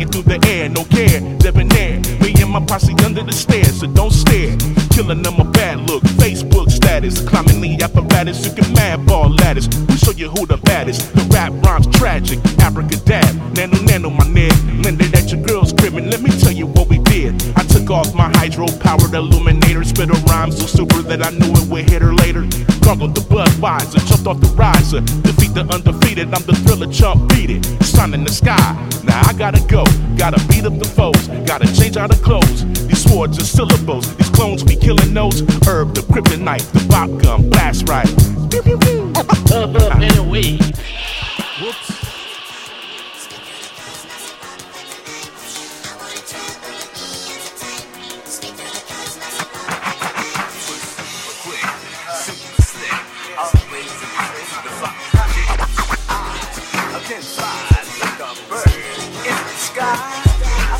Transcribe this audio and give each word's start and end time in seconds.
Flying 0.00 0.12
through 0.12 0.38
the 0.38 0.48
air, 0.48 0.68
no 0.70 0.82
care, 0.84 1.20
debonair. 1.36 2.00
Me 2.22 2.32
and 2.40 2.50
my 2.50 2.64
posse 2.64 2.94
under 3.04 3.22
the 3.22 3.32
stairs, 3.32 3.80
so 3.80 3.86
don't 3.86 4.10
stare. 4.10 4.56
Killing 4.88 5.20
them 5.20 5.38
a 5.38 5.44
bad 5.44 5.80
look, 5.80 6.02
Facebook 6.16 6.70
status. 6.70 7.20
Climbing 7.28 7.60
the 7.60 7.84
apparatus, 7.84 8.46
you 8.46 8.52
can 8.54 8.72
mad 8.72 9.04
ball 9.04 9.28
ladders. 9.28 9.68
We 9.88 9.96
show 9.96 10.12
you 10.12 10.30
who 10.30 10.46
the 10.46 10.56
baddest. 10.56 11.12
The 11.12 11.22
rap 11.34 11.52
rhymes 11.66 11.86
tragic, 11.98 12.38
abracadab. 12.64 13.56
Nano, 13.56 13.76
nano, 13.82 14.08
my 14.08 14.24
nigga. 14.24 14.84
Landed 14.84 15.14
at 15.14 15.30
your 15.30 15.44
girl's 15.44 15.74
crib, 15.74 15.94
and 15.96 16.10
let 16.10 16.22
me 16.22 16.30
tell 16.30 16.52
you 16.52 16.66
what 16.66 16.88
we 16.88 16.98
did. 17.00 17.34
I 17.56 17.62
took 17.64 17.90
off 17.90 18.14
my 18.14 18.32
hydro 18.36 18.68
powered 18.80 19.12
illuminator, 19.12 19.84
spit 19.84 20.08
a 20.08 20.16
rhyme 20.32 20.50
so 20.50 20.64
super 20.64 21.02
that 21.02 21.20
I 21.26 21.30
knew 21.30 21.52
it 21.52 21.68
would 21.68 21.90
hit 21.90 22.00
her 22.00 22.09
later. 22.90 23.00
Gargled 23.00 23.14
the 23.14 23.20
Budweiser, 23.22 24.06
jumped 24.06 24.26
off 24.26 24.40
the 24.40 24.48
riser. 24.56 25.00
Defeat 25.22 25.54
the 25.54 25.62
undefeated, 25.72 26.32
I'm 26.34 26.42
the 26.44 26.54
thriller 26.54 26.92
chump, 26.92 27.28
beat 27.30 27.50
it. 27.50 27.84
Sun 27.84 28.14
in 28.14 28.24
the 28.24 28.32
sky, 28.32 28.88
now 29.04 29.20
I 29.28 29.32
gotta 29.32 29.60
go. 29.66 29.84
Gotta 30.16 30.40
beat 30.48 30.64
up 30.64 30.78
the 30.78 30.88
foes, 30.88 31.28
gotta 31.46 31.66
change 31.74 31.96
out 31.96 32.12
of 32.12 32.22
clothes. 32.22 32.64
These 32.86 33.04
swords 33.04 33.38
are 33.38 33.44
syllables, 33.44 34.14
these 34.16 34.30
clones 34.30 34.62
be 34.62 34.76
killing 34.76 35.12
notes. 35.12 35.40
Herb, 35.66 35.94
the 35.94 36.02
kryptonite, 36.02 36.66
the 36.72 36.86
bop 36.88 37.10
gun, 37.22 37.50
blast 37.50 37.88
right. 37.88 38.08
Pew, 38.50 38.62
pew, 38.62 38.78
pew. 38.78 39.12
Whoops. 41.60 41.99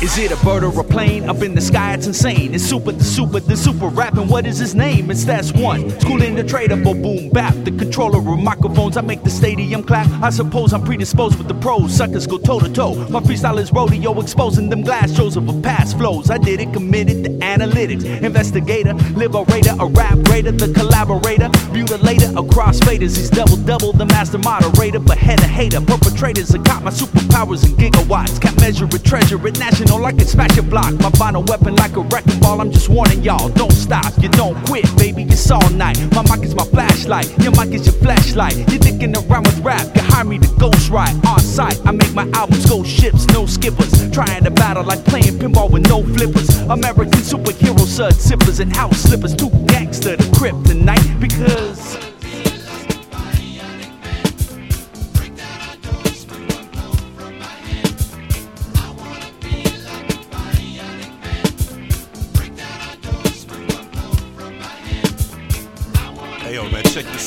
Is 0.01 0.17
it 0.17 0.31
a 0.31 0.43
bird 0.43 0.63
or 0.63 0.79
a 0.79 0.83
plane 0.83 1.29
up 1.29 1.43
in 1.43 1.53
the 1.53 1.61
sky? 1.61 1.93
It's 1.93 2.07
insane. 2.07 2.55
It's 2.55 2.63
super, 2.63 2.91
the 2.91 3.03
super, 3.03 3.39
the 3.39 3.55
super 3.55 3.87
rapping. 3.87 4.29
What 4.29 4.47
is 4.47 4.57
his 4.57 4.73
name? 4.73 5.11
It's 5.11 5.23
that's 5.23 5.53
one. 5.53 5.91
Schooling 5.99 6.33
the 6.33 6.43
for 6.83 6.95
boom 6.95 7.29
bap. 7.29 7.53
The 7.63 7.69
controller 7.69 8.17
of 8.17 8.39
microphones. 8.39 8.97
I 8.97 9.01
make 9.01 9.23
the 9.23 9.29
stadium 9.29 9.83
clap. 9.83 10.09
I 10.23 10.31
suppose 10.31 10.73
I'm 10.73 10.83
predisposed 10.83 11.37
with 11.37 11.47
the 11.47 11.53
pros. 11.53 11.95
Suckers 11.95 12.25
go 12.25 12.39
toe 12.39 12.59
to 12.59 12.73
toe. 12.73 12.95
My 13.09 13.19
freestyle 13.19 13.59
is 13.59 13.71
rodeo, 13.71 14.19
exposing 14.19 14.69
them 14.69 14.81
glass 14.81 15.15
shows 15.15 15.37
of 15.37 15.47
a 15.47 15.61
past 15.61 15.95
flows. 15.99 16.31
I 16.31 16.39
did 16.39 16.61
it, 16.61 16.73
committed 16.73 17.23
to 17.25 17.29
analytics. 17.45 18.03
Investigator, 18.23 18.95
liberator, 19.13 19.75
a 19.79 19.85
rap 19.85 20.17
raider, 20.29 20.51
the 20.51 20.73
collaborator, 20.73 21.49
mutilator, 21.69 22.31
a 22.31 22.41
crossfaders. 22.41 23.15
He's 23.17 23.29
double 23.29 23.57
double, 23.57 23.93
the 23.93 24.07
master 24.07 24.39
moderator, 24.39 24.99
but 24.99 25.19
head 25.19 25.41
a 25.41 25.47
hater. 25.47 25.79
Perpetrators, 25.79 26.55
I 26.55 26.57
got 26.57 26.81
my 26.81 26.89
superpowers 26.89 27.63
in 27.65 27.75
gigawatts. 27.77 28.41
Can't 28.41 28.59
measure 28.59 28.85
it, 28.85 29.03
treasure 29.05 29.47
it, 29.47 29.59
national 29.59 29.90
like 29.99 30.19
it's 30.19 30.31
smash 30.31 30.55
your 30.55 30.65
block. 30.65 30.93
My 30.99 31.09
final 31.11 31.43
weapon 31.43 31.75
like 31.75 31.95
a 31.95 32.01
wrecking 32.01 32.39
ball. 32.39 32.61
I'm 32.61 32.71
just 32.71 32.89
warning 32.89 33.23
y'all, 33.23 33.49
don't 33.49 33.71
stop, 33.71 34.13
you 34.21 34.29
don't 34.29 34.55
quit, 34.67 34.85
baby. 34.97 35.23
It's 35.23 35.49
all 35.49 35.69
night. 35.71 35.97
My 36.13 36.23
mic 36.23 36.45
is 36.45 36.55
my 36.55 36.65
flashlight, 36.65 37.27
your 37.41 37.51
mic 37.51 37.73
is 37.73 37.85
your 37.85 37.95
flashlight. 37.95 38.57
You're 38.57 38.79
dicking 38.79 39.15
around 39.15 39.47
with 39.47 39.59
rap, 39.59 39.87
you 39.95 40.01
hire 40.03 40.25
me 40.25 40.39
to 40.39 40.47
ghost 40.59 40.89
ride 40.89 41.15
on 41.25 41.39
site. 41.39 41.79
I 41.85 41.91
make 41.91 42.13
my 42.13 42.29
albums 42.33 42.69
go 42.69 42.83
ships, 42.83 43.25
no 43.27 43.45
skippers. 43.45 43.91
Trying 44.11 44.43
to 44.43 44.51
battle 44.51 44.83
like 44.83 45.03
playing 45.05 45.39
pinball 45.39 45.71
with 45.71 45.87
no 45.87 46.03
flippers. 46.03 46.49
American 46.69 47.21
superhero 47.21 47.85
sud 47.85 48.13
zippers 48.13 48.59
and 48.59 48.75
house 48.75 48.97
slippers. 48.97 49.35
Too 49.35 49.49
gangster 49.67 50.17
to 50.17 50.23
kryptonite 50.23 51.19
because. 51.19 52.10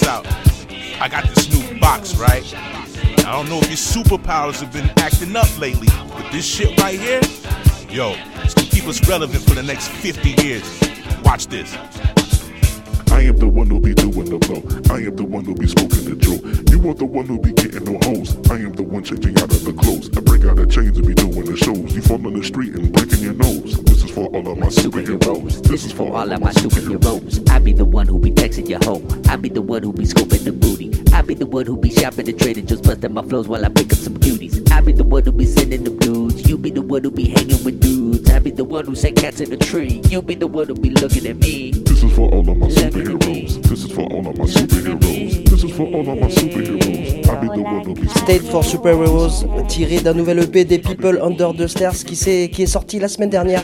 Out. 0.07 0.27
I 1.01 1.09
got 1.09 1.25
this 1.35 1.49
new 1.53 1.79
box, 1.81 2.15
right? 2.17 2.45
I 2.55 3.33
don't 3.33 3.49
know 3.49 3.59
if 3.59 3.69
your 3.69 3.77
superpowers 3.77 4.61
have 4.61 4.73
been 4.73 4.91
acting 4.99 5.35
up 5.35 5.59
lately, 5.59 5.89
but 6.09 6.31
this 6.31 6.45
shit 6.47 6.79
right 6.81 6.99
here, 6.99 7.21
yo, 7.89 8.15
it's 8.43 8.55
gonna 8.55 8.69
keep 8.69 8.87
us 8.87 9.07
relevant 9.09 9.43
for 9.45 9.55
the 9.55 9.63
next 9.63 9.89
50 9.89 10.43
years. 10.43 10.81
Watch 11.25 11.47
this. 11.47 11.75
I 13.11 13.21
am 13.21 13.37
the 13.37 13.49
one 13.49 13.69
who 13.69 13.81
be 13.81 13.95
doing 13.95 14.29
the 14.29 14.39
blow. 14.39 14.63
I 14.95 14.99
am 14.99 15.17
the 15.17 15.25
one 15.25 15.45
who 15.45 15.55
be 15.55 15.69
smoking 15.69 16.05
the 16.05 16.17
Joe. 16.17 16.43
You 16.71 16.91
are 16.91 16.95
the 16.95 17.07
one 17.07 17.27
who 17.27 17.39
be 17.39 17.53
getting 17.53 17.85
no 17.85 17.99
hoes. 18.03 18.37
I 18.51 18.57
am 18.57 18.73
the 18.73 18.83
one 18.83 19.05
changing 19.05 19.39
out 19.39 19.55
of 19.55 19.65
the 19.65 19.73
clothes. 19.73 20.11
I 20.17 20.21
break 20.21 20.45
out 20.45 20.57
the 20.57 20.67
chains 20.67 20.99
and 20.99 21.07
be 21.07 21.15
doing 21.15 21.45
the 21.45 21.57
shows. 21.57 21.95
You 21.95 22.03
fall 22.03 22.25
on 22.27 22.35
the 22.35 22.45
street 22.45 22.75
and 22.75 22.93
breaking 22.93 23.21
your 23.21 23.35
nose. 23.35 23.94
This 24.15 24.23
is 24.23 24.23
for 24.23 24.27
all 24.37 24.49
of 24.53 24.59
my 24.59 24.67
superheroes. 24.69 25.63
This 25.65 25.85
is 25.85 25.93
for 25.93 26.15
all 26.17 26.31
of 26.33 26.41
my 26.41 26.53
superheroes. 26.53 27.51
I 27.51 27.59
be 27.59 27.73
the 27.73 27.85
one 27.85 28.07
who 28.07 28.19
be 28.19 28.31
texting 28.31 28.69
your 28.69 28.79
home. 28.85 29.05
I 29.29 29.35
be 29.35 29.49
the 29.49 29.61
one 29.61 29.83
who 29.83 29.93
be 29.93 30.05
scoping 30.05 30.45
the 30.45 30.53
booty. 30.53 30.93
I 31.13 31.23
be 31.23 31.35
the 31.35 31.47
one 31.47 31.67
who 31.67 31.77
be 31.77 31.91
shopping 31.91 32.27
the 32.27 32.33
trade 32.33 32.59
and 32.59 32.69
just 32.69 32.85
busting 32.85 33.13
my 33.13 33.23
flows 33.23 33.49
while 33.49 33.65
I 33.65 33.69
pick 33.71 33.93
up 33.93 33.99
some 33.99 34.17
cuties. 34.19 34.71
I 34.71 34.81
be 34.83 34.93
the 34.93 35.03
one 35.03 35.25
who 35.25 35.33
be 35.33 35.47
sending 35.47 35.83
them 35.83 35.99
dudes. 35.99 36.49
You 36.49 36.57
be 36.59 36.71
the 36.71 36.83
one 36.83 37.03
who 37.03 37.11
be 37.11 37.25
hanging 37.29 37.63
with 37.65 37.81
dudes. 37.81 38.31
I 38.31 38.39
be 38.39 38.51
the 38.53 38.63
one 38.65 38.85
who 38.87 38.95
say 38.95 39.11
cats 39.11 39.41
in 39.41 39.51
the 39.51 39.57
tree. 39.57 40.01
You 40.09 40.23
be 40.23 40.37
the 40.37 40.47
one 40.47 40.69
who 40.69 40.75
be 40.75 40.91
looking 40.91 41.27
at 41.27 41.37
me. 41.39 41.73
This 41.73 42.05
is 42.05 42.13
for 42.13 42.31
all 42.33 42.49
of 42.49 42.57
my 42.57 42.69
superheroes. 42.69 43.63
This 43.69 43.85
is 43.85 43.91
for 43.93 44.03
all 44.03 44.29
of 44.29 44.39
my 44.39 44.45
superheroes. 44.45 45.51
This 45.51 45.65
is 45.65 45.71
for 45.73 45.87
all 45.87 46.09
of 46.09 46.21
my 46.21 46.29
superheroes. 46.29 47.29
I 47.29 47.41
be 47.41 47.49
the 47.49 47.63
one 47.63 47.85
who 47.85 47.95
be 47.95 48.09
State 48.09 48.43
for 48.43 48.63
Superheroes, 48.63 49.45
tiré 49.69 49.99
d'un 50.01 50.15
nouvel 50.15 50.39
EP 50.39 50.65
des 50.65 50.79
People 50.79 51.19
Under 51.21 51.53
the 51.53 51.67
Stairs 51.67 52.05
qui, 52.05 52.15
s'est- 52.15 52.49
qui 52.53 52.63
est 52.63 52.67
sorti 52.67 52.99
la 53.01 53.09
semaine 53.09 53.31
dernière. 53.31 53.63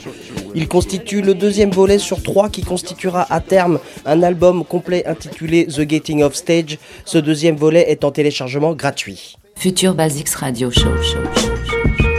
Il 0.54 0.66
constitue 0.66 1.22
le 1.22 1.34
deuxième 1.34 1.70
volet 1.70 1.98
sur 1.98 2.22
trois 2.22 2.48
qui 2.48 2.62
constituera 2.62 3.26
à 3.32 3.40
terme 3.40 3.78
un 4.04 4.22
album 4.22 4.64
complet 4.64 5.06
intitulé 5.06 5.66
The 5.66 5.82
Gating 5.82 6.22
of 6.22 6.34
Stage. 6.34 6.78
Ce 7.04 7.18
deuxième 7.18 7.56
volet 7.56 7.90
est 7.90 8.04
en 8.04 8.10
téléchargement 8.10 8.74
gratuit. 8.74 9.36
Future 9.54 9.94
Basics 9.94 10.30
Radio 10.30 10.70
Show. 10.70 10.80
show, 10.80 11.18
show, 11.34 11.48
show. 11.68 12.10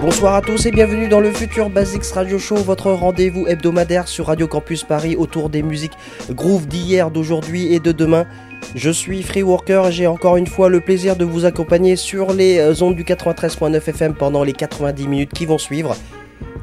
Bonsoir 0.00 0.34
à 0.34 0.40
tous 0.40 0.66
et 0.66 0.72
bienvenue 0.72 1.08
dans 1.08 1.20
le 1.20 1.30
futur 1.30 1.70
Basics 1.70 2.06
Radio 2.06 2.36
Show, 2.36 2.56
votre 2.56 2.90
rendez-vous 2.90 3.46
hebdomadaire 3.46 4.08
sur 4.08 4.26
Radio 4.26 4.48
Campus 4.48 4.82
Paris 4.82 5.14
autour 5.14 5.48
des 5.48 5.62
musiques 5.62 5.92
groove 6.30 6.66
d'hier, 6.66 7.12
d'aujourd'hui 7.12 7.72
et 7.72 7.78
de 7.78 7.92
demain. 7.92 8.26
Je 8.74 8.90
suis 8.90 9.22
Free 9.22 9.42
Worker 9.42 9.88
et 9.88 9.92
j'ai 9.92 10.06
encore 10.06 10.36
une 10.36 10.46
fois 10.46 10.68
le 10.68 10.80
plaisir 10.80 11.16
de 11.16 11.24
vous 11.24 11.44
accompagner 11.44 11.96
sur 11.96 12.32
les 12.32 12.58
euh, 12.58 12.74
ondes 12.82 12.96
du 12.96 13.04
93.9 13.04 13.76
FM 13.76 14.14
pendant 14.14 14.44
les 14.44 14.54
90 14.54 15.08
minutes 15.08 15.32
qui 15.32 15.44
vont 15.44 15.58
suivre. 15.58 15.94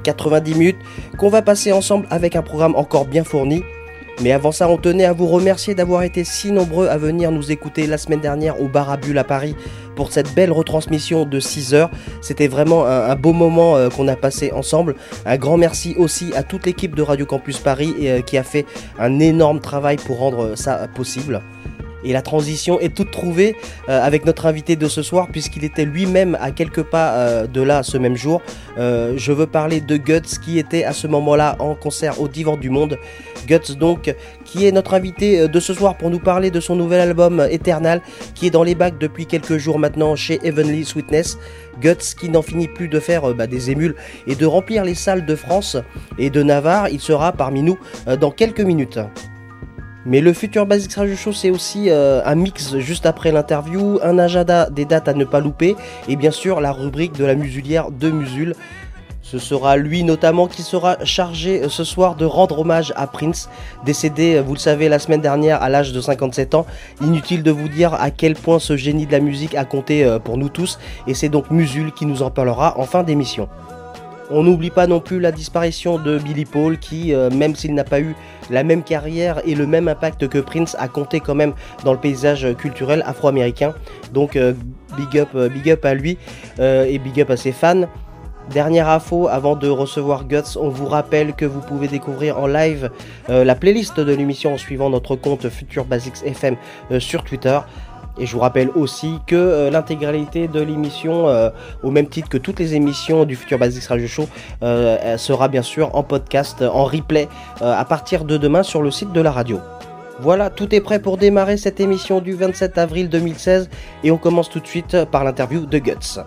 90 0.03 0.53
minutes 0.55 0.77
qu'on 1.17 1.29
va 1.29 1.41
passer 1.41 1.71
ensemble 1.71 2.07
avec 2.09 2.35
un 2.35 2.41
programme 2.41 2.75
encore 2.75 3.05
bien 3.05 3.23
fourni. 3.23 3.63
Mais 4.21 4.33
avant 4.33 4.51
ça, 4.51 4.67
on 4.67 4.77
tenait 4.77 5.05
à 5.05 5.13
vous 5.13 5.27
remercier 5.27 5.75
d'avoir 5.75 6.03
été 6.03 6.25
si 6.25 6.51
nombreux 6.51 6.87
à 6.87 6.97
venir 6.97 7.31
nous 7.31 7.51
écouter 7.51 7.87
la 7.87 7.97
semaine 7.97 8.19
dernière 8.19 8.59
au 8.61 8.67
Barabule 8.67 9.17
à 9.17 9.23
Paris 9.23 9.55
pour 9.95 10.11
cette 10.11 10.33
belle 10.35 10.51
retransmission 10.51 11.25
de 11.25 11.39
6 11.39 11.73
heures. 11.73 11.89
C'était 12.21 12.47
vraiment 12.47 12.85
un, 12.85 13.15
beau 13.15 13.31
moment 13.31 13.77
euh, 13.77 13.89
qu'on 13.89 14.09
a 14.09 14.17
passé 14.17 14.51
ensemble. 14.51 14.95
Un 15.25 15.37
grand 15.37 15.57
merci 15.57 15.95
aussi 15.97 16.33
à 16.35 16.43
toute 16.43 16.65
l'équipe 16.65 16.95
de 16.95 17.01
Radio 17.01 17.25
Campus 17.25 17.59
Paris 17.59 17.93
euh, 18.01 18.21
qui 18.21 18.37
a 18.37 18.43
fait 18.43 18.65
un 18.99 19.19
énorme 19.19 19.61
travail 19.61 19.95
pour 19.95 20.17
rendre 20.17 20.55
ça 20.55 20.87
possible. 20.93 21.41
Et 22.03 22.13
la 22.13 22.21
transition 22.21 22.79
est 22.79 22.93
toute 22.95 23.11
trouvée 23.11 23.55
euh, 23.89 24.01
avec 24.01 24.25
notre 24.25 24.45
invité 24.45 24.75
de 24.75 24.87
ce 24.87 25.01
soir, 25.01 25.27
puisqu'il 25.31 25.63
était 25.63 25.85
lui-même 25.85 26.37
à 26.39 26.51
quelques 26.51 26.83
pas 26.83 27.13
euh, 27.13 27.47
de 27.47 27.61
là 27.61 27.83
ce 27.83 27.97
même 27.97 28.15
jour. 28.15 28.41
Euh, 28.77 29.13
je 29.17 29.31
veux 29.31 29.47
parler 29.47 29.81
de 29.81 29.97
Guts, 29.97 30.39
qui 30.43 30.59
était 30.59 30.83
à 30.83 30.93
ce 30.93 31.07
moment-là 31.07 31.55
en 31.59 31.75
concert 31.75 32.21
au 32.21 32.27
Divan 32.27 32.57
du 32.57 32.69
Monde. 32.69 32.97
Guts, 33.47 33.75
donc, 33.77 34.13
qui 34.45 34.65
est 34.65 34.71
notre 34.71 34.93
invité 34.93 35.47
de 35.47 35.59
ce 35.59 35.73
soir 35.73 35.97
pour 35.97 36.09
nous 36.09 36.19
parler 36.19 36.51
de 36.51 36.59
son 36.59 36.75
nouvel 36.75 37.01
album 37.01 37.45
Eternal, 37.49 38.01
qui 38.35 38.47
est 38.47 38.51
dans 38.51 38.63
les 38.63 38.75
bacs 38.75 38.97
depuis 38.97 39.25
quelques 39.25 39.57
jours 39.57 39.79
maintenant 39.79 40.15
chez 40.15 40.39
Heavenly 40.43 40.85
Sweetness. 40.85 41.37
Guts 41.81 42.15
qui 42.19 42.29
n'en 42.29 42.41
finit 42.41 42.67
plus 42.67 42.89
de 42.89 42.99
faire 42.99 43.33
bah, 43.33 43.47
des 43.47 43.71
émules 43.71 43.95
et 44.27 44.35
de 44.35 44.45
remplir 44.45 44.83
les 44.83 44.95
salles 44.95 45.25
de 45.25 45.35
France 45.35 45.77
et 46.17 46.29
de 46.29 46.43
Navarre. 46.43 46.89
Il 46.89 46.99
sera 46.99 47.31
parmi 47.31 47.63
nous 47.63 47.77
dans 48.19 48.31
quelques 48.31 48.61
minutes. 48.61 48.99
Mais 50.05 50.21
le 50.21 50.31
futur 50.31 50.65
Basics 50.65 50.93
Radio 50.93 51.15
Show, 51.15 51.33
c'est 51.33 51.49
aussi 51.49 51.89
euh, 51.89 52.21
un 52.23 52.35
mix 52.35 52.77
juste 52.77 53.05
après 53.05 53.33
l'interview, 53.33 53.99
un 54.01 54.17
agenda 54.17 54.69
des 54.69 54.85
dates 54.85 55.09
à 55.09 55.13
ne 55.13 55.25
pas 55.25 55.41
louper, 55.41 55.75
et 56.07 56.15
bien 56.15 56.31
sûr 56.31 56.61
la 56.61 56.71
rubrique 56.71 57.13
de 57.13 57.25
la 57.25 57.35
musulière 57.35 57.91
de 57.91 58.09
Musul. 58.09 58.55
Ce 59.21 59.37
sera 59.39 59.75
lui 59.75 60.03
notamment 60.05 60.47
qui 60.47 60.63
sera 60.63 60.97
chargé 61.03 61.63
euh, 61.63 61.69
ce 61.69 61.83
soir 61.83 62.15
de 62.15 62.23
rendre 62.23 62.59
hommage 62.59 62.93
à 62.95 63.07
Prince, 63.07 63.49
décédé, 63.85 64.35
euh, 64.35 64.41
vous 64.41 64.53
le 64.53 64.59
savez, 64.59 64.87
la 64.87 64.99
semaine 64.99 65.21
dernière 65.21 65.61
à 65.61 65.67
l'âge 65.67 65.91
de 65.91 65.99
57 65.99 66.55
ans. 66.55 66.65
Inutile 67.01 67.43
de 67.43 67.51
vous 67.51 67.67
dire 67.67 67.93
à 67.93 68.09
quel 68.09 68.35
point 68.35 68.59
ce 68.59 68.77
génie 68.77 69.05
de 69.05 69.11
la 69.11 69.19
musique 69.19 69.53
a 69.53 69.65
compté 69.65 70.17
pour 70.23 70.37
nous 70.37 70.49
tous, 70.49 70.79
et 71.07 71.13
c'est 71.13 71.29
donc 71.29 71.51
Musul 71.51 71.91
qui 71.91 72.05
nous 72.05 72.23
en 72.23 72.31
parlera 72.31 72.79
en 72.79 72.85
fin 72.85 73.03
d'émission. 73.03 73.49
On 74.31 74.43
n'oublie 74.43 74.69
pas 74.69 74.85
non 74.85 74.99
plus 74.99 75.19
la 75.19 75.31
disparition 75.31 75.97
de 75.97 76.19
Billy 76.19 76.45
Paul 76.45 76.77
qui, 76.77 77.13
euh, 77.13 77.31
même 77.31 77.55
s'il 77.55 77.73
n'a 77.73 77.83
pas 77.83 77.99
eu 77.99 78.15
la 78.51 78.63
même 78.63 78.83
carrière 78.83 79.41
et 79.45 79.55
le 79.55 79.65
même 79.65 79.87
impact 79.87 80.27
que 80.27 80.37
Prince, 80.37 80.75
a 80.79 80.87
compté 80.87 81.19
quand 81.19 81.35
même 81.35 81.53
dans 81.83 81.93
le 81.93 81.99
paysage 81.99 82.47
culturel 82.57 83.01
afro-américain. 83.07 83.73
Donc 84.13 84.35
euh, 84.35 84.53
big, 84.97 85.17
up, 85.19 85.29
euh, 85.33 85.49
big 85.49 85.71
up 85.71 85.83
à 85.83 85.95
lui 85.95 86.17
et 86.59 86.99
big 86.99 87.21
up 87.21 87.31
à 87.31 87.37
ses 87.37 87.51
fans. 87.51 87.87
Dernière 88.51 88.89
info, 88.89 89.27
avant 89.27 89.55
de 89.55 89.67
recevoir 89.67 90.25
Guts, 90.25 90.57
on 90.59 90.69
vous 90.69 90.87
rappelle 90.87 91.33
que 91.33 91.45
vous 91.45 91.61
pouvez 91.61 91.87
découvrir 91.87 92.39
en 92.39 92.47
live 92.47 92.89
la 93.27 93.53
playlist 93.53 93.99
de 93.99 94.11
l'émission 94.11 94.55
en 94.55 94.57
suivant 94.57 94.89
notre 94.89 95.15
compte 95.15 95.47
Future 95.49 95.85
Basics 95.85 96.23
FM 96.25 96.55
sur 96.97 97.23
Twitter. 97.23 97.59
Et 98.19 98.25
je 98.25 98.33
vous 98.33 98.39
rappelle 98.39 98.69
aussi 98.75 99.19
que 99.25 99.35
euh, 99.35 99.69
l'intégralité 99.69 100.47
de 100.47 100.59
l'émission, 100.59 101.29
euh, 101.29 101.49
au 101.83 101.91
même 101.91 102.07
titre 102.07 102.27
que 102.27 102.37
toutes 102.37 102.59
les 102.59 102.75
émissions 102.75 103.25
du 103.25 103.35
Futur 103.35 103.57
Basics 103.57 103.85
Radio 103.85 104.07
Show, 104.07 104.27
euh, 104.61 105.17
sera 105.17 105.47
bien 105.47 105.61
sûr 105.61 105.95
en 105.95 106.03
podcast, 106.03 106.61
en 106.61 106.83
replay, 106.83 107.29
à 107.61 107.85
partir 107.85 108.25
de 108.25 108.37
demain 108.37 108.63
sur 108.63 108.81
le 108.81 108.91
site 108.91 109.11
de 109.13 109.21
la 109.21 109.31
radio. 109.31 109.59
Voilà, 110.19 110.49
tout 110.49 110.75
est 110.75 110.81
prêt 110.81 111.01
pour 111.01 111.17
démarrer 111.17 111.55
cette 111.55 111.79
émission 111.79 112.19
du 112.19 112.33
27 112.33 112.77
avril 112.77 113.09
2016 113.09 113.69
et 114.03 114.11
on 114.11 114.17
commence 114.17 114.49
tout 114.49 114.59
de 114.59 114.67
suite 114.67 115.05
par 115.05 115.23
l'interview 115.23 115.65
de 115.65 115.79
Guts. 115.79 116.19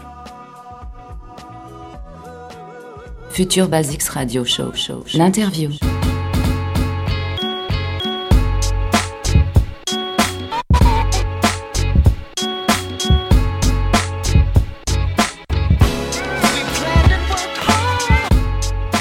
Futur 3.31 3.69
Basics 3.69 4.05
Radio 4.05 4.45
show, 4.45 4.73
show. 4.75 5.05
L'interview. 5.15 5.71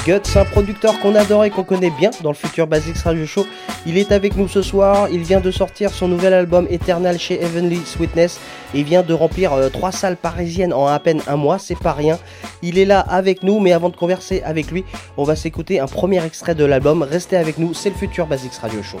Guts, 0.04 0.36
un 0.36 0.44
producteur 0.44 0.98
qu'on 0.98 1.14
adore 1.14 1.44
et 1.44 1.50
qu'on 1.50 1.62
connaît 1.62 1.90
bien 1.90 2.10
dans 2.22 2.30
le 2.30 2.36
futur 2.36 2.66
Basics 2.66 2.98
Radio 2.98 3.24
Show. 3.24 3.46
Il 3.86 3.96
est 3.96 4.10
avec 4.10 4.36
nous 4.36 4.48
ce 4.48 4.60
soir, 4.60 5.08
il 5.08 5.20
vient 5.22 5.38
de 5.38 5.52
sortir 5.52 5.90
son 5.90 6.08
nouvel 6.08 6.34
album 6.34 6.66
Eternal 6.70 7.20
chez 7.20 7.40
Heavenly 7.40 7.80
Sweetness 7.86 8.40
et 8.74 8.82
vient 8.82 9.02
de 9.02 9.14
remplir 9.14 9.52
euh, 9.52 9.68
trois 9.68 9.92
salles 9.92 10.16
parisiennes 10.16 10.72
en 10.72 10.88
à 10.88 10.98
peine 10.98 11.22
un 11.28 11.36
mois, 11.36 11.60
c'est 11.60 11.78
pas 11.78 11.92
rien. 11.92 12.18
Il 12.62 12.78
est 12.78 12.84
là 12.84 12.98
avec 12.98 13.44
nous, 13.44 13.60
mais 13.60 13.72
avant 13.72 13.90
de 13.90 13.96
converser 13.96 14.42
avec 14.44 14.72
lui, 14.72 14.84
on 15.16 15.22
va 15.22 15.36
s'écouter 15.36 15.78
un 15.78 15.86
premier 15.86 16.24
extrait 16.24 16.56
de 16.56 16.64
l'album. 16.64 17.02
Restez 17.04 17.36
avec 17.36 17.58
nous, 17.58 17.72
c'est 17.72 17.90
le 17.90 17.96
futur 17.96 18.26
Basics 18.26 18.54
Radio 18.54 18.82
Show. 18.82 18.98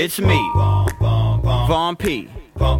It's 0.00 0.20
me, 0.20 0.38
Von 1.00 1.96
P. 1.96 2.28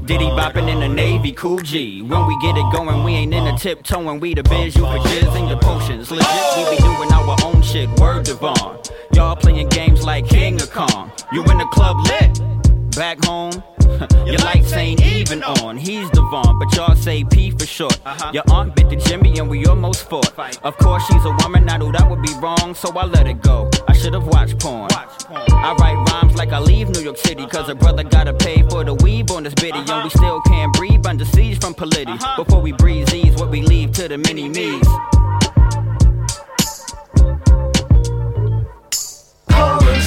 Diddy 0.05 0.26
bopping 0.26 0.69
in 0.69 0.79
the 0.79 0.88
Navy, 0.88 1.32
cool 1.32 1.59
G. 1.59 2.00
When 2.00 2.29
we 2.29 2.38
get 2.38 2.56
it 2.56 2.73
going, 2.73 3.03
we 3.03 3.11
ain't 3.11 3.35
in 3.35 3.44
the 3.44 3.59
tiptoeing. 3.59 4.20
We 4.20 4.35
the 4.35 4.44
biz, 4.44 4.76
you 4.76 4.82
for 4.82 4.99
jizz 4.99 5.37
and 5.37 5.49
your 5.49 5.59
potions. 5.59 6.12
Legit, 6.12 6.29
we 6.56 6.76
be 6.76 6.81
doing 6.81 7.12
our 7.12 7.37
own 7.43 7.61
shit. 7.62 7.91
Word 7.99 8.29
Vaughn. 8.29 8.79
Y'all 9.15 9.35
playing 9.35 9.69
games 9.70 10.05
like 10.05 10.29
King 10.29 10.62
of 10.62 10.70
Kong. 10.70 11.11
You 11.32 11.43
in 11.47 11.59
the 11.59 11.67
club 11.73 11.97
lit. 12.06 12.68
Back 12.99 13.25
home, 13.25 13.53
your 14.27 14.39
lights 14.39 14.73
ain't 14.73 15.00
even 15.00 15.45
on. 15.45 15.77
He's 15.77 16.11
Devon, 16.11 16.59
but 16.59 16.75
y'all 16.75 16.97
say 16.97 17.23
P 17.23 17.53
for 17.53 17.65
short. 17.65 17.97
Uh-huh. 18.05 18.33
Your 18.35 18.43
aunt 18.50 18.75
bit 18.75 18.91
the 18.91 18.97
Jimmy 18.97 19.39
and 19.39 19.49
we 19.49 19.65
almost 19.67 20.11
fought. 20.11 20.37
Of 20.65 20.77
course, 20.79 21.06
she's 21.06 21.25
a 21.25 21.31
woman, 21.45 21.69
I 21.69 21.77
knew 21.77 21.93
that 21.93 22.11
would 22.11 22.23
be 22.23 22.35
wrong, 22.43 22.75
so 22.75 22.91
I 22.99 23.05
let 23.05 23.29
it 23.29 23.41
go. 23.41 23.71
I 23.87 23.93
should 23.93 24.15
have 24.15 24.27
watched 24.27 24.59
porn. 24.59 24.91
I 24.91 25.77
write 25.79 26.05
rhymes 26.11 26.35
like 26.35 26.49
I 26.49 26.59
leave 26.59 26.89
New 26.89 27.00
York 27.00 27.19
City, 27.19 27.47
cause 27.47 27.69
a 27.69 27.73
uh-huh. 27.73 27.75
brother 27.77 28.03
gotta 28.03 28.35
pay 28.35 28.69
for 28.69 28.83
the 28.83 28.95
weave 28.95 29.31
on 29.31 29.45
this 29.45 29.55
bitty, 29.55 29.79
and 29.79 29.87
we 29.87 29.93
uh-huh. 29.93 30.09
still 30.09 30.41
can't 30.41 30.73
breathe 30.73 31.06
under 31.06 31.25
siege 31.25 31.61
from 31.61 31.75
Polity. 31.75 32.19
Before 32.37 32.61
we 32.61 32.73
breathe 32.73 33.06
these, 33.11 33.33
what 33.37 33.49
we 33.49 33.62
leave 33.62 33.93
to 33.93 34.09
the 34.09 34.19
mini 34.19 34.49
me's. 34.49 34.89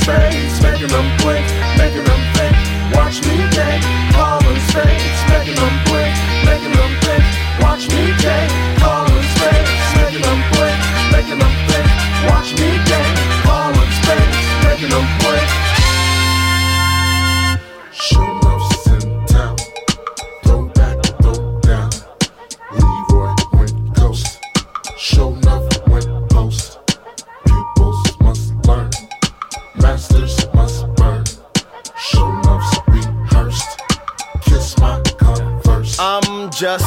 Spades, 0.01 0.61
making 0.61 0.87
them 0.87 1.07
blink, 1.21 1.45
making 1.77 2.03
them 2.03 2.21
think. 2.35 2.55
Watch 2.95 3.21
me 3.25 3.37
take. 3.53 3.83
Calling 4.17 4.59
spades, 4.69 5.21
making 5.29 5.55
them 5.55 5.75
blink, 5.85 6.15
making 6.45 6.73
them 6.73 6.91
think. 7.05 7.23
Watch 7.61 7.87
me 7.93 8.03
take. 8.17 8.51
Calling 8.81 9.27
spades, 9.33 9.89
making 9.97 10.23
them 10.25 10.39
blink, 10.53 10.79
making 11.13 11.39
them 11.39 11.53
think. 11.69 11.87
Watch 12.29 12.53
me 12.59 12.81
making 14.81 14.97
them 14.97 15.20
just 36.61 36.85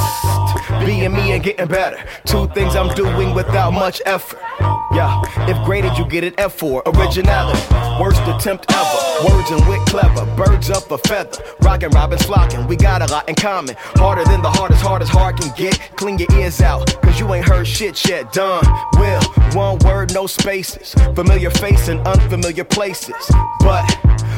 being 0.86 1.12
me 1.12 1.32
and 1.32 1.42
getting 1.42 1.66
better. 1.66 1.98
Two 2.26 2.46
things 2.54 2.76
I'm 2.76 2.94
doing 2.94 3.34
without 3.34 3.72
much 3.72 4.00
effort. 4.06 4.38
Yeah, 4.92 5.20
if 5.48 5.56
graded, 5.64 5.98
you 5.98 6.06
get 6.06 6.22
an 6.22 6.32
F 6.38 6.54
for 6.54 6.80
originality. 6.86 7.60
Worst 8.00 8.20
attempt 8.22 8.72
ever. 8.72 9.28
Words 9.28 9.50
and 9.50 9.68
wit 9.68 9.80
clever. 9.88 10.24
Birds 10.36 10.70
up 10.70 10.88
a 10.92 10.98
feather. 10.98 11.42
Rockin' 11.60 11.90
Robin's 11.90 12.22
flocking. 12.22 12.68
We 12.68 12.76
got 12.76 13.02
a 13.02 13.12
lot 13.12 13.28
in 13.28 13.34
common. 13.34 13.74
Harder 13.96 14.22
than 14.22 14.42
the 14.42 14.50
hardest, 14.50 14.80
hardest 14.80 15.10
hard 15.10 15.40
can 15.40 15.52
get. 15.56 15.76
Clean 15.96 16.18
your 16.18 16.30
ears 16.38 16.60
out, 16.60 16.94
cause 17.02 17.18
you 17.18 17.34
ain't 17.34 17.44
heard 17.44 17.66
shit 17.66 18.08
yet. 18.08 18.32
Done. 18.32 18.64
Will. 18.92 19.22
One 19.54 19.78
word, 19.80 20.14
no 20.14 20.28
spaces. 20.28 20.94
Familiar 21.16 21.50
face 21.50 21.88
in 21.88 21.98
unfamiliar 22.06 22.62
places. 22.62 23.28
But 23.58 23.84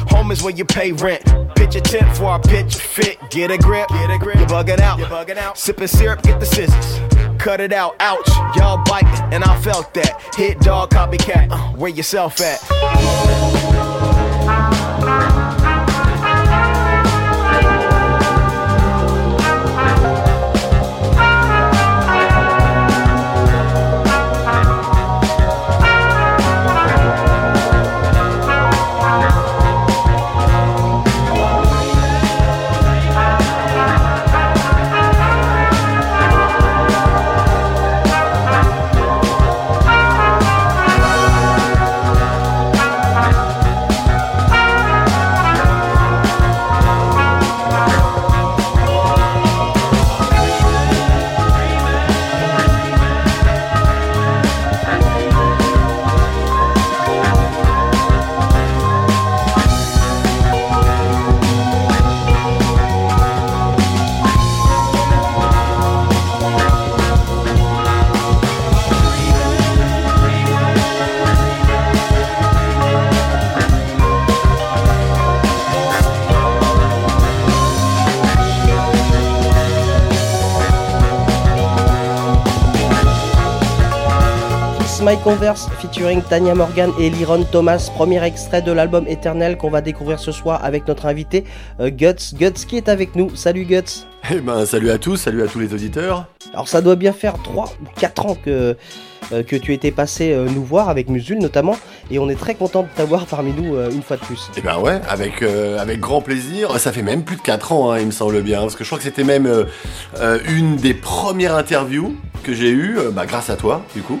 home 0.07 0.31
is 0.31 0.41
where 0.43 0.53
you 0.53 0.65
pay 0.65 0.91
rent. 0.91 1.23
Pitch 1.55 1.75
a 1.75 1.81
tent 1.81 2.17
for 2.17 2.25
our 2.25 2.39
pitch 2.39 2.75
fit. 2.75 3.17
Get 3.29 3.51
a 3.51 3.57
grip. 3.57 3.87
Get 3.89 4.09
a 4.09 4.17
grip. 4.17 4.37
You're 4.37 4.47
bugging 4.47 4.79
out. 4.79 4.99
You're 4.99 5.07
bugging 5.07 5.37
out. 5.37 5.57
Sipping 5.57 5.87
syrup, 5.87 6.21
get 6.23 6.39
the 6.39 6.45
scissors. 6.45 6.99
Cut 7.39 7.61
it 7.61 7.71
out, 7.71 7.95
ouch. 7.99 8.27
Y'all 8.57 8.83
biting, 8.85 9.33
and 9.33 9.43
I 9.43 9.59
felt 9.61 9.93
that. 9.93 10.35
Hit 10.35 10.59
dog, 10.59 10.89
copycat. 10.89 11.51
Uh, 11.51 11.57
where 11.77 11.91
yourself 11.91 12.41
at? 12.41 13.76
My 85.07 85.17
Converse 85.23 85.69
featuring 85.79 86.21
Tanya 86.21 86.53
Morgan 86.53 86.91
et 86.99 87.09
Liron 87.09 87.45
Thomas. 87.45 87.89
Premier 87.95 88.21
extrait 88.25 88.61
de 88.61 88.73
l'album 88.73 89.07
Éternel 89.07 89.57
qu'on 89.57 89.69
va 89.69 89.79
découvrir 89.79 90.19
ce 90.19 90.33
soir 90.33 90.65
avec 90.65 90.85
notre 90.85 91.05
invité 91.05 91.45
euh, 91.79 91.89
Guts. 91.89 92.33
Guts 92.33 92.65
qui 92.67 92.75
est 92.75 92.89
avec 92.89 93.15
nous. 93.15 93.33
Salut 93.33 93.63
Guts. 93.63 94.03
Eh 94.29 94.41
ben, 94.41 94.65
salut 94.65 94.89
à 94.89 94.97
tous, 94.97 95.15
salut 95.15 95.41
à 95.43 95.47
tous 95.47 95.59
les 95.59 95.73
auditeurs. 95.73 96.25
Alors 96.51 96.67
ça 96.67 96.81
doit 96.81 96.97
bien 96.97 97.13
faire 97.13 97.41
3 97.41 97.73
ou 97.81 97.85
4 97.97 98.25
ans 98.25 98.35
que, 98.35 98.75
euh, 99.31 99.43
que 99.43 99.55
tu 99.55 99.73
étais 99.73 99.91
passé 99.91 100.33
euh, 100.33 100.49
nous 100.53 100.65
voir 100.65 100.89
avec 100.89 101.07
Musul 101.07 101.37
notamment 101.37 101.77
et 102.11 102.19
on 102.19 102.27
est 102.29 102.35
très 102.35 102.55
content 102.55 102.83
de 102.83 102.89
t'avoir 102.93 103.27
parmi 103.27 103.53
nous 103.53 103.79
une 103.89 104.03
fois 104.03 104.17
de 104.17 104.23
plus. 104.23 104.51
Eh 104.57 104.61
ben 104.61 104.77
ouais, 104.79 104.99
avec, 105.07 105.41
euh, 105.41 105.79
avec 105.79 106.01
grand 106.01 106.19
plaisir. 106.19 106.77
Ça 106.79 106.91
fait 106.91 107.01
même 107.01 107.23
plus 107.23 107.37
de 107.37 107.41
4 107.41 107.71
ans, 107.71 107.93
hein, 107.93 107.99
il 107.99 108.07
me 108.07 108.11
semble 108.11 108.41
bien, 108.41 108.59
parce 108.59 108.75
que 108.75 108.83
je 108.83 108.89
crois 108.89 108.97
que 108.97 109.05
c'était 109.05 109.23
même 109.23 109.47
euh, 109.47 110.39
une 110.49 110.75
des 110.75 110.93
premières 110.93 111.55
interviews 111.55 112.13
que 112.43 112.53
j'ai 112.53 112.71
eues, 112.71 112.97
bah, 113.13 113.25
grâce 113.25 113.49
à 113.49 113.55
toi, 113.55 113.83
du 113.95 114.01
coup. 114.01 114.19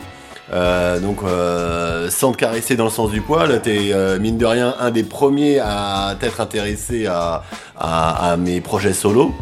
Euh, 0.53 0.99
donc, 0.99 1.19
euh, 1.23 2.09
sans 2.09 2.31
te 2.31 2.37
caresser 2.37 2.75
dans 2.75 2.85
le 2.85 2.89
sens 2.89 3.11
du 3.11 3.21
poil, 3.21 3.61
t'es 3.61 3.91
euh, 3.91 4.17
mine 4.19 4.37
de 4.37 4.45
rien 4.45 4.75
un 4.79 4.91
des 4.91 5.03
premiers 5.03 5.59
à 5.59 6.15
t'être 6.19 6.39
intéressé 6.39 7.05
à, 7.05 7.43
à, 7.77 8.31
à 8.31 8.37
mes 8.37 8.61
projets 8.61 8.93
solo. 8.93 9.33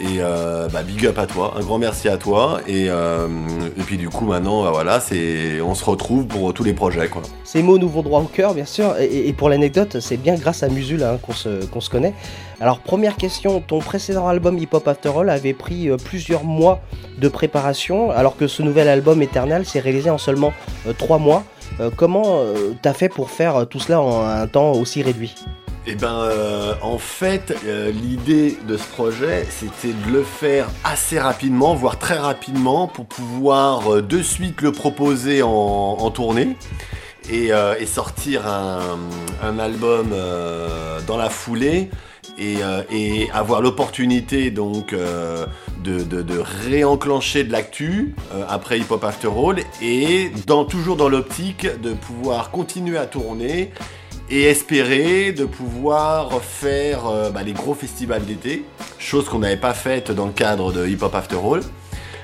Et 0.00 0.16
euh, 0.20 0.66
bah, 0.72 0.82
big 0.82 1.06
up 1.06 1.18
à 1.18 1.26
toi, 1.26 1.54
un 1.58 1.60
grand 1.60 1.78
merci 1.78 2.08
à 2.08 2.16
toi. 2.16 2.60
Et, 2.66 2.86
euh, 2.88 3.28
et 3.76 3.82
puis 3.82 3.98
du 3.98 4.08
coup 4.08 4.24
maintenant, 4.24 4.62
bah, 4.62 4.70
voilà, 4.72 4.98
on 5.62 5.74
se 5.74 5.84
retrouve 5.84 6.26
pour 6.26 6.54
tous 6.54 6.64
les 6.64 6.72
projets, 6.72 7.08
quoi. 7.08 7.20
Ces 7.44 7.62
mots 7.62 7.76
nous 7.76 7.88
vont 7.88 8.02
droit 8.02 8.20
au 8.20 8.24
cœur, 8.24 8.54
bien 8.54 8.64
sûr. 8.64 8.94
Et, 8.98 9.30
pour 9.34 9.50
l'anecdote, 9.50 10.00
c'est 10.00 10.16
bien 10.16 10.36
grâce 10.36 10.62
à 10.62 10.68
Musul 10.68 11.02
hein, 11.02 11.18
qu'on 11.20 11.32
se, 11.32 11.60
se 11.60 11.90
connaît. 11.90 12.14
Alors, 12.60 12.78
première 12.78 13.16
question, 13.16 13.60
ton 13.60 13.80
précédent 13.80 14.26
album 14.26 14.56
Hip 14.58 14.68
Hop 14.72 14.88
After 14.88 15.10
All 15.18 15.28
avait 15.28 15.54
pris 15.54 15.90
euh, 15.90 15.96
plusieurs 15.96 16.44
mois 16.44 16.80
de 17.18 17.28
préparation, 17.28 18.10
alors 18.10 18.36
que 18.36 18.46
ce 18.46 18.62
nouvel 18.62 18.88
album 18.88 19.20
Eternal 19.20 19.66
s'est 19.66 19.80
réalisé 19.80 20.08
en 20.08 20.18
seulement 20.18 20.54
3 20.96 21.18
mois. 21.18 21.44
Comment 21.96 22.42
t'as 22.82 22.92
fait 22.92 23.08
pour 23.08 23.30
faire 23.30 23.66
tout 23.68 23.78
cela 23.78 24.00
en 24.02 24.26
un 24.26 24.46
temps 24.46 24.72
aussi 24.72 25.02
réduit? 25.02 25.34
Eh 25.92 25.96
ben, 25.96 26.22
euh, 26.22 26.74
en 26.82 26.98
fait, 26.98 27.52
euh, 27.66 27.90
l'idée 27.90 28.56
de 28.68 28.76
ce 28.76 28.86
projet, 28.86 29.44
c'était 29.50 29.92
de 29.92 30.12
le 30.12 30.22
faire 30.22 30.68
assez 30.84 31.18
rapidement, 31.18 31.74
voire 31.74 31.98
très 31.98 32.16
rapidement, 32.16 32.86
pour 32.86 33.06
pouvoir 33.06 33.94
euh, 33.94 34.00
de 34.00 34.22
suite 34.22 34.62
le 34.62 34.70
proposer 34.70 35.42
en, 35.42 36.08
tournée 36.12 36.56
et, 37.28 37.48
et 37.48 37.86
sortir 37.86 38.46
un, 38.46 39.58
album 39.58 40.14
dans 41.06 41.16
la 41.16 41.28
foulée. 41.28 41.90
Et, 42.38 42.58
et 42.90 43.30
avoir 43.32 43.60
l'opportunité 43.60 44.50
donc 44.50 44.94
de, 44.94 46.38
réenclencher 46.68 47.44
de 47.44 47.52
l'actu 47.52 48.14
après 48.48 48.78
Hip 48.78 48.86
Hop 48.90 49.04
After 49.04 49.28
All 49.28 49.58
et 49.82 50.32
toujours 50.68 50.96
dans 50.96 51.08
l'optique 51.08 51.66
de 51.82 51.92
pouvoir 51.92 52.50
continuer 52.50 52.96
à 52.96 53.06
tourner 53.06 53.72
et 54.30 54.44
espérer 54.44 55.32
de 55.32 55.44
pouvoir 55.44 56.42
faire 56.42 57.06
euh, 57.08 57.30
bah, 57.30 57.42
les 57.42 57.52
gros 57.52 57.74
festivals 57.74 58.24
d'été, 58.24 58.64
chose 58.98 59.28
qu'on 59.28 59.40
n'avait 59.40 59.56
pas 59.56 59.74
faite 59.74 60.12
dans 60.12 60.26
le 60.26 60.32
cadre 60.32 60.72
de 60.72 60.86
Hip 60.86 60.98
Hop 61.02 61.14
After 61.14 61.36
All. 61.36 61.60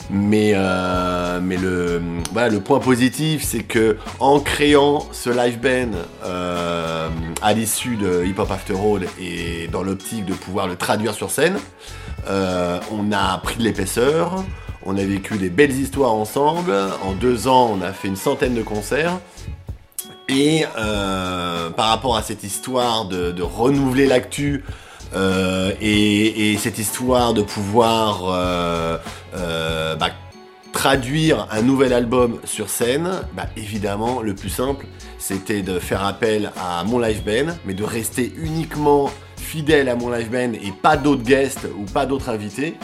Mais, 0.09 0.53
euh, 0.55 1.41
le, 1.41 2.61
point 2.61 2.79
positif, 2.79 3.43
c'est 3.43 3.65
que 3.65 3.97
en 4.21 4.39
créant 4.39 5.05
ce 5.11 5.31
live 5.31 5.59
band 5.59 5.99
euh, 6.25 7.09
à 7.43 7.53
l'issue 7.53 7.97
de 7.97 8.25
Hip 8.25 8.39
Hop 8.39 8.53
After 8.53 8.75
All 8.75 9.07
et 9.21 9.67
dans 9.67 9.83
l'optique 9.83 10.25
de 10.25 10.35
pouvoir 10.35 10.69
le 10.69 10.77
traduire 10.77 11.13
sur 11.13 11.31
scène, 11.31 11.57
on 12.29 13.13
a 13.13 13.39
pris 13.39 13.57
de 13.57 13.63
l'épaisseur, 13.63 14.45
on 14.85 14.97
a 14.97 15.03
vécu 15.03 15.39
des 15.39 15.51
belles 15.51 15.73
histoires 15.73 16.13
ensemble. 16.13 16.73
En 17.03 17.13
deux 17.13 17.49
ans, 17.49 17.77
on 17.77 17.83
a 17.83 17.93
fait 17.93 18.09
une 18.09 18.17
centaine 18.17 18.55
de 18.55 18.63
concerts. 18.63 19.19
Et 20.29 20.65
euh, 20.77 21.71
par 21.71 21.89
rapport 21.89 22.17
à 22.17 22.23
cette 22.23 22.43
histoire 22.43 23.07
de, 23.07 23.43
renouveler 23.43 24.07
l'actu 24.07 24.65
euh, 25.15 25.73
et, 25.81 26.53
et 26.53 26.59
cette 26.59 26.79
histoire 26.79 27.33
de 27.33 27.43
pouvoir 27.43 28.23
euh, 28.25 28.99
bah, 29.97 30.11
traduire 30.73 31.47
un 31.53 31.63
nouvel 31.63 31.93
album 31.93 32.41
sur 32.45 32.69
scène, 32.69 33.11
bah, 33.35 33.47
évidemment, 33.57 34.21
le 34.21 34.35
plus 34.35 34.51
simple, 34.51 34.87
c'était 35.19 35.63
de 35.63 35.79
faire 35.79 36.05
appel 36.05 36.51
à 36.61 36.83
mon 36.85 36.99
live 36.99 37.23
band, 37.25 37.55
mais 37.65 37.75
de 37.75 37.85
rester 37.85 38.33
uniquement 38.37 39.11
fidèle 39.37 39.89
à 39.89 39.95
mon 39.95 40.11
live 40.11 40.31
band 40.31 40.53
et 40.55 40.73
pas 40.83 40.97
d'autres 40.97 41.23
guests 41.23 41.69
ou 41.79 41.85
pas 41.85 42.05
d'autres 42.05 42.31
invités. 42.31 42.77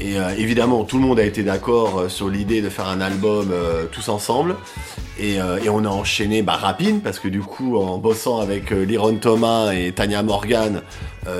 Et 0.00 0.18
euh, 0.18 0.30
évidemment, 0.36 0.84
tout 0.84 0.96
le 0.96 1.04
monde 1.04 1.20
a 1.20 1.24
été 1.24 1.42
d'accord 1.42 1.98
euh, 1.98 2.08
sur 2.08 2.28
l'idée 2.28 2.62
de 2.62 2.70
faire 2.70 2.88
un 2.88 3.02
album 3.02 3.50
euh, 3.52 3.84
tous 3.92 4.08
ensemble. 4.08 4.56
Et, 5.18 5.38
on 5.68 5.84
a 5.84 5.88
enchaîné 5.88 6.40
bah, 6.40 6.54
rapide, 6.54 7.02
parce 7.02 7.18
que 7.18 7.28
du 7.28 7.40
coup, 7.40 7.76
en 7.76 7.98
bossant 7.98 8.40
avec 8.40 8.70
Liron 8.70 9.16
Thomas 9.16 9.72
et 9.72 9.92
Tanya 9.92 10.22
Morgan 10.22 10.80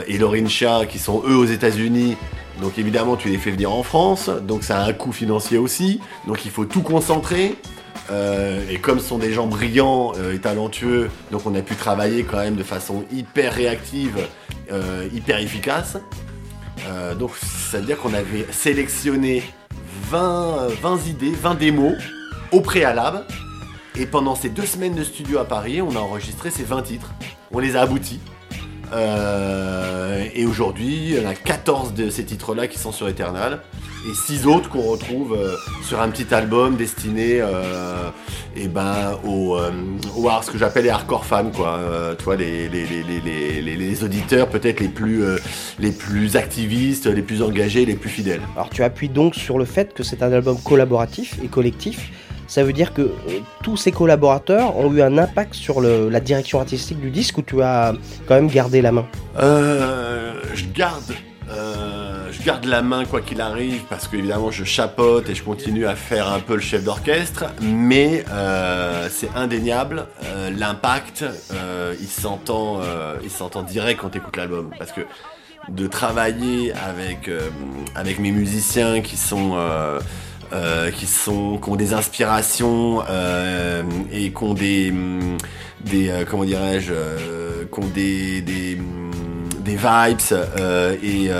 et 0.07 0.19
Lauryn 0.19 0.49
Chia, 0.49 0.85
qui 0.85 0.99
sont 0.99 1.23
eux 1.27 1.35
aux 1.35 1.47
États-Unis, 1.47 2.19
donc 2.61 2.79
évidemment, 2.79 3.17
tu 3.17 3.31
les 3.31 3.39
fais 3.39 3.51
venir 3.51 3.73
en 3.73 3.83
France, 3.83 4.29
donc 4.29 4.65
ça 4.65 4.83
a 4.83 4.87
un 4.87 4.93
coût 4.93 5.13
financier 5.13 5.57
aussi. 5.57 6.01
Donc 6.27 6.45
il 6.45 6.51
faut 6.51 6.67
tout 6.67 6.83
concentrer. 6.83 7.57
Et 8.71 8.77
comme 8.77 9.01
ce 9.01 9.09
sont 9.09 9.19
des 9.19 9.33
gens 9.33 9.47
brillants 9.47 10.13
et 10.31 10.39
talentueux, 10.39 11.09
donc 11.33 11.47
on 11.47 11.55
a 11.55 11.63
pu 11.63 11.75
travailler 11.75 12.23
quand 12.25 12.39
même 12.39 12.57
de 12.57 12.63
façon 12.63 13.05
hyper 13.11 13.55
réactive, 13.55 14.29
hyper 15.15 15.39
efficace. 15.39 15.97
Euh, 16.89 17.15
donc 17.15 17.33
ça 17.37 17.79
veut 17.79 17.87
dire 17.87 17.99
qu'on 17.99 18.15
avait 18.15 18.47
sélectionné 18.51 19.43
20, 20.11 20.59
euh, 20.59 20.69
20 20.81 21.07
idées, 21.07 21.33
20 21.33 21.55
démos 21.55 21.95
au 22.53 22.61
préalable. 22.61 23.25
Et 23.97 24.07
pendant 24.07 24.35
ces 24.35 24.49
deux 24.49 24.67
semaines 24.67 24.95
de 24.95 25.05
studio 25.05 25.39
à 25.39 25.45
Paris, 25.45 25.83
on 25.83 25.95
a 25.97 25.99
enregistré 25.99 26.51
ces 26.51 26.63
20 26.63 26.83
titres. 26.83 27.13
On 27.53 27.59
les 27.59 27.77
a 27.77 27.83
aboutis. 27.83 28.21
Euh, 28.93 30.25
et 30.35 30.47
aujourd'hui, 30.47 31.11
il 31.11 31.21
y 31.21 31.27
en 31.27 31.29
a 31.29 31.35
14 31.35 31.95
de 31.95 32.11
ces 32.11 32.25
titres-là 32.25 32.67
qui 32.67 32.79
sont 32.79 32.93
sur 32.93 33.09
Eternal. 33.09 33.61
Et 34.09 34.15
6 34.15 34.47
autres 34.47 34.71
qu'on 34.71 34.83
retrouve 34.83 35.35
euh, 35.35 35.57
sur 35.83 36.01
un 36.01 36.09
petit 36.09 36.33
album 36.35 36.77
destiné 36.77 37.41
euh, 37.41 38.09
eh 38.57 38.67
ben, 38.67 39.19
aux, 39.25 39.57
euh, 39.57 39.71
aux 40.17 40.27
hard- 40.29 40.45
ce 40.45 40.51
que 40.51 40.57
j'appelle 40.57 40.85
les 40.85 40.91
hardcore 40.91 41.25
fans, 41.27 41.51
quoi. 41.55 41.75
Euh, 41.79 42.15
toi, 42.15 42.35
les, 42.35 42.69
les, 42.71 42.87
les, 42.87 43.77
les, 43.77 44.05
auditeurs 44.05 44.49
peut-être 44.49 44.81
les 44.81 44.89
plus, 44.89 45.23
les 45.79 45.93
plus 45.93 46.37
activistes, 46.37 47.07
les 47.07 47.21
plus 47.21 47.43
engagés, 47.43 47.85
les 47.85 47.95
plus 47.97 48.09
fidèles. 48.09 48.41
Alors 48.57 48.71
tu 48.71 48.83
appuies 48.83 49.11
donc 49.11 49.35
sur 49.35 49.59
le 49.59 49.67
fait 49.67 49.93
que 49.93 50.03
c'est 50.03 50.23
un 50.23 50.33
album 50.33 50.57
collaboratif 50.65 51.35
et 51.45 51.49
collectif. 51.49 52.11
Ça 52.47 52.65
veut 52.65 52.73
dire 52.73 52.95
que 52.95 53.11
tous 53.63 53.77
ces 53.77 53.93
collaborateurs 53.93 54.77
ont 54.79 54.91
eu 54.95 55.03
un 55.03 55.19
impact 55.19 55.53
sur 55.55 55.81
le- 55.83 56.09
la 56.09 56.21
direction 56.21 56.59
artistique 56.59 57.01
du 57.01 57.11
disque 57.11 57.37
ou 57.39 57.43
tu 57.43 57.61
as 57.63 57.93
quand 58.27 58.35
même 58.37 58.49
gardé 58.49 58.81
la 58.81 58.93
main? 58.93 59.07
Je 60.55 60.65
garde, 60.75 61.13
euh, 61.51 62.00
garde 62.45 62.65
la 62.65 62.83
main 62.83 63.05
quoi 63.05 63.21
qu'il 63.21 63.41
arrive 63.41 63.83
parce 63.89 64.09
que 64.09 64.17
évidemment 64.17 64.51
je 64.51 64.65
chapote 64.65 65.29
et 65.29 65.35
je 65.35 65.43
continue 65.43 65.87
à 65.87 65.95
faire 65.95 66.29
un 66.29 66.41
peu 66.41 66.55
le 66.55 66.61
chef 66.61 66.85
d'orchestre, 66.85 67.45
mais 67.61 68.25
euh, 68.31 69.09
c'est 69.11 69.31
indéniable. 69.35 70.07
euh, 70.25 70.51
L'impact, 70.51 71.25
euh, 71.53 71.95
il 72.01 72.09
s'entend, 72.09 72.81
il 73.23 73.31
s'entend 73.31 73.63
direct 73.63 74.01
quand 74.01 74.15
écoutes 74.15 74.37
l'album 74.37 74.71
parce 74.79 74.93
que 74.93 75.03
de 75.69 75.87
travailler 75.87 76.73
avec 76.73 77.31
avec 77.95 78.19
mes 78.19 78.33
musiciens 78.33 79.03
qui 79.03 79.17
sont 79.17 79.57
qui 80.95 81.07
sont 81.07 81.59
qui 81.59 81.71
ont 81.71 81.77
des 81.77 81.93
inspirations 81.93 83.03
et 84.13 84.33
qui 84.33 84.43
ont 84.43 84.55
des 84.55 84.93
des 85.83 86.25
comment 86.29 86.45
dirais-je 86.45 86.93
qui 87.73 87.81
ont 87.81 87.89
des 87.89 88.41
des, 88.41 88.79
vibes 89.77 90.19
et 91.03 91.31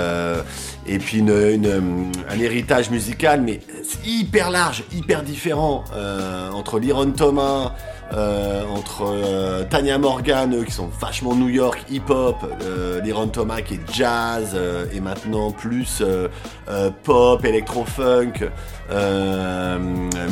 et 0.87 0.97
puis 0.97 1.19
une, 1.19 2.11
un 2.29 2.39
héritage 2.39 2.89
musical 2.89 3.41
mais 3.41 3.59
hyper 4.05 4.49
large 4.51 4.83
hyper 4.93 5.23
différent 5.23 5.83
euh, 5.93 6.51
entre 6.51 6.79
Liron 6.79 7.11
Thomas 7.11 7.73
euh, 8.13 8.63
entre 8.65 9.03
euh, 9.05 9.63
Tanya 9.69 9.97
Morgan, 9.97 10.65
qui 10.65 10.71
sont 10.71 10.89
vachement 10.99 11.33
New 11.33 11.47
York, 11.47 11.85
hip-hop, 11.89 12.35
euh, 12.61 12.99
Liron 13.01 13.27
Thomas 13.27 13.61
qui 13.61 13.75
est 13.75 13.93
jazz, 13.93 14.51
euh, 14.53 14.85
et 14.93 14.99
maintenant 14.99 15.51
plus 15.51 15.99
euh, 16.01 16.27
euh, 16.69 16.89
pop, 17.03 17.45
électro-funk, 17.45 18.49
euh, 18.91 19.79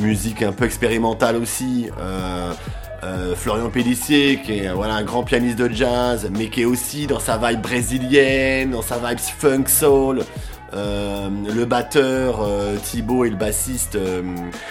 musique 0.02 0.44
un 0.44 0.52
peu 0.52 0.66
expérimentale 0.66 1.38
aussi. 1.38 1.90
Euh, 3.04 3.36
Florian 3.36 3.70
Pellissier, 3.70 4.42
qui 4.44 4.60
est 4.60 4.74
voilà, 4.74 4.96
un 4.96 5.04
grand 5.04 5.24
pianiste 5.24 5.58
de 5.58 5.70
jazz, 5.74 6.30
mais 6.38 6.50
qui 6.50 6.62
est 6.62 6.66
aussi 6.66 7.08
dans 7.08 7.20
sa 7.20 7.38
vibe 7.38 7.62
brésilienne, 7.62 8.72
dans 8.72 8.82
sa 8.82 8.98
vibe 8.98 9.20
funk 9.20 9.66
soul. 9.68 10.24
Euh, 10.74 11.30
le 11.56 11.66
batteur 11.66 12.42
euh, 12.44 12.76
Thibaut 12.78 13.26
et 13.26 13.32
le 13.32 13.36
bassiste 13.36 13.96
euh, 13.96 14.22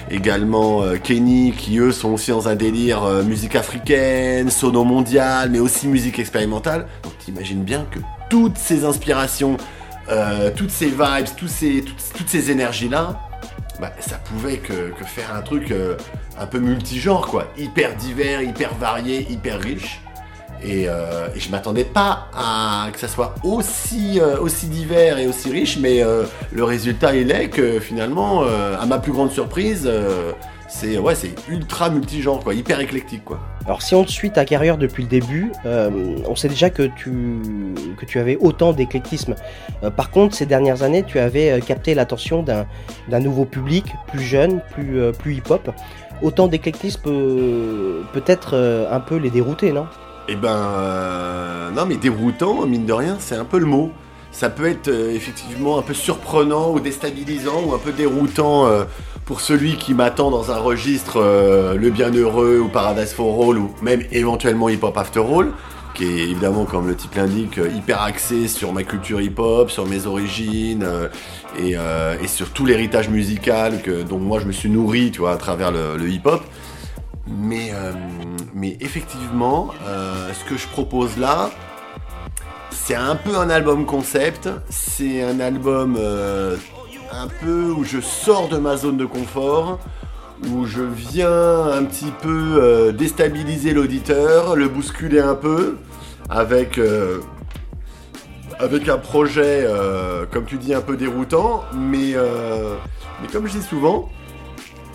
également 0.08 0.82
Kenny 1.02 1.52
qui 1.56 1.78
eux 1.78 1.90
sont 1.90 2.10
aussi 2.10 2.30
dans 2.30 2.46
un 2.46 2.54
délire 2.54 3.02
musique 3.24 3.56
africaine, 3.56 4.48
sono 4.48 4.84
mondial 4.84 5.50
mais 5.50 5.58
aussi 5.58 5.88
musique 5.88 6.20
expérimentale 6.20 6.86
donc 7.02 7.18
t'imagines 7.18 7.64
bien 7.64 7.84
que 7.90 7.98
toutes 8.30 8.58
ces 8.58 8.84
inspirations 8.84 9.56
toutes 10.56 10.70
ces 10.70 10.86
vibes 10.86 11.26
toutes, 11.36 11.50
toutes 12.16 12.28
ces 12.28 12.50
énergies 12.52 12.88
là 12.88 13.27
bah, 13.80 13.92
ça 14.00 14.16
pouvait 14.16 14.56
que, 14.56 14.92
faire 15.04 15.34
un 15.34 15.42
truc 15.42 15.70
euh, 15.70 15.96
un 16.38 16.46
peu 16.46 16.58
multigenre, 16.58 17.28
quoi. 17.28 17.46
Hyper 17.56 17.94
divers, 17.94 18.42
hyper 18.42 18.74
varié, 18.74 19.26
hyper 19.30 19.60
riche. 19.60 20.00
Et, 20.62 20.88
euh, 20.88 21.28
je 21.36 21.48
m'attendais 21.50 21.84
pas 21.84 22.28
à 22.34 22.88
que 22.92 22.98
ça 22.98 23.06
soit 23.06 23.36
aussi, 23.44 24.18
euh, 24.20 24.40
aussi 24.40 24.66
divers 24.66 25.18
et 25.18 25.28
aussi 25.28 25.50
riche, 25.50 25.78
mais 25.78 26.02
le 26.52 26.64
résultat 26.64 27.14
il 27.14 27.30
est 27.30 27.48
que 27.48 27.78
finalement, 27.78 28.42
à 28.42 28.84
ma 28.86 28.98
plus 28.98 29.12
grande 29.12 29.30
surprise, 29.30 29.88
c'est 30.68 30.98
ouais, 30.98 31.14
c'est 31.14 31.34
ultra 31.48 31.88
multigenre, 31.88 32.40
quoi, 32.40 32.54
hyper 32.54 32.78
éclectique, 32.80 33.24
quoi. 33.24 33.40
Alors 33.64 33.82
si 33.82 33.94
on 33.94 34.04
te 34.04 34.10
suit 34.10 34.30
ta 34.30 34.44
carrière 34.44 34.78
depuis 34.78 35.02
le 35.02 35.08
début, 35.08 35.50
euh, 35.66 35.90
on 36.26 36.36
sait 36.36 36.48
déjà 36.48 36.70
que 36.70 36.84
tu, 36.96 37.12
que 37.98 38.04
tu 38.04 38.18
avais 38.18 38.36
autant 38.36 38.72
d'éclectisme. 38.72 39.34
Euh, 39.82 39.90
par 39.90 40.10
contre, 40.10 40.34
ces 40.34 40.46
dernières 40.46 40.82
années, 40.82 41.02
tu 41.02 41.18
avais 41.18 41.50
euh, 41.50 41.60
capté 41.60 41.94
l'attention 41.94 42.42
d'un 42.42 42.66
d'un 43.08 43.20
nouveau 43.20 43.44
public, 43.44 43.86
plus 44.08 44.22
jeune, 44.22 44.60
plus, 44.70 45.12
plus 45.18 45.36
hip-hop. 45.36 45.70
Autant 46.20 46.48
d'éclectisme 46.48 47.00
peut 47.02 48.02
peut-être 48.12 48.86
un 48.90 49.00
peu 49.00 49.16
les 49.16 49.30
dérouter, 49.30 49.72
non? 49.72 49.86
Eh 50.28 50.36
ben, 50.36 51.70
non, 51.74 51.86
mais 51.86 51.96
déroutant, 51.96 52.66
mine 52.66 52.84
de 52.84 52.92
rien, 52.92 53.16
c'est 53.18 53.36
un 53.36 53.44
peu 53.44 53.58
le 53.58 53.66
mot. 53.66 53.92
Ça 54.30 54.50
peut 54.50 54.66
être 54.66 54.88
effectivement 54.88 55.78
un 55.78 55.82
peu 55.82 55.94
surprenant 55.94 56.72
ou 56.72 56.80
déstabilisant 56.80 57.62
ou 57.66 57.72
un 57.72 57.78
peu 57.78 57.92
déroutant 57.92 58.66
pour 59.28 59.42
celui 59.42 59.76
qui 59.76 59.92
m'attend 59.92 60.30
dans 60.30 60.52
un 60.52 60.56
registre 60.56 61.20
euh, 61.20 61.74
Le 61.74 61.90
Bienheureux 61.90 62.60
ou 62.60 62.68
Paradise 62.68 63.12
for 63.12 63.50
All 63.50 63.58
ou 63.58 63.70
même 63.82 64.02
éventuellement 64.10 64.70
Hip 64.70 64.78
Hop 64.80 64.96
After 64.96 65.20
All, 65.20 65.52
qui 65.92 66.04
est 66.04 66.30
évidemment, 66.30 66.64
comme 66.64 66.88
le 66.88 66.96
titre 66.96 67.18
l'indique, 67.18 67.58
euh, 67.58 67.68
hyper 67.68 68.00
axé 68.00 68.48
sur 68.48 68.72
ma 68.72 68.84
culture 68.84 69.20
hip-hop, 69.20 69.70
sur 69.70 69.84
mes 69.84 70.06
origines 70.06 70.82
euh, 70.82 72.16
et, 72.22 72.26
sur 72.26 72.54
tout 72.54 72.64
l'héritage 72.64 73.10
musical 73.10 73.82
que, 73.82 74.02
dont 74.02 74.18
moi 74.18 74.40
je 74.40 74.46
me 74.46 74.52
suis 74.52 74.70
nourri, 74.70 75.10
tu 75.10 75.20
vois, 75.20 75.32
à 75.32 75.36
travers 75.36 75.72
le, 75.72 76.08
hip-hop. 76.08 76.42
Mais, 77.26 77.70
effectivement, 78.80 79.68
ce 80.32 80.48
que 80.48 80.56
je 80.56 80.66
propose 80.68 81.18
là, 81.18 81.50
c'est 82.70 82.94
un 82.94 83.14
peu 83.14 83.36
un 83.36 83.50
album 83.50 83.84
concept. 83.84 84.48
C'est 84.70 85.22
un 85.22 85.38
album 85.38 85.98
un 87.12 87.28
peu 87.28 87.70
où 87.70 87.84
je 87.84 88.00
sors 88.00 88.48
de 88.48 88.58
ma 88.58 88.76
zone 88.76 88.96
de 88.96 89.04
confort, 89.04 89.78
où 90.50 90.66
je 90.66 90.82
viens 90.82 91.66
un 91.66 91.84
petit 91.84 92.12
peu 92.22 92.58
euh, 92.62 92.92
déstabiliser 92.92 93.72
l'auditeur, 93.72 94.56
le 94.56 94.68
bousculer 94.68 95.20
un 95.20 95.34
peu, 95.34 95.76
avec, 96.28 96.78
euh, 96.78 97.20
un 98.60 98.98
projet, 98.98 99.64
euh, 99.66 100.26
comme 100.30 100.44
tu 100.44 100.58
dis, 100.58 100.74
un 100.74 100.80
peu 100.80 100.96
déroutant. 100.96 101.64
Mais, 101.74 102.14
mais 103.20 103.28
comme 103.32 103.46
je 103.46 103.58
dis 103.58 103.62
souvent, 103.62 104.08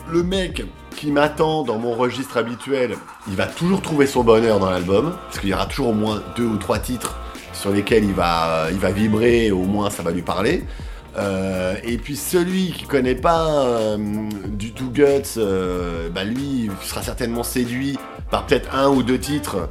le 0.09 0.23
mec 0.23 0.63
qui 0.95 1.11
m'attend 1.11 1.63
dans 1.63 1.79
mon 1.79 1.93
registre 1.93 2.37
habituel, 2.37 2.95
il 3.27 3.35
va 3.35 3.47
toujours 3.47 3.81
trouver 3.81 4.05
son 4.05 4.23
bonheur 4.23 4.59
dans 4.59 4.69
l'album, 4.69 5.13
parce 5.25 5.39
qu'il 5.39 5.49
y 5.49 5.53
aura 5.53 5.65
toujours 5.65 5.89
au 5.89 5.93
moins 5.93 6.21
deux 6.35 6.45
ou 6.45 6.57
trois 6.57 6.79
titres 6.79 7.17
sur 7.53 7.71
lesquels 7.71 8.03
il 8.03 8.13
va, 8.13 8.67
il 8.71 8.77
va 8.77 8.91
vibrer, 8.91 9.51
au 9.51 9.63
moins 9.63 9.89
ça 9.89 10.03
va 10.03 10.11
lui 10.11 10.21
parler. 10.21 10.63
Euh, 11.15 11.75
et 11.83 11.97
puis 11.97 12.15
celui 12.15 12.71
qui 12.71 12.85
connaît 12.85 13.15
pas 13.15 13.65
euh, 13.65 13.97
du 14.47 14.71
tout 14.71 14.89
Guts, 14.89 15.37
euh, 15.37 16.09
bah 16.09 16.23
lui 16.23 16.71
sera 16.81 17.03
certainement 17.03 17.43
séduit 17.43 17.99
par 18.31 18.45
peut-être 18.47 18.73
un 18.75 18.89
ou 18.89 19.03
deux 19.03 19.19
titres 19.19 19.69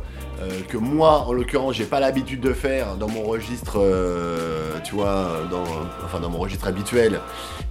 que 0.69 0.77
moi 0.77 1.25
en 1.29 1.33
l'occurrence 1.33 1.77
j'ai 1.77 1.85
pas 1.85 2.01
l'habitude 2.01 2.41
de 2.41 2.53
faire 2.53 2.97
dans 2.97 3.07
mon 3.07 3.23
registre, 3.23 3.81
tu 4.83 4.97
vois, 4.97 5.43
dans, 5.53 5.63
enfin 6.05 6.19
dans 6.19 6.31
mon 6.31 6.39
registre 6.39 6.67
habituel. 6.67 7.21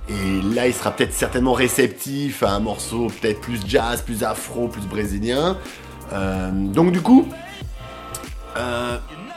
Et 0.07 0.55
là 0.55 0.67
il 0.67 0.73
sera 0.73 0.91
peut-être 0.91 1.13
certainement 1.13 1.51
réceptif 1.51 2.43
à 2.43 2.51
un 2.51 2.61
morceau 2.61 3.07
peut-être 3.07 3.41
plus 3.41 3.59
jazz, 3.67 4.01
plus 4.01 4.23
afro, 4.23 4.69
plus 4.69 4.83
brésilien. 4.83 5.57
Donc 6.53 6.93
du 6.93 7.01
coup, 7.01 7.27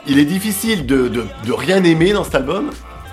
il 0.07 0.19
est 0.21 0.27
difficile 0.27 0.87
de 0.87 1.53
rien 1.53 1.83
aimer 1.83 2.13
dans 2.13 2.23
cet 2.23 2.37
album, 2.37 2.71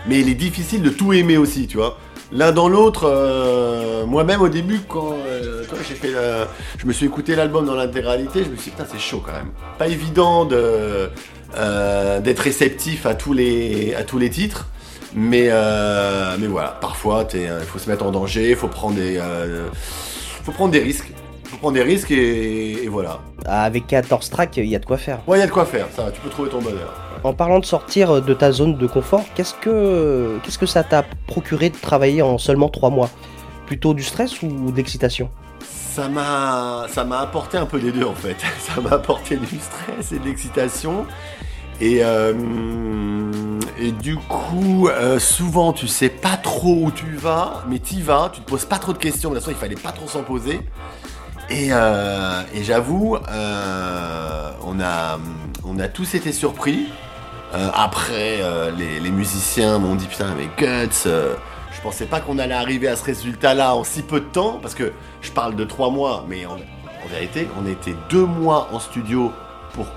mais 0.07 0.19
il 0.19 0.29
est 0.29 0.33
difficile 0.35 0.81
de 0.81 0.89
tout 0.89 1.13
aimer 1.13 1.37
aussi, 1.37 1.67
tu 1.67 1.77
vois. 1.77 1.97
L'un 2.33 2.53
dans 2.53 2.69
l'autre, 2.69 3.03
euh, 3.11 4.05
moi-même 4.05 4.41
au 4.41 4.47
début, 4.47 4.79
quand 4.87 5.15
euh, 5.27 5.63
j'ai 5.87 5.95
fait 5.95 6.11
la- 6.11 6.47
je 6.77 6.85
me 6.85 6.93
suis 6.93 7.05
écouté 7.05 7.35
l'album 7.35 7.65
dans 7.65 7.75
l'intégralité, 7.75 8.43
je 8.45 8.49
me 8.49 8.55
suis 8.55 8.71
dit, 8.71 8.77
putain, 8.77 8.87
c'est 8.89 8.99
chaud 8.99 9.21
quand 9.25 9.33
même. 9.33 9.51
Pas 9.77 9.87
évident 9.87 10.45
de, 10.45 11.09
euh, 11.57 12.19
d'être 12.21 12.39
réceptif 12.39 13.05
à 13.05 13.15
tous 13.15 13.33
les, 13.33 13.93
à 13.95 14.03
tous 14.03 14.17
les 14.17 14.29
titres. 14.29 14.67
Mais, 15.13 15.49
mais 16.39 16.47
voilà, 16.47 16.69
parfois 16.79 17.27
il 17.33 17.49
faut 17.67 17.79
se 17.79 17.89
mettre 17.89 18.05
en 18.05 18.11
danger, 18.11 18.51
il 18.51 18.55
faut 18.55 18.69
prendre 18.69 18.95
des, 18.95 19.19
faut 20.45 20.53
prendre 20.53 20.71
des 20.71 20.79
risques. 20.79 21.11
faut 21.43 21.57
prendre 21.57 21.73
des 21.73 21.83
risques 21.83 22.11
et, 22.11 22.83
et 22.85 22.87
voilà. 22.87 23.19
Avec 23.45 23.87
14 23.87 24.29
tracks, 24.29 24.55
il 24.55 24.67
y 24.67 24.75
a 24.77 24.79
de 24.79 24.85
quoi 24.85 24.97
faire. 24.97 25.19
Ouais, 25.27 25.37
il 25.37 25.41
y 25.41 25.43
a 25.43 25.47
de 25.47 25.51
quoi 25.51 25.65
faire, 25.65 25.87
ça, 25.93 26.09
tu 26.13 26.21
peux 26.21 26.29
trouver 26.29 26.49
ton 26.49 26.61
bonheur. 26.61 26.93
En 27.23 27.33
parlant 27.33 27.59
de 27.59 27.65
sortir 27.65 28.21
de 28.21 28.33
ta 28.33 28.51
zone 28.51 28.77
de 28.77 28.87
confort, 28.87 29.23
qu'est-ce 29.35 29.53
que, 29.53 30.39
que 30.59 30.65
ça 30.65 30.83
t'a 30.83 31.03
procuré 31.27 31.69
de 31.69 31.77
travailler 31.77 32.21
en 32.21 32.37
seulement 32.37 32.69
3 32.69 32.89
mois? 32.89 33.09
Plutôt 33.67 33.93
du 33.93 34.03
stress 34.03 34.41
ou 34.41 34.71
de 34.71 34.75
l'excitation 34.75 35.29
Ça 35.61 36.09
m'a, 36.09 36.87
apporté 37.19 37.57
un 37.57 37.65
peu 37.65 37.79
des 37.79 37.91
deux 37.91 38.05
en 38.05 38.15
fait. 38.15 38.37
Ça 38.59 38.81
m'a 38.81 38.91
apporté 38.91 39.37
du 39.37 39.59
stress 39.59 40.11
et 40.11 40.19
de 40.19 40.25
l'excitation. 40.25 41.05
Et, 41.79 41.99
euh, 42.03 42.33
et 43.79 43.91
du 43.91 44.15
coup, 44.15 44.87
euh, 44.87 45.17
souvent 45.19 45.73
tu 45.73 45.87
sais 45.87 46.09
pas 46.09 46.37
trop 46.37 46.85
où 46.85 46.91
tu 46.91 47.15
vas, 47.15 47.63
mais 47.67 47.79
tu 47.79 48.01
vas, 48.01 48.29
tu 48.33 48.41
te 48.41 48.49
poses 48.49 48.65
pas 48.65 48.77
trop 48.77 48.93
de 48.93 48.99
questions. 48.99 49.29
De 49.29 49.35
toute 49.35 49.43
façon, 49.43 49.55
il 49.55 49.59
fallait 49.59 49.75
pas 49.75 49.91
trop 49.91 50.07
s'en 50.07 50.23
poser. 50.23 50.59
Et, 51.49 51.69
euh, 51.71 52.43
et 52.53 52.63
j'avoue, 52.63 53.17
euh, 53.29 54.51
on, 54.63 54.79
a, 54.79 55.19
on 55.65 55.79
a 55.79 55.87
tous 55.87 56.13
été 56.13 56.31
surpris. 56.31 56.87
Euh, 57.53 57.69
après, 57.73 58.39
euh, 58.41 58.71
les, 58.71 59.11
musiciens 59.11 59.77
m'ont 59.77 59.95
dit 59.95 60.07
putain, 60.07 60.33
mais 60.37 60.47
Guts, 60.57 61.05
euh, 61.05 61.35
je 61.73 61.81
pensais 61.81 62.05
pas 62.05 62.21
qu'on 62.21 62.39
allait 62.39 62.53
arriver 62.53 62.87
à 62.87 62.95
ce 62.95 63.03
résultat-là 63.03 63.75
en 63.75 63.83
si 63.83 64.03
peu 64.03 64.21
de 64.21 64.25
temps, 64.25 64.59
parce 64.61 64.73
que 64.73 64.93
je 65.21 65.31
parle 65.31 65.55
de 65.55 65.65
trois 65.65 65.89
mois, 65.89 66.25
mais 66.29 66.45
en, 66.45 66.53
en 66.53 67.07
vérité, 67.09 67.47
on 67.61 67.69
était 67.69 67.95
deux 68.09 68.25
mois 68.25 68.69
en 68.71 68.79
studio 68.79 69.31
pour 69.73 69.87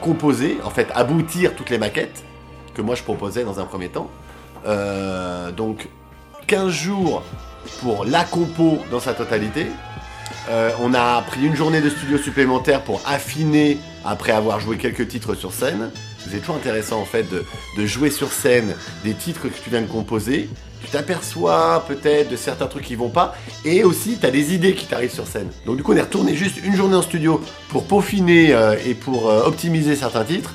composer, 0.00 0.58
en 0.64 0.70
fait, 0.70 0.88
aboutir 0.94 1.56
toutes 1.56 1.70
les 1.70 1.78
maquettes 1.78 2.24
que 2.74 2.82
moi 2.82 2.94
je 2.94 3.02
proposais 3.02 3.42
dans 3.42 3.58
un 3.58 3.64
premier 3.64 3.88
temps. 3.88 4.08
Donc, 5.56 5.88
15 6.46 6.70
jours 6.70 7.24
pour 7.80 8.04
la 8.04 8.22
compo 8.22 8.78
dans 8.92 9.00
sa 9.00 9.14
totalité. 9.14 9.66
On 10.80 10.94
a 10.94 11.22
pris 11.22 11.44
une 11.44 11.56
journée 11.56 11.80
de 11.80 11.90
studio 11.90 12.18
supplémentaire 12.18 12.82
pour 12.82 13.00
affiner 13.04 13.78
après 14.04 14.30
avoir 14.30 14.60
joué 14.60 14.76
quelques 14.76 15.08
titres 15.08 15.34
sur 15.34 15.52
scène. 15.52 15.90
C'est 16.30 16.40
toujours 16.40 16.56
intéressant 16.56 17.00
en 17.00 17.04
fait 17.04 17.26
de, 17.30 17.86
jouer 17.86 18.10
sur 18.10 18.32
scène 18.32 18.74
des 19.04 19.14
titres 19.14 19.42
que 19.42 19.62
tu 19.62 19.70
viens 19.70 19.82
de 19.82 19.86
composer. 19.86 20.48
Tu 20.82 20.90
t'aperçois 20.90 21.84
peut-être 21.88 22.30
de 22.30 22.36
certains 22.36 22.66
trucs 22.66 22.84
qui 22.84 22.94
vont 22.94 23.08
pas 23.08 23.34
et 23.64 23.82
aussi 23.84 24.18
tu 24.18 24.26
as 24.26 24.30
des 24.30 24.54
idées 24.54 24.74
qui 24.74 24.86
t'arrivent 24.86 25.12
sur 25.12 25.26
scène. 25.26 25.50
Donc 25.64 25.76
du 25.76 25.82
coup 25.82 25.92
on 25.92 25.96
est 25.96 26.02
retourné 26.02 26.34
juste 26.34 26.58
une 26.64 26.76
journée 26.76 26.96
en 26.96 27.02
studio 27.02 27.40
pour 27.68 27.84
peaufiner 27.84 28.54
euh, 28.54 28.76
et 28.84 28.94
pour 28.94 29.30
euh, 29.30 29.44
optimiser 29.44 29.96
certains 29.96 30.24
titres. 30.24 30.54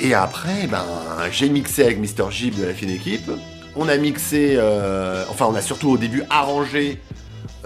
Et 0.00 0.12
après, 0.12 0.66
ben, 0.66 0.84
j'ai 1.30 1.48
mixé 1.48 1.84
avec 1.84 1.98
Mr. 1.98 2.30
Jib 2.30 2.58
de 2.58 2.64
la 2.64 2.74
fine 2.74 2.90
équipe. 2.90 3.30
On 3.76 3.88
a 3.88 3.96
mixé, 3.96 4.54
euh, 4.56 5.24
enfin, 5.30 5.46
on 5.48 5.54
a 5.54 5.62
surtout 5.62 5.90
au 5.90 5.98
début 5.98 6.24
arrangé 6.30 7.00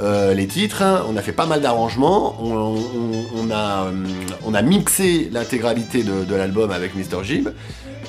euh, 0.01 0.35
les 0.35 0.47
titres. 0.47 0.83
hein. 0.83 1.05
On 1.09 1.17
a 1.17 1.23
fait 1.23 1.33
pas 1.33 1.47
mal 1.47 1.61
d'arrangements. 1.61 2.37
On, 2.43 2.77
on- 2.77 3.27
on 3.37 3.51
a, 3.51 3.85
euh, 3.87 3.91
on 4.47 4.55
a 4.55 4.63
mixé 4.63 5.29
l'intégralité 5.33 6.03
de, 6.03 6.25
de 6.25 6.35
l'album 6.35 6.71
avec 6.71 6.95
Mr. 6.95 7.23
Jib. 7.25 7.49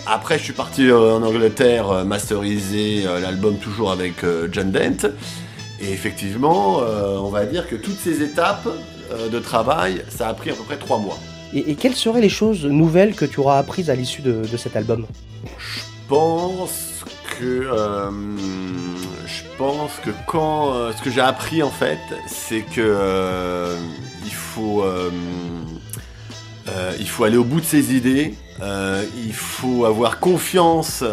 Après, 0.08 0.38
je 0.38 0.43
suis 0.43 0.54
parti 0.54 0.89
euh, 0.89 1.15
en 1.17 1.23
Angleterre 1.23 2.06
masteriser 2.06 3.04
l'album 3.21 3.58
toujours 3.58 3.91
avec 3.91 4.15
John 4.52 4.71
Dent. 4.71 5.10
Et 5.82 5.91
effectivement, 5.91 6.80
euh, 6.82 7.17
on 7.17 7.30
va 7.30 7.45
dire 7.45 7.67
que 7.67 7.75
toutes 7.75 7.99
ces 7.99 8.21
étapes 8.21 8.67
de 9.32 9.39
travail, 9.39 10.04
ça 10.10 10.28
a 10.28 10.34
pris 10.34 10.49
à 10.52 10.54
peu 10.54 10.63
près 10.63 10.78
trois 10.78 10.99
mois. 10.99 11.17
et, 11.54 11.71
et 11.71 11.75
quelles 11.75 11.95
seraient 11.95 12.21
les 12.21 12.30
choses 12.30 12.65
nouvelles 12.65 13.15
que 13.15 13.25
tu 13.25 13.39
auras 13.39 13.58
apprises 13.58 13.89
à 13.89 13.95
l'issue 13.95 14.21
de, 14.21 14.43
de 14.45 14.58
cet 14.58 14.75
album? 14.75 15.06
Pense 16.08 17.04
que 17.39 17.45
euh, 17.45 18.10
je 19.25 19.43
pense 19.58 19.91
que 20.04 20.10
quand 20.28 20.73
euh, 20.73 20.91
ce 20.95 21.02
que 21.02 21.10
j'ai 21.10 21.21
appris 21.21 21.63
en 21.63 21.69
fait, 21.69 21.99
c'est 22.28 22.62
que 22.62 22.82
euh, 22.82 23.78
il 24.25 24.34
faut 24.34 24.84
il 26.99 27.08
faut 27.10 27.23
aller 27.23 27.38
au 27.38 27.43
bout 27.43 27.62
de 27.62 27.65
ses 27.65 27.95
idées. 27.95 28.36
il 28.62 29.34
faut 29.34 29.86
avoir 29.86 30.19
confiance 30.19 31.04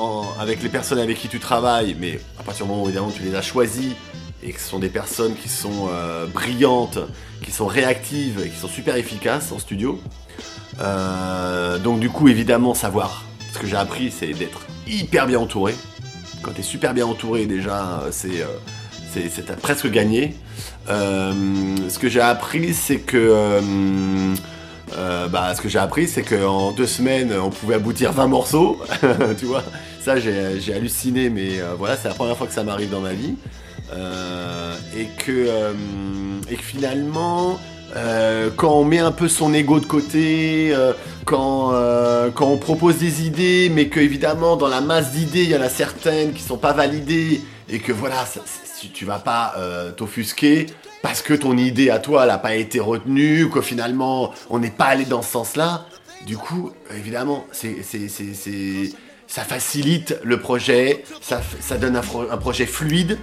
en- 0.00 0.24
avec 0.40 0.62
les 0.62 0.68
personnes 0.68 0.98
avec 0.98 1.18
qui 1.18 1.28
tu 1.28 1.38
travailles, 1.38 1.96
mais 2.00 2.18
à 2.38 2.42
partir 2.42 2.64
du 2.66 2.70
moment 2.70 2.82
où 2.82 2.86
évidemment 2.86 3.10
tu 3.10 3.22
les 3.22 3.34
as 3.34 3.42
choisis 3.42 3.92
et 4.42 4.52
que 4.52 4.60
ce 4.60 4.68
sont 4.68 4.78
des 4.80 4.88
personnes 4.88 5.34
qui 5.36 5.48
sont 5.48 5.88
brillantes, 6.34 6.98
qui 7.44 7.52
sont 7.52 7.66
réactives 7.66 8.40
et 8.44 8.48
qui 8.48 8.56
sont 8.58 8.68
super 8.68 8.96
efficaces 8.96 9.52
en 9.52 9.58
studio. 9.60 10.00
Donc 11.84 12.00
du 12.00 12.10
coup 12.10 12.28
évidemment 12.28 12.74
savoir. 12.74 13.24
Ce 13.58 13.62
que 13.62 13.68
j'ai 13.68 13.76
appris 13.76 14.12
c'est 14.12 14.32
d'être 14.34 14.60
hyper 14.86 15.26
bien 15.26 15.40
entouré. 15.40 15.74
Quand 16.42 16.52
tu 16.52 16.60
es 16.60 16.62
super 16.62 16.94
bien 16.94 17.04
entouré 17.06 17.44
déjà 17.46 18.02
euh, 18.04 18.08
c'est 18.12 18.40
euh, 18.40 18.46
c'est 19.12 19.28
c'est 19.28 19.44
presque 19.56 19.90
gagné. 19.90 20.36
Euh, 20.88 21.32
ce 21.88 21.98
que 21.98 22.08
j'ai 22.08 22.20
appris, 22.20 22.72
c'est 22.72 22.98
que 22.98 23.60
bah, 25.32 25.56
ce 25.56 25.60
que 25.60 25.68
j'ai 25.68 25.80
appris, 25.80 26.06
c'est 26.06 26.22
qu'en 26.22 26.70
deux 26.70 26.86
semaines, 26.86 27.32
on 27.32 27.50
pouvait 27.50 27.74
aboutir 27.74 28.12
20 28.12 28.28
morceaux. 28.28 28.80
tu 29.40 29.46
vois, 29.46 29.64
ça 30.00 30.20
j'ai 30.20 30.72
halluciné, 30.72 31.28
mais 31.28 31.60
voilà, 31.76 31.96
c'est 31.96 32.06
la 32.06 32.14
première 32.14 32.36
fois 32.36 32.46
que 32.46 32.52
ça 32.52 32.62
m'arrive 32.62 32.90
dans 32.90 33.00
ma 33.00 33.12
vie. 33.12 33.34
Et 34.96 35.06
que 35.18 35.74
et 36.48 36.54
que 36.54 36.62
finalement. 36.62 37.58
Euh, 37.96 38.50
quand 38.56 38.72
on 38.74 38.84
met 38.84 38.98
un 38.98 39.12
peu 39.12 39.28
son 39.28 39.52
ego 39.54 39.80
de 39.80 39.86
côté, 39.86 40.70
euh, 40.72 40.92
quand, 41.24 41.72
euh, 41.72 42.30
quand 42.34 42.46
on 42.48 42.58
propose 42.58 42.98
des 42.98 43.26
idées, 43.26 43.70
mais 43.74 43.88
que 43.88 44.00
évidemment 44.00 44.56
dans 44.56 44.68
la 44.68 44.80
masse 44.80 45.12
d'idées, 45.12 45.44
il 45.44 45.50
y 45.50 45.56
en 45.56 45.62
a 45.62 45.68
certaines 45.68 46.32
qui 46.32 46.42
sont 46.42 46.58
pas 46.58 46.72
validées, 46.72 47.40
et 47.68 47.78
que 47.80 47.92
voilà, 47.92 48.24
ça- 48.26 48.40
tu 48.94 49.04
vas 49.04 49.18
pas 49.18 49.54
t'offusquer 49.96 50.66
parce 51.02 51.20
que 51.20 51.34
ton 51.34 51.56
idée 51.56 51.90
à 51.90 51.98
toi, 51.98 52.24
elle 52.24 52.30
a 52.30 52.38
pas 52.38 52.54
été 52.54 52.78
retenue, 52.78 53.50
que 53.50 53.60
finalement 53.60 54.32
on 54.50 54.58
n'est 54.60 54.70
pas 54.70 54.84
allé 54.86 55.04
dans 55.04 55.20
ce 55.22 55.32
sens-là. 55.32 55.86
Du 56.26 56.36
coup, 56.36 56.70
évidemment, 56.96 57.44
c'est, 57.52 57.76
ça 59.26 59.42
facilite 59.42 60.16
le 60.22 60.38
projet, 60.40 61.04
ça, 61.20 61.40
ça 61.60 61.76
donne 61.76 61.96
un 61.96 62.36
projet 62.36 62.66
fluide. 62.66 63.18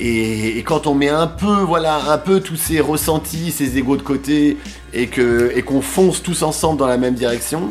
Et, 0.00 0.62
quand 0.64 0.86
on 0.86 0.94
met 0.94 1.10
un 1.10 1.26
peu, 1.26 1.60
voilà, 1.60 2.00
un 2.08 2.18
peu 2.18 2.40
tous 2.40 2.56
ces 2.56 2.80
ressentis, 2.80 3.50
ces 3.50 3.76
égos 3.76 3.98
de 3.98 4.02
côté, 4.02 4.56
et 4.94 5.08
que 5.08 5.52
et 5.54 5.62
qu'on 5.62 5.82
fonce 5.82 6.22
tous 6.22 6.42
ensemble 6.42 6.78
dans 6.78 6.86
la 6.86 6.96
même 6.96 7.14
direction, 7.14 7.68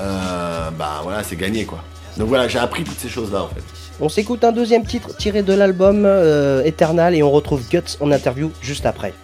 euh, 0.00 0.70
bah 0.70 1.00
voilà, 1.04 1.22
c'est 1.22 1.36
gagné 1.36 1.64
quoi. 1.64 1.82
Donc 2.16 2.28
voilà, 2.28 2.48
j'ai 2.48 2.58
appris 2.58 2.82
toutes 2.84 2.98
ces 2.98 3.08
choses-là 3.08 3.44
en 3.44 3.48
fait. 3.48 3.62
On 4.00 4.08
s'écoute 4.08 4.42
un 4.42 4.52
deuxième 4.52 4.84
titre 4.84 5.16
tiré 5.16 5.42
de 5.42 5.52
l'album 5.52 6.04
euh, 6.04 6.64
Eternal 6.64 7.14
et 7.14 7.22
on 7.22 7.30
retrouve 7.30 7.62
Guts 7.70 7.96
en 8.00 8.10
interview 8.10 8.50
juste 8.60 8.84
après. 8.84 9.14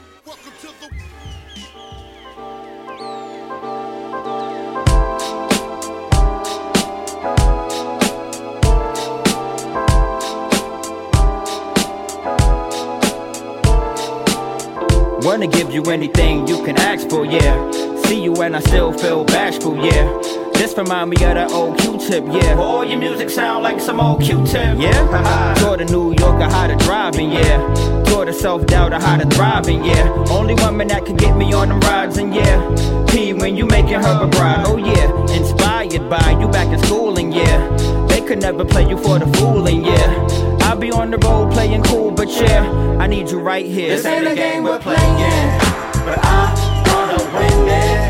You 15.78 15.92
anything 15.92 16.46
you 16.48 16.64
can 16.64 16.76
ask 16.76 17.08
for, 17.08 17.24
yeah. 17.24 17.70
See 18.02 18.20
you 18.20 18.34
and 18.42 18.56
I 18.56 18.60
still 18.60 18.92
feel 18.92 19.24
bashful, 19.24 19.76
yeah. 19.84 20.04
This 20.54 20.76
remind 20.76 21.10
me 21.10 21.16
of 21.16 21.34
that 21.34 21.52
old 21.52 21.78
Q-tip, 21.78 22.24
yeah. 22.32 22.58
All 22.58 22.84
your 22.84 22.98
music 22.98 23.30
sound 23.30 23.62
like 23.62 23.80
some 23.80 24.00
old 24.00 24.20
Q-tip, 24.20 24.78
yeah. 24.78 25.54
Taught 25.58 25.82
a 25.82 25.84
New 25.84 26.14
Yorker 26.18 26.50
how 26.50 26.66
to 26.66 26.74
driving, 26.76 27.30
yeah. 27.30 27.58
Taught 28.06 28.28
a 28.28 28.32
self-doubter 28.32 28.98
how 28.98 29.18
to 29.18 29.26
thriving, 29.26 29.84
yeah. 29.84 30.08
Only 30.30 30.54
woman 30.54 30.88
that 30.88 31.06
can 31.06 31.16
get 31.16 31.36
me 31.36 31.52
on 31.52 31.68
them 31.68 31.80
rides, 31.80 32.16
and 32.16 32.34
yeah. 32.34 33.06
P 33.08 33.32
when 33.32 33.56
you 33.56 33.66
making 33.66 34.00
her 34.02 34.24
a 34.24 34.26
bride, 34.26 34.64
oh 34.66 34.78
yeah. 34.78 35.36
Inspired 35.36 36.10
by 36.10 36.36
you 36.40 36.48
back 36.48 36.68
in 36.72 36.82
school, 36.86 37.16
and 37.18 37.32
yeah. 37.32 38.06
They 38.08 38.20
could 38.20 38.40
never 38.40 38.64
play 38.64 38.88
you 38.88 38.98
for 38.98 39.20
the 39.20 39.26
fooling, 39.38 39.84
yeah. 39.84 40.58
I'll 40.62 40.76
be 40.76 40.90
on 40.90 41.10
the 41.10 41.18
road 41.18 41.52
playing 41.52 41.84
cool, 41.84 42.10
but 42.10 42.28
yeah, 42.28 42.68
I 42.98 43.06
need 43.06 43.30
you 43.30 43.38
right 43.38 43.64
here. 43.64 43.96
This 43.96 44.04
ain't 44.04 44.26
a 44.26 44.34
game 44.34 44.64
we're 44.64 44.78
playing, 44.78 45.67
but 46.08 46.18
I 46.24 46.48
wanna 46.88 47.20
win 47.36 47.68
it. 47.68 48.00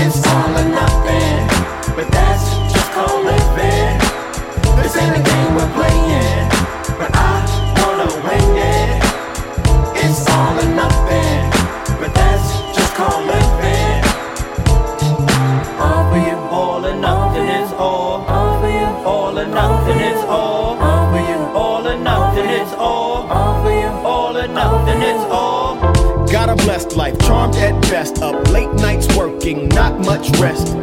It's 0.00 0.26
all 0.32 0.52
or 0.60 0.68
nothing, 0.80 1.36
but 1.94 2.06
that's 2.10 2.46
just 2.72 2.90
called 2.92 3.24
living. 3.26 4.00
A 4.96 5.22
game 5.22 5.54
we're 5.54 5.72
playing, 5.74 5.85
blessed 26.66 26.96
life, 26.96 27.16
charmed 27.20 27.54
at 27.56 27.80
best. 27.82 28.20
Up 28.22 28.48
late 28.50 28.75
working, 29.46 29.68
not 29.68 29.98
much 30.00 30.30
rest. 30.40 30.76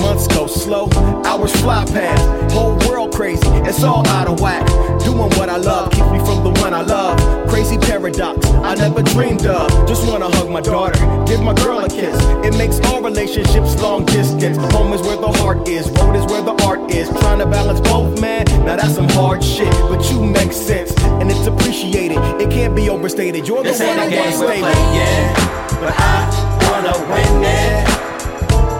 Months 0.00 0.26
go 0.28 0.46
slow, 0.46 0.88
hours 1.24 1.54
fly 1.60 1.84
past. 1.86 2.52
Whole 2.52 2.76
world 2.88 3.14
crazy, 3.14 3.48
it's 3.64 3.82
all 3.82 4.06
out 4.08 4.28
of 4.28 4.40
whack. 4.40 4.66
Doing 5.04 5.30
what 5.38 5.48
I 5.48 5.56
love 5.56 5.90
keeps 5.90 6.10
me 6.10 6.18
from 6.18 6.44
the 6.44 6.50
one 6.60 6.74
I 6.74 6.82
love. 6.82 7.18
Crazy 7.48 7.78
paradox, 7.78 8.46
I 8.48 8.74
never 8.74 9.02
dreamed 9.02 9.46
of. 9.46 9.68
Just 9.88 10.06
wanna 10.06 10.28
hug 10.36 10.50
my 10.50 10.60
daughter, 10.60 10.98
give 11.26 11.42
my 11.42 11.54
girl 11.54 11.80
a 11.80 11.88
kiss. 11.88 12.16
It 12.44 12.56
makes 12.56 12.80
all 12.88 13.02
relationships 13.02 13.80
long 13.80 14.04
distance. 14.06 14.56
Home 14.74 14.92
is 14.92 15.02
where 15.02 15.16
the 15.16 15.32
heart 15.40 15.68
is, 15.68 15.90
road 15.90 16.16
is 16.16 16.24
where 16.26 16.42
the 16.42 16.56
art 16.64 16.90
is. 16.90 17.08
Trying 17.20 17.38
to 17.40 17.46
balance 17.46 17.80
both, 17.80 18.20
man. 18.20 18.44
Now 18.64 18.76
that's 18.76 18.94
some 18.94 19.08
hard 19.10 19.42
shit, 19.42 19.72
but 19.90 20.10
you 20.10 20.22
make 20.22 20.52
sense 20.52 20.92
and 21.20 21.30
it's 21.30 21.46
appreciated. 21.46 22.18
It 22.40 22.50
can't 22.50 22.74
be 22.74 22.88
overstated. 22.88 23.48
You're 23.48 23.62
the 23.62 23.70
This 23.70 23.80
one 23.80 23.98
I 23.98 24.08
wanna 24.08 24.32
stay 24.32 24.46
with. 24.46 24.60
playing, 24.60 25.34
but 25.80 25.94
I 25.98 26.56
wanna 26.70 26.94
win 27.10 27.44
it. 27.44 27.95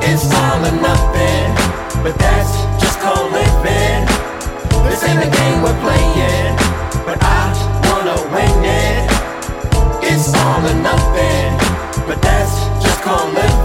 It's 0.08 0.32
all 0.32 0.64
or 0.64 0.76
nothing, 0.80 1.48
but 2.02 2.16
that's 2.16 2.52
just 2.80 3.00
called 3.00 3.32
living. 3.32 4.06
This 4.86 5.02
ain't 5.02 5.18
a 5.18 5.30
game 5.38 5.62
we're 5.62 5.80
playing, 5.82 6.54
but 7.04 7.18
I 7.20 7.42
wanna 7.86 8.16
win 8.34 8.64
it. 8.64 9.10
It's 10.08 10.32
all 10.32 10.64
or 10.64 10.78
nothing, 10.90 11.50
but 12.06 12.22
that's 12.22 12.54
just 12.84 13.02
called 13.02 13.34
living. 13.34 13.55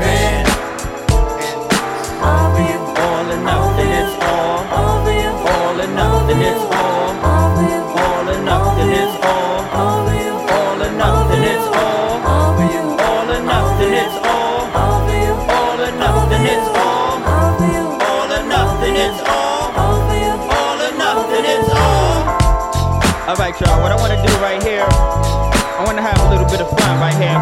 Y'all. 23.62 23.82
What 23.82 23.92
I 23.92 23.96
want 23.96 24.12
to 24.12 24.20
do 24.20 24.34
right 24.42 24.62
here, 24.62 24.84
I 24.84 25.84
want 25.86 25.98
to 25.98 26.04
have 26.04 26.18
a 26.26 26.30
little 26.30 26.50
bit 26.50 26.62
of 26.62 26.70
fun 26.74 27.00
right 27.00 27.16
here. 27.16 27.38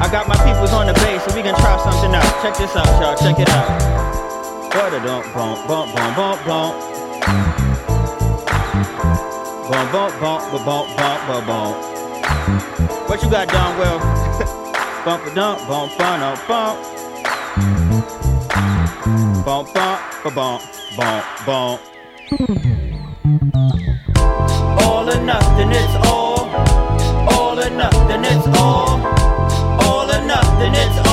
I 0.00 0.08
got 0.10 0.28
my 0.28 0.36
peoples 0.46 0.72
on 0.72 0.86
the 0.86 0.94
bass, 1.04 1.24
so 1.24 1.34
we 1.36 1.42
can 1.42 1.54
try 1.60 1.76
something 1.84 2.14
out. 2.14 2.24
Check 2.40 2.56
this 2.56 2.74
out, 2.74 2.88
y'all. 3.00 3.16
Check 3.16 3.38
it 3.38 3.48
out. 3.50 3.68
Ba-da-dum, 4.72 5.22
bum, 5.34 5.56
bum, 5.68 5.86
bum, 5.94 6.14
bum, 6.16 6.36
bum. 6.46 6.70
Bum, 9.68 9.86
bum, 9.92 10.10
bum, 10.20 10.40
ba, 10.50 10.58
bum, 10.64 10.86
bum, 10.96 11.18
ba, 11.28 11.36
bum. 11.46 11.72
What 13.08 13.22
you 13.22 13.30
got, 13.30 13.48
Don 13.48 13.76
Will? 13.78 13.98
Bump, 15.04 15.24
ba, 15.24 15.34
dum, 15.34 15.56
bum, 15.68 15.90
bum, 15.98 16.20
no, 16.20 16.30
bum. 16.48 16.74
Bum, 19.44 19.64
bum, 19.74 19.98
ba, 20.24 20.30
bum, 20.30 20.60
bum, 20.96 21.22
bum. 21.44 21.78
All 22.30 22.87
or 25.18 25.24
nothing, 25.24 25.70
it's 25.70 25.94
all. 26.06 26.48
All 27.32 27.58
or 27.58 27.70
nothing, 27.70 28.24
it's 28.24 28.46
all. 28.58 29.00
All 29.82 30.10
or 30.10 30.24
nothing, 30.24 30.74
it's 30.74 30.98
all. 30.98 31.04
All 31.04 31.07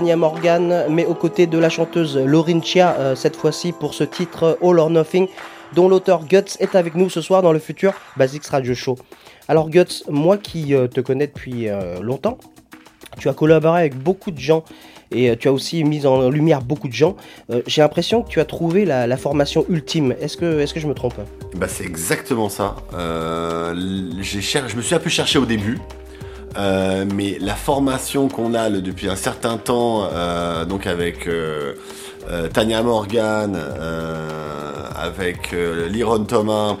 Tania 0.00 0.16
Morgan, 0.16 0.86
mais 0.88 1.04
aux 1.04 1.12
côtés 1.12 1.46
de 1.46 1.58
la 1.58 1.68
chanteuse 1.68 2.16
Lauryn 2.16 2.62
Chia, 2.62 2.96
euh, 2.98 3.14
cette 3.14 3.36
fois-ci 3.36 3.72
pour 3.72 3.92
ce 3.92 4.02
titre 4.02 4.56
All 4.62 4.78
or 4.78 4.88
Nothing, 4.88 5.28
dont 5.74 5.90
l'auteur 5.90 6.24
Guts 6.24 6.56
est 6.58 6.74
avec 6.74 6.94
nous 6.94 7.10
ce 7.10 7.20
soir 7.20 7.42
dans 7.42 7.52
le 7.52 7.58
futur 7.58 7.92
Basics 8.16 8.46
Radio 8.46 8.72
Show. 8.74 8.96
Alors 9.46 9.68
Guts, 9.68 10.04
moi 10.08 10.38
qui 10.38 10.74
euh, 10.74 10.86
te 10.86 11.02
connais 11.02 11.26
depuis 11.26 11.68
euh, 11.68 12.00
longtemps, 12.00 12.38
Tu 13.18 13.28
as 13.28 13.34
collaboré 13.34 13.80
avec 13.80 13.94
beaucoup 13.94 14.30
de 14.30 14.38
gens 14.38 14.64
et 15.10 15.36
tu 15.36 15.48
as 15.48 15.52
aussi 15.52 15.84
mis 15.84 16.06
en 16.06 16.30
lumière 16.30 16.62
beaucoup 16.62 16.88
de 16.88 16.94
gens. 16.94 17.16
J'ai 17.66 17.82
l'impression 17.82 18.22
que 18.22 18.30
tu 18.30 18.40
as 18.40 18.46
trouvé 18.46 18.86
la, 18.86 19.16
formation 19.18 19.66
ultime. 19.68 20.14
Est-ce 20.18 20.38
que, 20.38 20.60
est 20.60 20.72
que 20.72 20.80
je 20.80 20.86
me 20.86 20.94
trompe? 20.94 21.20
Bah 21.56 21.66
c'est 21.68 21.84
exactement 21.84 22.48
ça. 22.48 22.76
Euh, 22.94 23.74
cher- 24.22 24.66
je 24.68 24.76
me 24.76 24.80
suis 24.82 24.94
un 24.94 25.00
peu 25.00 25.10
cherché 25.10 25.38
au 25.38 25.44
début. 25.44 25.78
Euh, 26.56 27.04
mais 27.14 27.38
la 27.40 27.54
formation 27.54 28.28
qu'on 28.28 28.54
a 28.54 28.70
depuis 28.70 29.08
un 29.08 29.16
certain 29.16 29.56
temps, 29.56 30.08
euh, 30.12 30.64
donc 30.64 30.86
avec 30.86 31.26
euh, 31.26 31.74
Tania 32.52 32.82
Morgan, 32.82 33.58
avec 34.94 35.52
Liron 35.52 36.24
Thomas, 36.24 36.76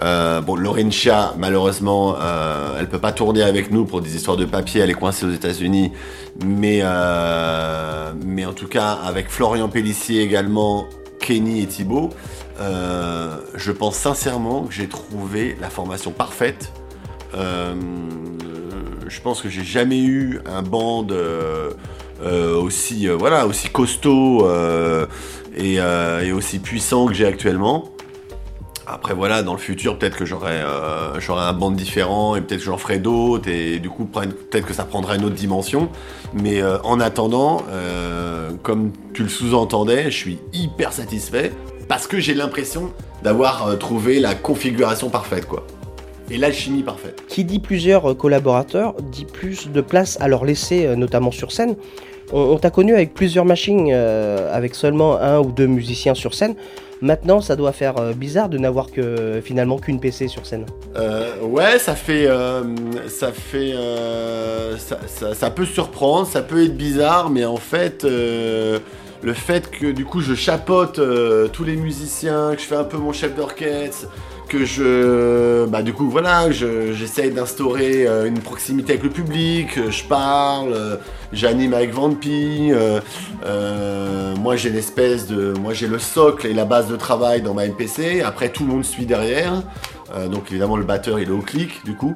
bon, 0.00 0.56
Laurentia, 0.56 1.34
malheureusement, 1.36 2.16
elle 2.78 2.88
peut 2.88 2.98
pas 2.98 3.12
tourner 3.12 3.42
avec 3.42 3.70
nous 3.70 3.84
pour 3.84 4.00
des 4.00 4.16
histoires 4.16 4.36
de 4.36 4.44
papier, 4.44 4.80
elle 4.80 4.90
est 4.90 4.94
coincée 4.94 5.26
aux 5.26 5.32
États-Unis. 5.32 5.92
Mais, 6.44 6.82
mais 8.24 8.44
en 8.44 8.52
tout 8.54 8.68
cas, 8.68 8.98
avec 9.04 9.28
Florian 9.28 9.68
Pellissier 9.68 10.22
également, 10.22 10.86
Kenny 11.20 11.62
et 11.62 11.66
Thibaut, 11.66 12.10
euh, 12.60 13.36
je 13.54 13.72
pense 13.72 13.96
sincèrement 13.96 14.64
que 14.64 14.74
j'ai 14.74 14.88
trouvé 14.88 15.56
la 15.60 15.70
formation 15.70 16.10
parfaite. 16.10 16.72
Euh, 17.34 17.74
je 19.08 19.20
pense 19.20 19.42
que 19.42 19.48
j'ai 19.48 19.64
jamais 19.64 20.00
eu 20.00 20.40
un 20.46 20.62
band 20.62 21.06
euh, 21.10 21.70
euh, 22.22 22.56
aussi, 22.56 23.06
voilà, 23.08 23.46
aussi 23.46 23.68
costaud 23.68 24.46
et, 25.56 26.32
aussi 26.32 26.58
puissant 26.58 27.06
que 27.06 27.14
j'ai 27.14 27.26
actuellement. 27.26 27.88
Après 28.84 29.14
voilà, 29.14 29.42
dans 29.42 29.52
le 29.52 29.58
futur, 29.58 29.96
peut-être 29.98 30.16
que 30.16 30.24
j'aurai 30.24 30.60
un 30.60 31.52
band 31.52 31.70
différent 31.70 32.36
et 32.36 32.40
peut-être 32.40 32.60
que 32.60 32.66
j'en 32.66 32.78
ferai 32.78 32.98
d'autres 32.98 33.48
et 33.48 33.78
du 33.78 33.88
coup 33.88 34.04
peut-être 34.04 34.66
que 34.66 34.74
ça 34.74 34.84
prendra 34.84 35.16
une 35.16 35.24
autre 35.24 35.36
dimension. 35.36 35.88
Mais 36.34 36.62
en 36.84 37.00
attendant, 37.00 37.62
comme 38.62 38.92
tu 39.14 39.22
le 39.22 39.28
sous-entendais, 39.28 40.10
je 40.10 40.16
suis 40.16 40.38
hyper 40.52 40.92
satisfait 40.92 41.52
parce 41.88 42.06
que 42.06 42.18
j'ai 42.18 42.34
l'impression 42.34 42.92
d'avoir 43.22 43.78
trouvé 43.78 44.18
la 44.18 44.34
configuration 44.34 45.10
parfaite 45.10 45.46
quoi. 45.46 45.64
Et 46.32 46.38
l'alchimie 46.38 46.82
parfaite. 46.82 47.22
Qui 47.28 47.44
dit 47.44 47.58
plusieurs 47.58 48.10
euh, 48.10 48.14
collaborateurs 48.14 48.94
dit 49.12 49.26
plus 49.26 49.68
de 49.70 49.80
place 49.82 50.16
à 50.20 50.28
leur 50.28 50.46
laisser, 50.46 50.86
euh, 50.86 50.96
notamment 50.96 51.30
sur 51.30 51.52
scène. 51.52 51.76
On, 52.32 52.56
t'a 52.56 52.70
connu 52.70 52.94
avec 52.94 53.12
plusieurs 53.12 53.44
machines, 53.44 53.90
euh, 53.92 54.50
avec 54.56 54.74
seulement 54.74 55.18
un 55.18 55.40
ou 55.40 55.52
deux 55.52 55.66
musiciens 55.66 56.14
sur 56.14 56.32
scène. 56.32 56.54
Maintenant, 57.02 57.42
ça 57.42 57.56
doit 57.56 57.72
faire 57.72 57.94
bizarre 58.14 58.48
de 58.48 58.56
n'avoir 58.56 58.90
que 58.90 59.42
finalement 59.44 59.76
qu'une 59.76 60.00
PC 60.00 60.28
sur 60.28 60.46
scène. 60.46 60.64
Euh, 60.96 61.38
ouais, 61.42 61.78
ça 61.78 61.94
fait, 61.94 62.26
euh, 62.26 62.62
ça 63.08 63.32
fait, 63.32 63.74
ça, 64.78 64.98
ça- 65.06 65.34
ça 65.34 65.50
peut 65.50 65.66
surprendre, 65.66 66.26
ça 66.26 66.40
peut 66.40 66.64
être 66.64 66.76
bizarre, 66.76 67.28
mais 67.28 67.44
en 67.44 67.56
fait, 67.56 68.04
le 68.04 68.80
fait 69.34 69.68
que 69.70 69.90
du 69.90 70.04
coup 70.06 70.20
je 70.20 70.34
chapote 70.34 70.98
tous 71.52 71.64
les 71.64 71.76
musiciens, 71.76 72.54
que 72.54 72.62
je 72.62 72.66
fais 72.66 72.76
un 72.76 72.84
peu 72.84 72.96
mon 72.98 73.12
chef 73.12 73.34
d'orchestre, 73.34 74.06
que 74.52 74.66
je, 74.66 75.64
bah 75.66 75.82
du 75.82 75.94
coup 75.94 76.10
voilà, 76.10 76.50
je- 76.50 76.92
j'essaye 76.92 77.30
d'instaurer 77.30 78.06
euh, 78.06 78.26
une 78.26 78.38
proximité 78.38 78.92
avec 78.92 79.02
le 79.02 79.08
public, 79.08 79.78
euh, 79.78 79.90
je 79.90 80.04
parle, 80.04 80.74
euh, 80.74 80.96
j'anime 81.32 81.72
avec 81.72 81.94
Vampi, 81.94 82.68
euh, 82.70 83.00
euh, 83.46 84.36
moi 84.36 84.56
j'ai 84.56 84.68
l'espèce 84.68 85.26
de, 85.26 85.54
moi 85.58 85.72
j'ai 85.72 85.86
le 85.86 85.98
socle 85.98 86.46
et 86.46 86.52
la 86.52 86.66
base 86.66 86.88
de 86.88 86.96
travail 86.96 87.40
dans 87.40 87.54
ma 87.54 87.66
MPC, 87.66 88.20
après 88.20 88.50
tout 88.50 88.64
le 88.64 88.72
monde 88.72 88.84
suit 88.84 89.06
derrière. 89.06 89.54
Donc 90.30 90.50
évidemment 90.50 90.76
le 90.76 90.84
batteur 90.84 91.18
il 91.18 91.28
est 91.28 91.32
au 91.32 91.38
clic 91.38 91.82
du 91.86 91.94
coup. 91.94 92.12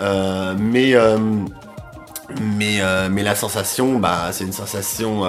Mais, 0.00 0.94
mais, 2.40 2.78
mais 3.10 3.22
la 3.24 3.34
sensation, 3.34 3.98
bah, 3.98 4.28
c'est 4.30 4.44
une 4.44 4.52
sensation, 4.52 5.22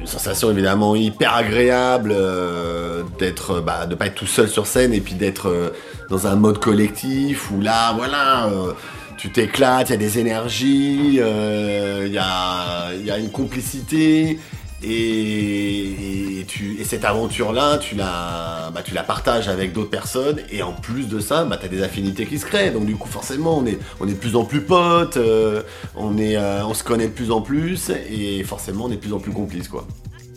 une 0.00 0.06
sensation 0.06 0.50
évidemment 0.50 0.96
hyper 0.96 1.34
agréable 1.34 2.12
euh, 2.14 3.02
d'être, 3.18 3.60
bah, 3.60 3.86
de 3.86 3.94
pas 3.94 4.06
être 4.06 4.14
tout 4.14 4.26
seul 4.26 4.48
sur 4.48 4.66
scène 4.66 4.94
et 4.94 5.00
puis 5.00 5.14
d'être 5.14 5.48
euh, 5.48 5.70
dans 6.08 6.26
un 6.26 6.36
mode 6.36 6.58
collectif 6.58 7.50
où 7.50 7.60
là, 7.60 7.92
voilà. 7.92 8.46
euh, 8.46 8.72
tu 9.18 9.30
t'éclates, 9.30 9.90
il 9.90 9.92
y 9.92 9.94
a 9.96 9.98
des 9.98 10.18
énergies, 10.18 11.18
euh, 11.18 12.04
il 12.06 12.12
y, 12.14 12.18
a, 12.18 12.94
il 12.94 13.04
y 13.04 13.10
a 13.10 13.18
une 13.18 13.30
complicité, 13.30 14.38
et, 14.82 16.40
et 16.40 16.44
tu, 16.46 16.80
et 16.80 16.84
cette 16.84 17.04
aventure-là, 17.04 17.78
tu 17.78 17.94
la, 17.94 18.70
bah, 18.74 18.82
tu 18.84 18.94
la 18.94 19.02
partages 19.02 19.48
avec 19.48 19.72
d'autres 19.72 19.90
personnes, 19.90 20.40
et 20.50 20.62
en 20.62 20.72
plus 20.72 21.08
de 21.08 21.20
ça, 21.20 21.44
bah, 21.44 21.56
tu 21.58 21.66
as 21.66 21.68
des 21.68 21.82
affinités 21.82 22.26
qui 22.26 22.38
se 22.38 22.46
créent. 22.46 22.70
Donc 22.70 22.86
du 22.86 22.96
coup, 22.96 23.08
forcément, 23.08 23.58
on 23.58 23.66
est, 23.66 23.78
on 24.00 24.06
est 24.06 24.12
de 24.12 24.18
plus 24.18 24.36
en 24.36 24.44
plus 24.44 24.62
potes, 24.62 25.16
euh, 25.16 25.62
on, 25.96 26.18
est, 26.18 26.36
euh, 26.36 26.64
on 26.64 26.74
se 26.74 26.84
connaît 26.84 27.08
de 27.08 27.12
plus 27.12 27.30
en 27.30 27.40
plus, 27.40 27.90
et 28.10 28.42
forcément, 28.44 28.86
on 28.86 28.90
est 28.90 28.96
de 28.96 29.00
plus 29.00 29.12
en 29.12 29.18
plus 29.18 29.32
complices. 29.32 29.68
Quoi. 29.68 29.86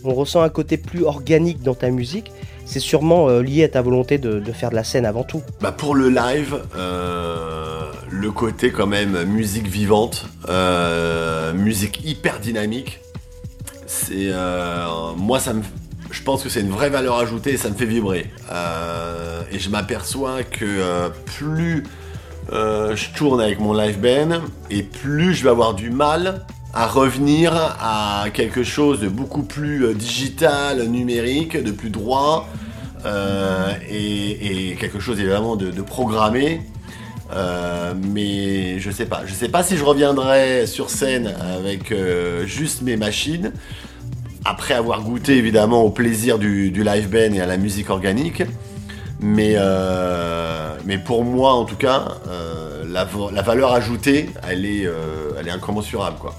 On 0.04 0.14
ressent 0.14 0.42
un 0.42 0.50
côté 0.50 0.78
plus 0.78 1.04
organique 1.04 1.62
dans 1.62 1.76
ta 1.76 1.90
musique. 1.90 2.32
C'est 2.66 2.80
sûrement 2.80 3.28
euh, 3.28 3.42
lié 3.42 3.66
à 3.66 3.68
ta 3.68 3.82
volonté 3.82 4.18
de, 4.18 4.40
de 4.40 4.52
faire 4.54 4.70
de 4.70 4.76
la 4.76 4.86
scène 4.86 5.06
avant 5.06 5.24
tout. 5.24 5.42
Bah 5.60 5.74
pour 5.74 5.96
le 5.96 6.10
live, 6.10 6.56
euh, 6.78 7.92
le 8.10 8.32
côté 8.32 8.72
quand 8.72 8.88
même 8.88 9.24
musique 9.26 9.68
vivante, 9.68 10.28
euh, 10.48 11.54
musique 11.54 12.06
hyper 12.06 12.40
dynamique, 12.40 13.02
euh, 14.12 15.14
moi 15.18 15.40
ça 15.40 15.54
me, 15.54 15.62
je 16.12 16.22
pense 16.24 16.44
que 16.44 16.50
c'est 16.50 16.62
une 16.62 16.72
vraie 16.72 16.90
valeur 16.90 17.18
ajoutée 17.18 17.54
et 17.54 17.58
ça 17.58 17.70
me 17.70 17.76
fait 17.76 17.86
vibrer. 17.86 18.30
Euh, 18.52 19.42
et 19.52 19.60
je 19.60 19.70
m'aperçois 19.70 20.44
que 20.44 20.66
euh, 20.66 21.10
plus 21.38 21.84
je 22.52 23.16
tourne 23.16 23.40
avec 23.40 23.60
mon 23.60 23.74
live 23.74 24.00
band 24.00 24.42
et 24.70 24.84
plus 24.84 25.34
je 25.34 25.44
vais 25.44 25.50
avoir 25.50 25.74
du 25.74 25.90
mal 25.90 26.46
à 26.74 26.88
revenir 26.88 27.54
à 27.56 28.26
quelque 28.34 28.64
chose 28.64 29.00
de 29.00 29.08
beaucoup 29.08 29.44
plus 29.44 29.94
digital, 29.94 30.84
numérique, 30.88 31.62
de 31.62 31.72
plus 31.72 31.90
droit 31.90 32.50
et, 33.90 34.76
quelque 34.80 35.00
chose 35.00 35.20
évidemment 35.20 35.56
de, 35.56 35.72
de 35.72 35.82
programmé. 35.82 36.62
Euh, 37.36 37.94
mais 37.96 38.80
je 38.80 38.92
sais 38.92 39.06
pas, 39.06 39.24
je 39.26 39.34
sais 39.34 39.50
pas 39.50 39.64
si 39.64 39.78
je 39.78 39.84
reviendrai 39.84 40.68
sur 40.68 40.90
scène 40.90 41.34
avec 41.58 41.92
euh, 41.92 42.46
juste 42.46 42.82
mes 42.82 42.96
machines 42.96 43.52
après 44.46 44.74
avoir 44.74 45.02
goûté 45.02 45.38
évidemment 45.38 45.84
au 45.84 45.90
plaisir 45.90 46.38
du, 46.38 46.70
live 46.72 47.10
band 47.10 47.34
et 47.34 47.42
à 47.42 47.46
la 47.46 47.58
musique 47.58 47.90
organique. 47.90 48.44
Mais, 49.22 49.54
euh, 49.56 50.76
mais 50.86 50.98
pour 50.98 51.24
moi 51.24 51.54
en 51.54 51.64
tout 51.64 51.78
cas, 51.78 52.18
la, 52.86 53.06
valeur 53.06 53.72
ajoutée, 53.72 54.30
elle 54.48 54.66
est, 54.66 54.86
elle 55.40 55.48
est 55.48 55.52
incommensurable 55.52 56.18
quoi. 56.20 56.36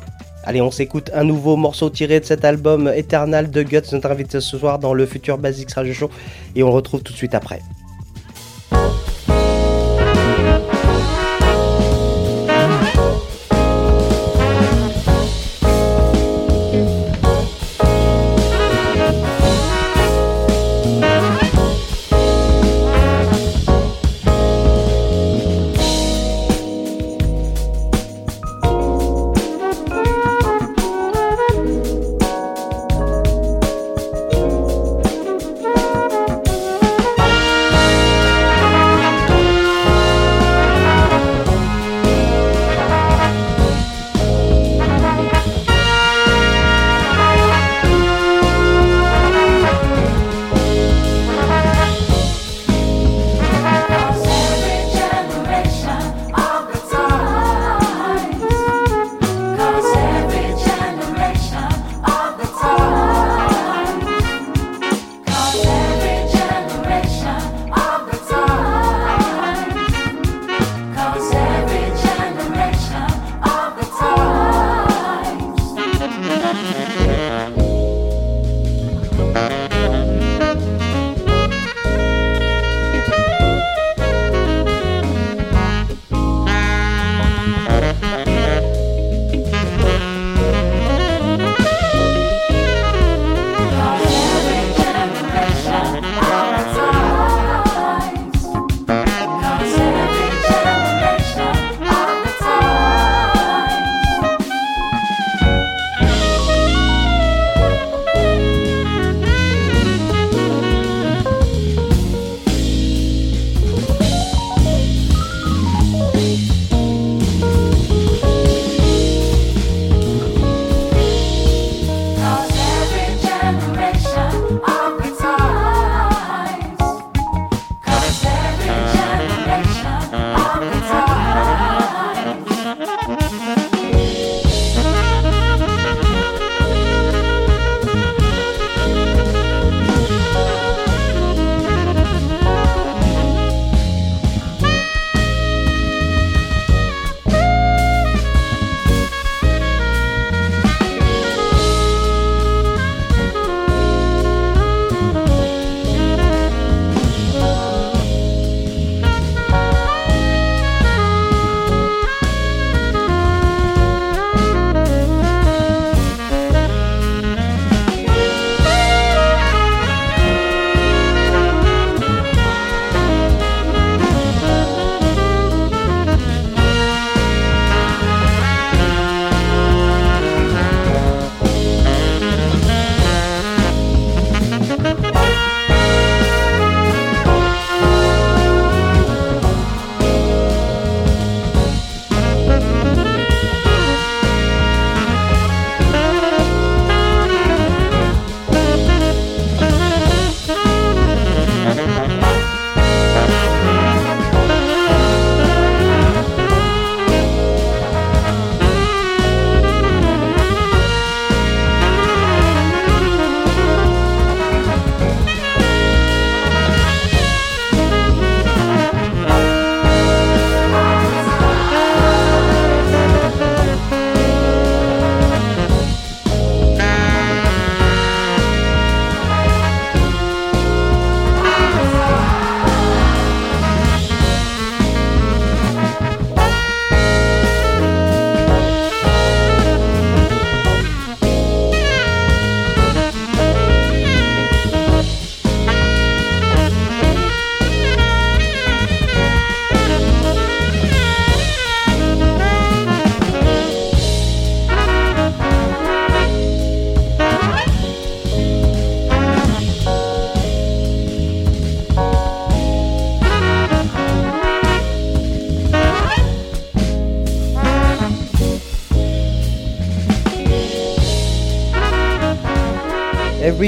Allez, 0.46 0.60
on 0.60 0.70
s'écoute 0.70 1.10
un 1.14 1.24
nouveau 1.24 1.56
morceau 1.56 1.88
tiré 1.88 2.20
de 2.20 2.26
cet 2.26 2.44
album 2.44 2.92
Eternal 2.94 3.50
de 3.50 3.62
Guts, 3.62 3.90
notre 3.92 4.10
invité 4.10 4.42
ce 4.42 4.58
soir 4.58 4.78
dans 4.78 4.92
le 4.92 5.06
futur 5.06 5.38
Basics 5.38 5.72
Radio 5.72 5.94
Show. 5.94 6.10
Et 6.54 6.62
on 6.62 6.70
retrouve 6.70 7.02
tout 7.02 7.14
de 7.14 7.16
suite 7.16 7.34
après. 7.34 7.62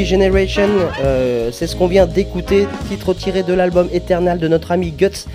Generation, 0.05 0.69
euh, 1.01 1.51
c'est 1.53 1.67
ce 1.67 1.77
qu'on 1.77 1.87
vient 1.87 2.07
d'écouter, 2.07 2.67
titre 2.89 3.15
tiré 3.15 3.43
de 3.43 3.53
l'album 3.53 3.89
Eternal 3.93 4.39
de 4.39 4.49
notre 4.49 4.73
ami 4.73 4.91
Guts, 4.91 5.27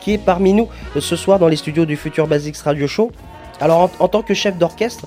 qui 0.00 0.12
est 0.14 0.18
parmi 0.18 0.52
nous 0.52 0.68
ce 0.98 1.16
soir 1.16 1.38
dans 1.38 1.48
les 1.48 1.56
studios 1.56 1.86
du 1.86 1.96
Future 1.96 2.26
Basics 2.26 2.58
Radio 2.58 2.86
Show. 2.86 3.10
Alors 3.60 3.90
en, 3.98 4.08
tant 4.08 4.22
que 4.22 4.34
chef 4.34 4.56
d'orchestre, 4.56 5.06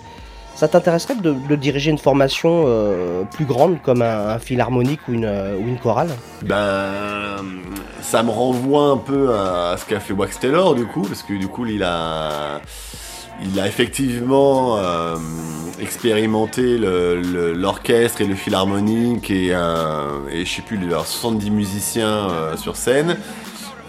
ça 0.56 0.68
t'intéresserait 0.68 1.16
de, 1.16 1.56
diriger 1.56 1.92
une 1.92 1.98
formation 1.98 2.66
euh, 2.68 3.24
plus 3.24 3.46
grande 3.46 3.82
comme 3.82 4.02
un, 4.02 4.30
un 4.30 4.40
philharmonique 4.40 5.02
ou 5.08 5.14
une, 5.14 5.26
euh, 5.26 5.58
ou 5.58 5.68
une 5.68 5.78
chorale? 5.78 6.10
Ben, 6.44 7.38
ça 8.02 8.24
me 8.24 8.32
renvoie 8.32 8.86
un 8.86 8.98
peu 8.98 9.34
à 9.34 9.76
ce 9.78 9.86
qu'a 9.86 10.00
fait 10.00 10.14
Wax 10.14 10.40
Taylor 10.40 10.76
du 10.76 10.86
coup, 10.86 11.02
parce 11.02 11.24
que 11.24 11.34
du 11.34 11.48
coup 11.48 11.66
il 11.66 11.84
a, 11.84 12.62
il 13.42 13.60
a 13.60 13.68
effectivement 13.68 14.78
euh, 14.78 15.16
expérimenté 15.80 16.78
l'orchestre 16.78 18.22
et 18.22 18.26
le 18.26 18.36
philharmonique 18.36 19.30
et, 19.32 19.54
un- 19.54 20.22
et 20.32 20.46
je 20.46 20.56
sais 20.56 20.62
plus, 20.62 20.78
alors 20.86 21.06
70 21.08 21.52
musiciens 21.52 22.30
euh, 22.30 22.58
sur 22.58 22.76
scène. 22.76 23.18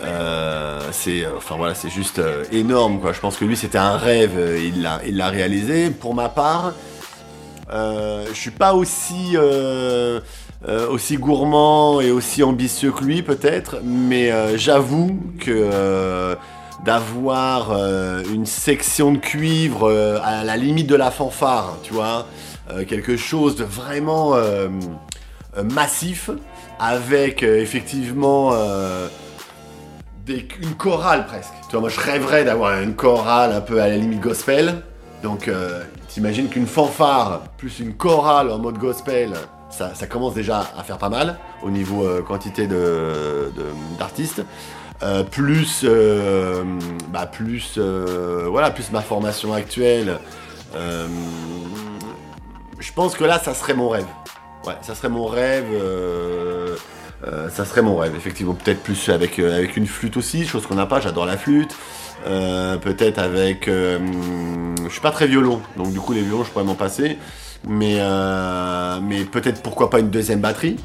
Euh, 0.02 0.80
c'est, 0.92 1.24
enfin 1.36 1.54
voilà, 1.56 1.74
c'est 1.74 1.88
juste 1.88 2.18
euh, 2.18 2.44
énorme 2.52 3.00
quoi. 3.00 3.12
Je 3.12 3.20
pense 3.20 3.36
que 3.36 3.44
lui 3.44 3.56
c'était 3.56 3.78
un 3.78 3.96
rêve, 3.96 4.32
euh, 4.36 4.58
il 4.62 4.82
l'a, 4.82 5.00
il 5.06 5.16
l'a 5.16 5.28
réalisé. 5.28 5.88
Pour 5.90 6.14
ma 6.14 6.28
part, 6.28 6.72
euh, 7.72 8.26
je 8.28 8.34
suis 8.38 8.50
pas 8.50 8.74
aussi 8.74 9.32
euh, 9.34 10.20
euh, 10.68 10.88
aussi 10.88 11.16
gourmand 11.16 12.00
et 12.02 12.10
aussi 12.10 12.42
ambitieux 12.42 12.90
que 12.92 13.02
lui 13.04 13.22
peut-être, 13.22 13.76
mais 13.82 14.30
euh, 14.30 14.58
j'avoue 14.58 15.18
que 15.40 15.50
euh, 15.50 16.34
d'avoir 16.82 17.70
euh, 17.70 18.22
une 18.32 18.46
section 18.46 19.12
de 19.12 19.18
cuivre 19.18 19.88
euh, 19.88 20.18
à 20.22 20.44
la 20.44 20.56
limite 20.56 20.86
de 20.86 20.96
la 20.96 21.10
fanfare, 21.10 21.76
tu 21.82 21.94
vois, 21.94 22.26
euh, 22.70 22.84
quelque 22.84 23.16
chose 23.16 23.56
de 23.56 23.64
vraiment 23.64 24.34
massif 25.72 26.30
avec 26.80 27.42
effectivement 27.42 28.52
une 30.26 30.74
chorale 30.76 31.26
presque. 31.26 31.52
Tu 31.68 31.72
vois, 31.72 31.80
moi 31.80 31.88
je 31.88 32.00
rêverais 32.00 32.44
d'avoir 32.44 32.80
une 32.80 32.94
chorale 32.94 33.52
un 33.52 33.60
peu 33.60 33.80
à 33.80 33.88
la 33.88 33.96
limite 33.96 34.20
gospel. 34.20 34.82
Donc 35.22 35.48
t'imagines 36.08 36.48
qu'une 36.48 36.66
fanfare 36.66 37.42
plus 37.56 37.78
une 37.78 37.94
chorale 37.94 38.50
en 38.50 38.58
mode 38.58 38.78
gospel, 38.78 39.34
ça, 39.70 39.92
commence 40.08 40.34
déjà 40.34 40.66
à 40.76 40.82
faire 40.82 40.98
pas 40.98 41.08
mal 41.08 41.38
au 41.62 41.70
niveau 41.70 42.04
quantité 42.26 42.66
d'artistes. 43.98 44.42
Euh, 45.04 45.22
plus, 45.22 45.82
euh, 45.84 46.64
bah, 47.08 47.30
euh, 47.76 48.46
voilà, 48.48 48.70
plus 48.70 48.90
ma 48.90 49.02
formation 49.02 49.52
actuelle. 49.52 50.18
Je 52.78 52.92
pense 52.94 53.14
que 53.14 53.24
là, 53.24 53.38
ça 53.38 53.52
serait 53.54 53.74
mon 53.74 53.90
rêve. 53.90 54.06
Ouais, 54.66 54.76
ça 54.80 54.94
serait 54.94 55.10
mon 55.10 55.26
rêve. 55.26 55.66
ça 57.50 57.64
serait 57.66 57.82
mon 57.82 57.96
rêve, 57.96 58.14
effectivement. 58.16 58.54
Peut-être 58.54 58.82
plus 58.82 59.10
avec, 59.10 59.38
une 59.38 59.86
flûte 59.86 60.16
aussi, 60.16 60.46
chose 60.46 60.66
qu'on 60.66 60.76
n'a 60.76 60.86
pas. 60.86 61.00
J'adore 61.00 61.26
la 61.26 61.36
flûte. 61.36 61.76
Peut-être 62.24 63.18
avec. 63.18 63.66
je 63.66 64.88
suis 64.88 65.00
pas 65.02 65.10
très 65.10 65.26
violon, 65.26 65.60
donc 65.76 65.92
du 65.92 66.00
coup 66.00 66.14
les 66.14 66.22
violons 66.22 66.44
je 66.44 66.50
pourrais 66.50 66.64
m'en 66.64 66.74
passer. 66.74 67.18
Mais, 67.66 68.00
mais 69.02 69.24
peut-être 69.24 69.62
pourquoi 69.62 69.90
pas 69.90 70.00
une 70.00 70.10
deuxième 70.10 70.40
batterie, 70.40 70.76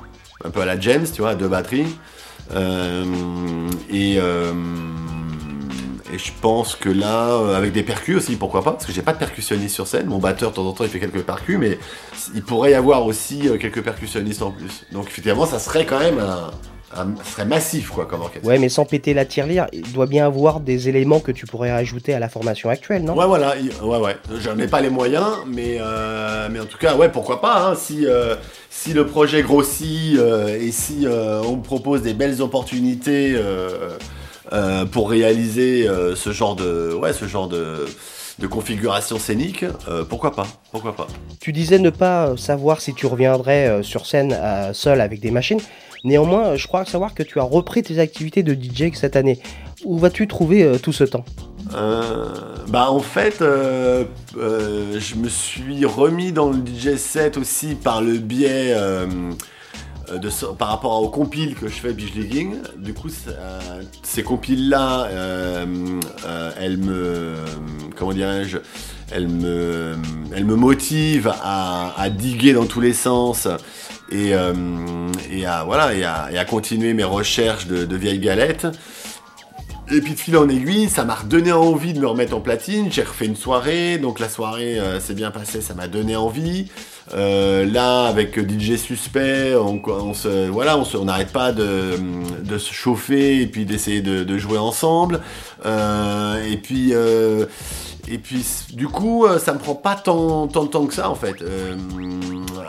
un 0.43 0.49
peu 0.49 0.59
à 0.61 0.65
la 0.65 0.77
James, 0.77 1.05
tu 1.11 1.21
vois, 1.21 1.35
deux 1.35 1.47
batteries. 1.47 1.95
Euh, 2.51 3.69
et, 3.89 4.17
euh, 4.17 4.53
et 6.11 6.17
je 6.17 6.31
pense 6.41 6.75
que 6.75 6.89
là, 6.89 7.33
euh, 7.33 7.55
avec 7.55 7.71
des 7.73 7.83
percus 7.83 8.17
aussi, 8.17 8.35
pourquoi 8.35 8.63
pas, 8.63 8.71
parce 8.71 8.85
que 8.85 8.91
j'ai 8.91 9.01
pas 9.01 9.13
de 9.13 9.19
percussionniste 9.19 9.75
sur 9.75 9.87
scène. 9.87 10.07
Mon 10.07 10.17
batteur, 10.19 10.51
de 10.51 10.55
temps 10.55 10.65
en 10.65 10.73
temps, 10.73 10.83
il 10.83 10.89
fait 10.89 10.99
quelques 10.99 11.23
percus, 11.23 11.57
mais 11.59 11.77
il 12.33 12.43
pourrait 12.43 12.71
y 12.71 12.75
avoir 12.75 13.05
aussi 13.05 13.49
quelques 13.59 13.83
percussionnistes 13.83 14.41
en 14.41 14.51
plus. 14.51 14.85
Donc 14.91 15.07
effectivement, 15.07 15.45
ça 15.45 15.59
serait 15.59 15.85
quand 15.85 15.99
même 15.99 16.19
un, 16.19 16.51
un- 16.95 17.15
serait 17.23 17.45
massif 17.45 17.89
quoi 17.89 18.05
comme 18.05 18.21
orchestre. 18.21 18.47
Ouais, 18.47 18.57
mais 18.57 18.69
sans 18.69 18.85
péter 18.85 19.13
la 19.13 19.25
tirelire, 19.25 19.67
il 19.73 19.91
doit 19.91 20.05
bien 20.07 20.25
avoir 20.25 20.59
des 20.59 20.89
éléments 20.89 21.19
que 21.19 21.31
tu 21.31 21.45
pourrais 21.45 21.69
ajouter 21.71 22.13
à 22.13 22.19
la 22.19 22.29
formation 22.29 22.69
actuelle, 22.69 23.03
non? 23.03 23.15
Ouais, 23.15 23.27
voilà, 23.27 23.55
il- 23.57 23.71
ouais, 23.85 23.97
ouais. 23.99 24.15
J'en 24.39 24.57
ai 24.59 24.67
pas 24.67 24.81
les 24.81 24.89
moyens, 24.89 25.27
mais, 25.47 25.77
euh, 25.79 26.47
mais 26.51 26.59
en 26.59 26.65
tout 26.65 26.77
cas, 26.77 26.95
ouais, 26.95 27.09
pourquoi 27.09 27.41
pas, 27.41 27.67
hein, 27.69 27.75
si, 27.75 28.05
euh, 28.05 28.35
si 28.69 28.93
le 28.93 29.05
projet 29.05 29.41
grossit 29.43 30.17
euh, 30.17 30.57
et 30.59 30.71
si 30.71 31.05
on 31.45 31.57
propose 31.57 32.01
des 32.01 32.13
belles 32.13 32.41
opportunités 32.41 33.35
pour 34.91 35.09
réaliser 35.09 35.87
ce 36.15 36.31
genre 36.31 36.55
de, 36.55 36.93
ouais, 36.93 37.13
ce 37.13 37.25
genre 37.25 37.47
de, 37.47 37.85
de 38.39 38.47
configuration 38.47 39.19
scénique, 39.19 39.65
euh, 39.87 40.03
pourquoi 40.03 40.31
pas, 40.35 40.47
pourquoi 40.71 40.95
pas. 40.95 41.07
Tu 41.39 41.51
disais 41.51 41.77
ne 41.77 41.89
pas 41.89 42.35
savoir 42.37 42.81
si 42.81 42.93
tu 42.93 43.05
reviendrais 43.05 43.83
sur 43.83 44.05
scène 44.05 44.35
seul 44.73 45.01
avec 45.01 45.19
des 45.19 45.31
machines. 45.31 45.59
Néanmoins, 46.03 46.55
je 46.55 46.67
crois 46.67 46.85
savoir 46.85 47.13
que 47.13 47.23
tu 47.23 47.39
as 47.39 47.43
repris 47.43 47.83
tes 47.83 47.99
activités 47.99 48.43
de 48.43 48.53
DJ 48.53 48.93
cette 48.93 49.15
année. 49.15 49.39
Où 49.85 49.97
vas-tu 49.97 50.27
trouver 50.27 50.63
euh, 50.63 50.77
tout 50.77 50.91
ce 50.91 51.03
temps? 51.03 51.25
Euh, 51.75 52.25
bah 52.67 52.89
en 52.89 52.99
fait, 52.99 53.41
euh, 53.41 54.05
je 54.35 55.15
me 55.15 55.29
suis 55.29 55.85
remis 55.85 56.31
dans 56.31 56.49
le 56.49 56.57
DJ 56.57 56.95
set 56.95 57.37
aussi 57.37 57.75
par 57.75 58.01
le 58.01 58.17
biais 58.17 58.75
de 60.09 60.53
par 60.55 60.69
rapport 60.69 61.01
aux 61.03 61.09
compiles 61.09 61.53
que 61.55 61.67
je 61.67 61.75
fais 61.75 61.93
Beach 61.93 62.13
Leaguing. 62.15 62.55
Du 62.77 62.93
coup, 62.93 63.09
ces 64.03 64.23
compiles 64.23 64.69
là, 64.69 65.07
elles 66.59 66.77
me, 66.77 67.35
comment 67.95 68.13
elles 69.11 69.27
me, 69.27 69.95
elles 70.35 70.45
me 70.45 70.55
motivent 70.55 71.31
à 71.43 72.09
diguer 72.09 72.53
dans 72.53 72.65
tous 72.65 72.81
les 72.81 72.93
sens. 72.93 73.47
Et, 74.11 74.33
euh, 74.33 74.53
et 75.31 75.45
à 75.45 75.63
voilà 75.63 75.93
et 75.93 76.03
à, 76.03 76.45
continuer 76.45 76.93
mes 76.93 77.03
recherches 77.03 77.67
de, 77.67 77.95
vieilles 77.95 78.19
galettes. 78.19 78.67
Et 79.91 80.01
puis 80.01 80.13
de 80.13 80.19
fil 80.19 80.37
en 80.37 80.47
aiguille, 80.47 80.87
ça 80.87 81.03
m'a 81.03 81.15
redonné 81.15 81.51
envie 81.51 81.93
de 81.93 81.99
me 81.99 82.05
remettre 82.05 82.35
en 82.35 82.41
platine. 82.41 82.91
J'ai 82.91 83.01
refait 83.01 83.25
une 83.25 83.35
soirée, 83.35 83.97
donc 83.97 84.19
la 84.19 84.29
soirée 84.29 84.79
euh, 84.79 84.99
s'est 84.99 85.15
bien 85.15 85.31
passée, 85.31 85.61
ça 85.61 85.73
m'a 85.73 85.87
donné 85.87 86.15
envie. 86.15 86.67
Euh, 87.15 87.65
là, 87.65 88.05
avec 88.05 88.37
DJ 88.37 88.75
Suspect, 88.75 89.55
on, 89.55 90.13
se, 90.13 90.47
voilà, 90.47 90.77
on 90.77 91.05
n'arrête 91.05 91.31
pas 91.31 91.51
de, 91.51 91.97
se 92.51 92.71
chauffer 92.71 93.41
et 93.41 93.47
puis 93.47 93.65
d'essayer 93.65 94.01
de, 94.01 94.37
jouer 94.37 94.59
ensemble. 94.59 95.21
Et 95.65 96.57
puis, 96.57 96.93
et 98.11 98.17
puis, 98.17 98.43
du 98.73 98.87
coup, 98.87 99.25
euh, 99.25 99.37
ça 99.37 99.53
me 99.53 99.59
prend 99.59 99.75
pas 99.75 99.93
tant, 99.95 100.47
tant 100.47 100.63
de 100.63 100.69
temps 100.69 100.87
que 100.87 100.93
ça 100.95 101.09
en 101.09 101.15
fait. 101.15 101.43
Euh, 101.43 101.75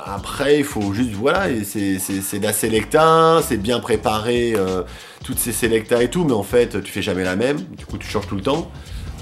après, 0.04 0.58
il 0.58 0.64
faut 0.64 0.92
juste, 0.92 1.12
voilà, 1.12 1.46
c'est 1.64 2.38
de 2.38 2.42
la 2.42 2.52
selecta, 2.52 3.40
c'est 3.46 3.56
bien 3.56 3.80
préparé, 3.80 4.52
euh, 4.54 4.82
toutes 5.24 5.38
ces 5.38 5.52
selecta 5.52 6.02
et 6.02 6.10
tout, 6.10 6.24
mais 6.24 6.34
en 6.34 6.42
fait, 6.42 6.82
tu 6.82 6.92
fais 6.92 7.00
jamais 7.00 7.24
la 7.24 7.36
même, 7.36 7.58
du 7.58 7.86
coup, 7.86 7.96
tu 7.96 8.06
changes 8.06 8.26
tout 8.26 8.34
le 8.34 8.42
temps. 8.42 8.70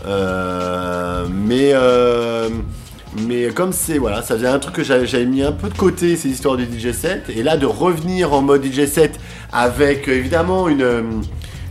Euh, 0.07 1.27
mais, 1.31 1.73
mais 3.27 3.49
comme 3.53 3.73
c'est, 3.73 3.99
voilà, 3.99 4.23
ça 4.23 4.35
faisait 4.35 4.49
un 4.49 4.59
truc 4.59 4.75
que 4.75 4.83
j'avais 4.83 5.25
mis 5.25 5.43
un 5.43 5.53
peu 5.53 5.69
de 5.69 5.77
côté, 5.77 6.16
ces 6.16 6.31
histoires 6.31 6.57
du 6.57 6.64
DJ 6.64 6.93
set, 6.93 7.29
et 7.29 7.45
là, 7.45 7.57
de 7.57 7.66
revenir 7.66 8.33
en 8.33 8.43
mode 8.43 8.64
DJ 8.64 8.87
set 8.87 9.21
avec, 9.53 10.09
évidemment, 10.09 10.69
une. 10.69 11.23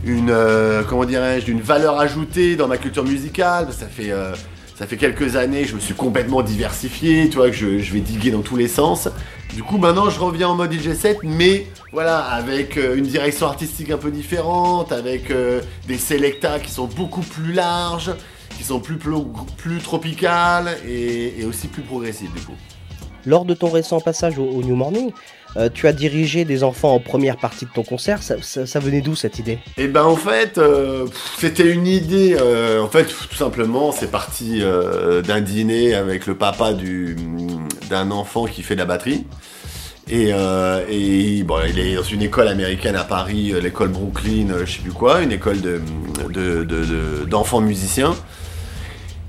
Une 0.04 0.30
euh, 0.30 0.82
comment 0.84 1.04
dirais-je 1.04 1.50
une 1.50 1.60
valeur 1.60 1.98
ajoutée 1.98 2.56
dans 2.56 2.68
ma 2.68 2.76
culture 2.76 3.04
musicale. 3.04 3.68
Ça 3.72 3.86
fait 3.86 4.10
euh, 4.10 4.34
ça 4.76 4.86
fait 4.86 4.96
quelques 4.96 5.36
années 5.36 5.64
je 5.64 5.74
me 5.74 5.80
suis 5.80 5.94
complètement 5.94 6.42
diversifié 6.42 7.28
tu 7.28 7.38
que 7.38 7.52
je, 7.52 7.78
je 7.78 7.92
vais 7.92 8.00
diguer 8.00 8.30
dans 8.30 8.42
tous 8.42 8.56
les 8.56 8.68
sens. 8.68 9.08
Du 9.54 9.62
coup 9.62 9.78
maintenant 9.78 10.08
je 10.10 10.20
reviens 10.20 10.48
en 10.48 10.54
mode 10.54 10.72
DJ 10.72 10.94
set 10.94 11.18
mais 11.22 11.66
voilà 11.92 12.18
avec 12.18 12.76
euh, 12.76 12.96
une 12.96 13.06
direction 13.06 13.46
artistique 13.46 13.90
un 13.90 13.98
peu 13.98 14.10
différente 14.10 14.92
avec 14.92 15.32
des 15.86 15.98
selecta 15.98 16.60
qui 16.60 16.70
sont 16.70 16.86
beaucoup 16.86 17.22
plus 17.22 17.52
larges 17.52 18.12
qui 18.56 18.64
sont 18.64 18.80
plus 18.80 18.98
plus, 19.56 19.78
tropicales 19.78 20.76
et, 20.86 21.44
aussi 21.44 21.68
plus 21.68 21.82
progressives 21.82 22.32
du 22.34 22.40
coup. 22.40 22.56
Lors 23.24 23.44
de 23.44 23.54
ton 23.54 23.70
récent 23.70 24.00
passage 24.00 24.38
au 24.38 24.62
New 24.62 24.74
Morning, 24.74 25.12
euh, 25.56 25.68
tu 25.72 25.86
as 25.88 25.92
dirigé 25.92 26.44
des 26.44 26.62
enfants 26.62 26.94
en 26.94 27.00
première 27.00 27.36
partie 27.36 27.64
de 27.64 27.70
ton 27.70 27.82
concert. 27.82 28.20
Ça, 28.22 28.80
venait 28.80 29.00
d'où 29.00 29.14
cette 29.16 29.38
idée? 29.38 29.58
Et 29.76 29.88
ben 29.88 30.04
en 30.04 30.16
fait, 30.16 30.58
euh, 30.58 31.06
c'était 31.38 31.70
une 31.72 31.86
idée. 31.86 32.36
euh, 32.40 32.80
en 32.82 32.88
fait, 32.88 33.04
tout 33.06 33.34
simplement, 33.36 33.92
c'est 33.92 34.10
parti 34.10 34.60
d'un 35.26 35.40
dîner 35.40 35.94
avec 35.94 36.26
le 36.26 36.34
papa 36.36 36.72
du 36.72 37.16
d'un 37.90 38.10
enfant 38.10 38.44
qui 38.46 38.62
fait 38.62 38.74
de 38.74 38.80
la 38.80 38.86
batterie. 38.86 39.24
Et, 40.10 40.30
il 40.90 41.78
est 41.78 41.94
dans 41.96 42.02
une 42.02 42.22
école 42.22 42.48
américaine 42.48 42.96
à 42.96 43.04
Paris, 43.04 43.52
l'école 43.62 43.88
Brooklyn, 43.88 44.46
je 44.64 44.72
sais 44.72 44.80
plus 44.80 44.92
quoi, 44.92 45.22
une 45.22 45.32
école 45.32 45.60
de 45.60 45.80
de- 46.30 46.64
de- 46.64 46.84
de- 46.84 47.24
d'enfants 47.26 47.60
musiciens. 47.60 48.14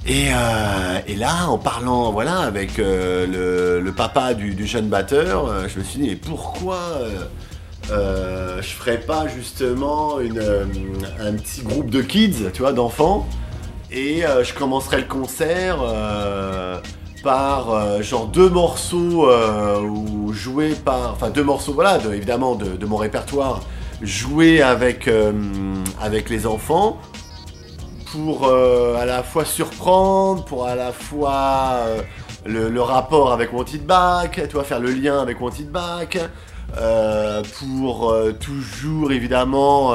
Et, 0.08 0.30
euh, 0.34 1.00
et 1.08 1.16
là, 1.16 1.48
en 1.50 1.58
parlant 1.58 2.12
voilà, 2.12 2.40
avec 2.40 2.80
euh, 2.80 3.82
le, 3.82 3.92
papa 3.92 4.34
du, 4.34 4.66
jeune 4.66 4.88
batteur, 4.88 5.48
euh, 5.48 5.68
je 5.68 5.80
me 5.80 5.84
suis 5.84 6.00
dit, 6.00 6.08
mais 6.10 6.16
pourquoi 6.16 6.80
je 7.90 8.68
ferais 8.68 9.00
pas 9.00 9.28
justement 9.28 10.20
une, 10.20 10.40
un 11.20 11.34
petit 11.34 11.62
groupe 11.64 11.90
de 11.90 12.02
kids, 12.02 12.52
tu 12.54 12.62
vois, 12.62 12.72
d'enfants, 12.72 13.28
et 13.92 14.22
je 14.44 14.54
commencerai 14.54 14.98
le 14.98 15.08
concert 15.08 15.80
par 17.24 18.02
genre 18.04 18.28
deux 18.28 18.50
morceaux 18.50 19.28
ou 19.84 20.32
joués 20.34 20.76
par, 20.86 21.14
enfin 21.14 21.32
deux 21.32 21.44
morceaux, 21.44 21.74
voilà, 21.74 21.98
de- 21.98 22.14
évidemment 22.14 22.54
de, 22.54 22.78
de 22.78 22.86
mon 22.86 22.98
répertoire, 22.98 23.62
joués 24.04 24.62
avec 24.62 25.10
avec 26.00 26.30
les 26.30 26.46
enfants 26.46 27.00
pour 28.12 28.48
euh, 28.48 28.96
à 28.96 29.06
la 29.06 29.24
fois 29.24 29.46
surprendre, 29.46 30.44
pour 30.46 30.66
à 30.66 30.76
la 30.76 30.92
fois 30.92 31.84
euh, 31.86 32.02
le, 32.46 32.82
rapport 32.82 33.32
avec 33.32 33.54
Wanted 33.54 33.86
Back, 33.86 34.42
tu 34.48 34.54
vois, 34.54 34.64
faire 34.64 34.80
le 34.80 34.92
lien 34.92 35.22
avec 35.22 35.40
Wanted 35.40 35.70
Back, 35.70 36.18
euh, 36.78 37.44
pour 37.60 38.10
euh, 38.10 38.32
toujours 38.32 39.12
évidemment 39.12 39.94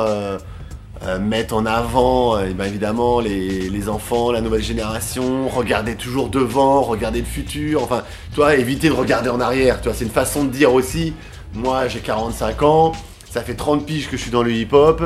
mettre 1.20 1.54
en 1.54 1.66
avant 1.66 2.38
ben, 2.38 2.64
évidemment 2.64 3.20
les, 3.20 3.68
les 3.68 3.88
enfants, 3.90 4.32
la 4.32 4.40
nouvelle 4.40 4.62
génération, 4.62 5.48
regarder 5.48 5.96
toujours 5.96 6.30
devant, 6.30 6.80
regarder 6.80 7.18
le 7.18 7.26
futur, 7.26 7.82
enfin, 7.82 8.04
tu 8.30 8.36
vois, 8.36 8.54
éviter 8.56 8.88
de 8.88 8.94
regarder 8.94 9.28
en 9.28 9.40
arrière, 9.40 9.80
tu 9.82 9.88
vois, 9.88 9.94
c'est 9.94 10.04
une 10.04 10.10
façon 10.10 10.44
de 10.44 10.50
dire 10.50 10.72
aussi, 10.72 11.12
moi 11.52 11.88
j'ai 11.88 12.00
45 12.00 12.62
ans, 12.62 12.92
ça 13.28 13.42
fait 13.42 13.54
30 13.54 13.84
piges 13.84 14.08
que 14.08 14.16
je 14.16 14.22
suis 14.22 14.30
dans 14.30 14.42
le 14.42 14.52
hip-hop, 14.52 15.02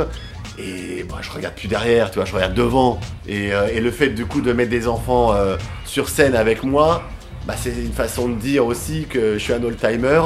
et 0.58 1.04
moi 1.04 1.18
je 1.22 1.30
regarde 1.30 1.54
plus 1.54 1.68
derrière, 1.68 2.10
tu 2.10 2.16
vois, 2.16 2.24
je 2.24 2.34
regarde 2.34 2.54
devant. 2.54 3.00
Et, 3.26 3.52
euh, 3.52 3.68
et 3.72 3.80
le 3.80 3.90
fait 3.90 4.08
du 4.08 4.26
coup 4.26 4.40
de 4.40 4.52
mettre 4.52 4.70
des 4.70 4.88
enfants 4.88 5.32
euh, 5.32 5.56
sur 5.84 6.08
scène 6.08 6.34
avec 6.34 6.62
moi, 6.62 7.02
bah, 7.46 7.54
c'est 7.56 7.70
une 7.70 7.92
façon 7.92 8.28
de 8.28 8.34
dire 8.34 8.66
aussi 8.66 9.06
que 9.08 9.34
je 9.34 9.38
suis 9.38 9.52
un 9.52 9.62
old-timer, 9.62 10.20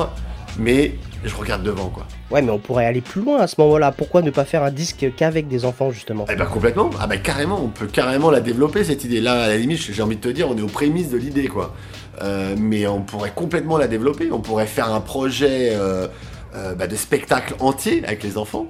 mais 0.59 0.97
je 1.25 1.35
regarde 1.35 1.63
devant 1.63 1.89
quoi. 1.89 2.07
Ouais, 2.31 2.43
mais 2.43 2.51
on 2.51 2.59
pourrait 2.59 2.87
aller 2.87 3.03
plus 3.03 3.21
loin 3.21 3.41
à 3.41 3.47
ce 3.47 3.61
moment-là. 3.61 3.93
Pourquoi 3.93 4.23
ne 4.23 4.31
pas 4.31 4.45
faire 4.45 4.63
un 4.63 4.71
disque 4.71 5.07
qu'avec 5.17 5.49
des 5.49 5.65
enfants, 5.65 5.91
justement? 5.91 6.25
Eh 6.31 6.35
ben 6.35 6.47
complètement, 6.47 6.91
ah 6.99 7.07
ben 7.07 7.21
carrément, 7.21 7.61
on 7.63 7.69
peut 7.69 7.87
carrément 7.87 8.31
la 8.31 8.41
développer 8.41 8.85
cette 8.85 9.05
idée. 9.05 9.21
Là, 9.21 9.45
à 9.45 9.49
la 9.49 9.57
limite, 9.57 9.79
j'ai 9.79 10.03
envie 10.03 10.17
de 10.17 10.23
te 10.23 10.29
dire, 10.29 10.49
on 10.49 10.57
est 10.57 10.63
aux 10.63 10.67
prémices 10.67 11.11
de 11.11 11.19
l'idée 11.19 11.47
quoi. 11.47 11.75
Euh, 12.23 12.55
mais 12.59 12.87
on 12.87 13.03
pourrait 13.03 13.33
complètement 13.35 13.79
la 13.79 13.87
développer, 13.87 14.31
on 14.33 14.41
pourrait 14.41 14.67
faire 14.67 14.93
un 14.93 15.01
projet 15.01 15.71
euh, 15.73 16.09
euh, 16.55 16.75
bah, 16.75 16.87
de 16.87 16.97
spectacle 16.97 17.55
entier 17.59 18.03
avec 18.07 18.23
les 18.23 18.37
enfants. 18.37 18.67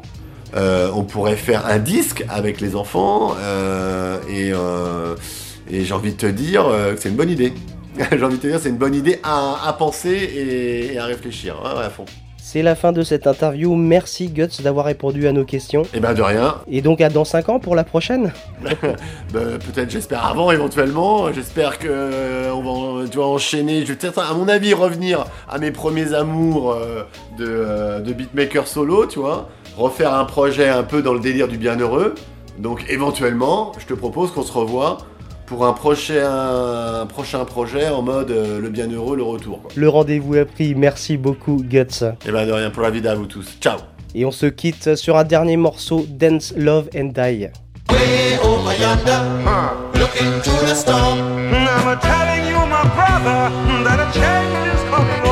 Euh, 0.54 0.90
on 0.94 1.04
pourrait 1.04 1.36
faire 1.36 1.66
un 1.66 1.78
disque 1.78 2.24
avec 2.28 2.60
les 2.60 2.76
enfants 2.76 3.34
euh, 3.38 4.18
et, 4.28 4.52
euh, 4.52 5.14
et 5.70 5.84
j'ai 5.84 5.94
envie 5.94 6.12
de 6.12 6.18
te 6.18 6.26
dire 6.26 6.64
que 6.64 7.00
c'est 7.00 7.08
une 7.08 7.16
bonne 7.16 7.30
idée. 7.30 7.52
j'ai 8.10 8.22
envie 8.22 8.36
de 8.36 8.42
te 8.42 8.46
dire 8.46 8.58
c'est 8.60 8.68
une 8.68 8.76
bonne 8.76 8.94
idée 8.94 9.18
à, 9.22 9.66
à 9.66 9.72
penser 9.72 10.10
et, 10.10 10.94
et 10.94 10.98
à 10.98 11.06
réfléchir. 11.06 11.56
Ouais, 11.62 11.84
à 11.84 11.90
fond. 11.90 12.04
C'est 12.44 12.62
la 12.62 12.74
fin 12.74 12.90
de 12.90 13.02
cette 13.02 13.28
interview. 13.28 13.76
Merci 13.76 14.28
Guts 14.28 14.62
d'avoir 14.62 14.84
répondu 14.84 15.28
à 15.28 15.32
nos 15.32 15.44
questions. 15.44 15.84
Et 15.94 16.00
ben 16.00 16.12
de 16.12 16.22
rien. 16.22 16.56
Et 16.68 16.82
donc 16.82 17.00
à 17.00 17.08
dans 17.08 17.24
5 17.24 17.48
ans 17.48 17.58
pour 17.60 17.76
la 17.76 17.84
prochaine 17.84 18.32
Bah, 19.32 19.40
peut-être 19.58 19.88
j'espère 19.88 20.26
avant 20.26 20.50
éventuellement. 20.50 21.32
J'espère 21.32 21.78
que 21.78 21.86
euh, 21.88 22.52
on 22.52 22.98
va 22.98 23.08
tu 23.08 23.16
vois, 23.16 23.28
enchaîner. 23.28 23.86
Je 23.86 23.92
vais 23.92 23.94
peut-être 23.94 24.18
à 24.18 24.34
mon 24.34 24.48
avis 24.48 24.74
revenir 24.74 25.24
à 25.48 25.58
mes 25.58 25.70
premiers 25.70 26.14
amours 26.14 26.72
euh, 26.72 27.04
de, 27.38 27.46
euh, 27.48 28.00
de 28.00 28.12
beatmaker 28.12 28.66
solo, 28.66 29.06
tu 29.06 29.20
vois. 29.20 29.48
Refaire 29.76 30.14
un 30.14 30.24
projet 30.24 30.68
un 30.68 30.82
peu 30.82 31.02
dans 31.02 31.14
le 31.14 31.20
délire 31.20 31.48
du 31.48 31.56
bienheureux. 31.56 32.14
Donc 32.58 32.84
éventuellement, 32.88 33.72
je 33.78 33.86
te 33.86 33.94
propose 33.94 34.30
qu'on 34.30 34.42
se 34.42 34.52
revoie 34.52 34.98
pour 35.46 35.66
un 35.66 35.72
prochain, 35.72 37.00
un 37.02 37.06
prochain 37.06 37.44
projet 37.44 37.88
en 37.88 38.02
mode 38.02 38.30
euh, 38.30 38.60
le 38.60 38.68
bienheureux, 38.68 39.16
le 39.16 39.22
retour. 39.22 39.62
Quoi. 39.62 39.70
Le 39.74 39.88
rendez-vous 39.88 40.36
est 40.36 40.44
pris. 40.44 40.74
Merci 40.74 41.16
beaucoup 41.16 41.62
Guts. 41.62 42.04
Et 42.26 42.30
ben 42.30 42.46
de 42.46 42.52
rien 42.52 42.70
pour 42.70 42.82
la 42.82 42.90
vie 42.90 43.06
à 43.06 43.14
vous 43.14 43.26
tous. 43.26 43.56
Ciao 43.60 43.78
Et 44.14 44.24
on 44.24 44.30
se 44.30 44.46
quitte 44.46 44.94
sur 44.94 45.16
un 45.16 45.24
dernier 45.24 45.56
morceau 45.56 46.06
Dance, 46.08 46.52
Love 46.56 46.88
and 46.94 47.12
Die. 47.14 47.48
Way 47.90 48.38
over 48.44 48.74
yonder, 48.78 49.22
look 49.94 50.20
into 50.20 50.50
the 50.66 50.74
storm. 50.74 51.18
I'm 51.52 51.98
telling 52.00 52.46
you, 52.48 52.56
my 52.66 52.82
brother, 52.94 53.50
that 53.84 54.00
a 54.00 54.12
change 54.12 54.74
is 54.74 54.82
coming 54.90 55.31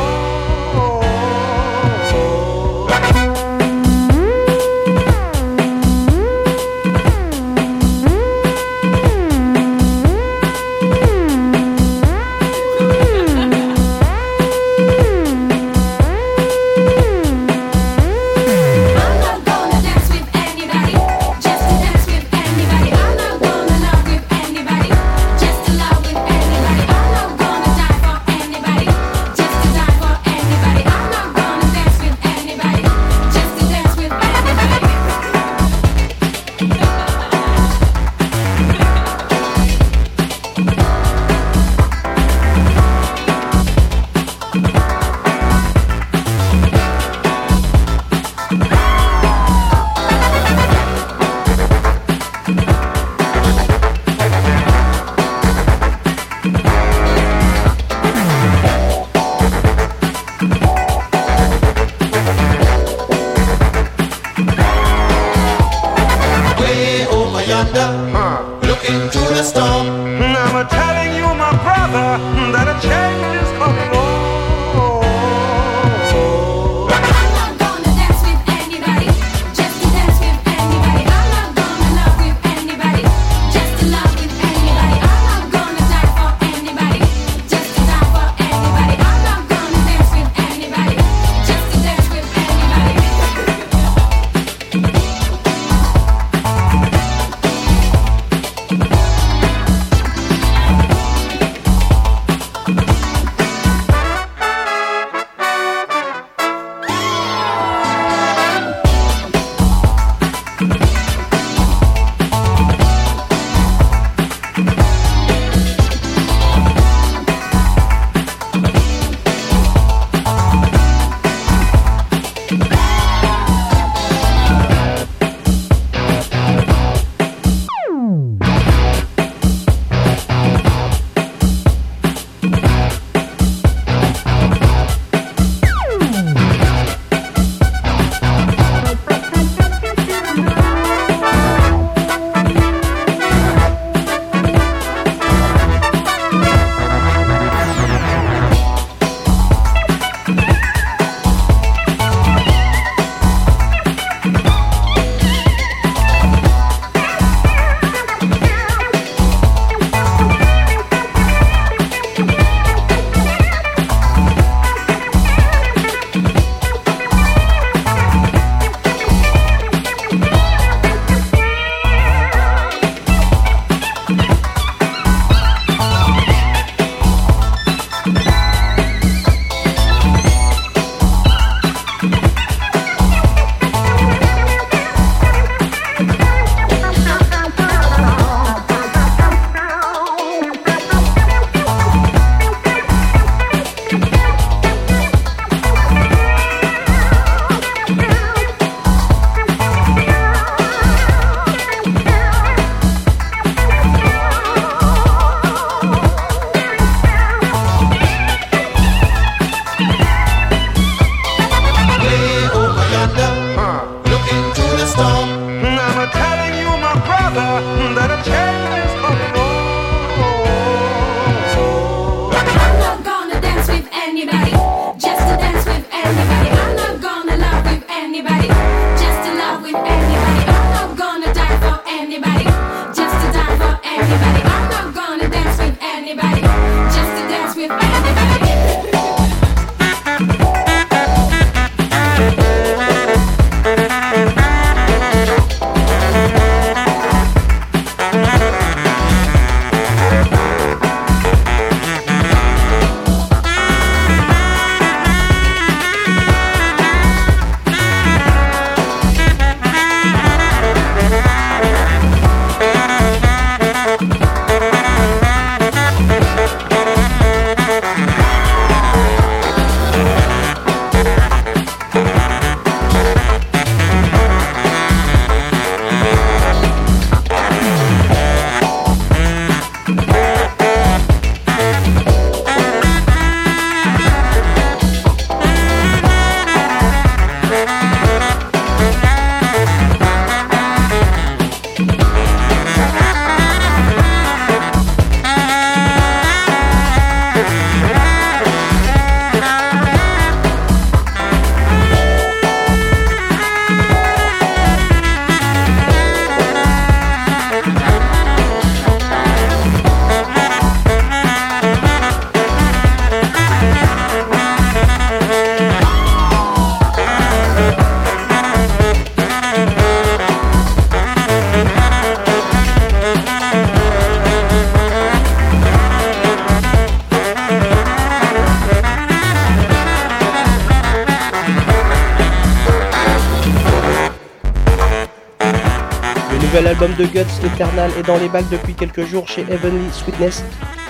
Eternal, 337.60 337.90
est 337.98 338.06
dans 338.06 338.16
les 338.16 338.30
bacs 338.30 338.48
depuis 338.48 338.72
quelques 338.72 339.04
jours 339.04 339.28
chez 339.28 339.42
Heavenly 339.42 339.92
Sweetness. 339.92 340.42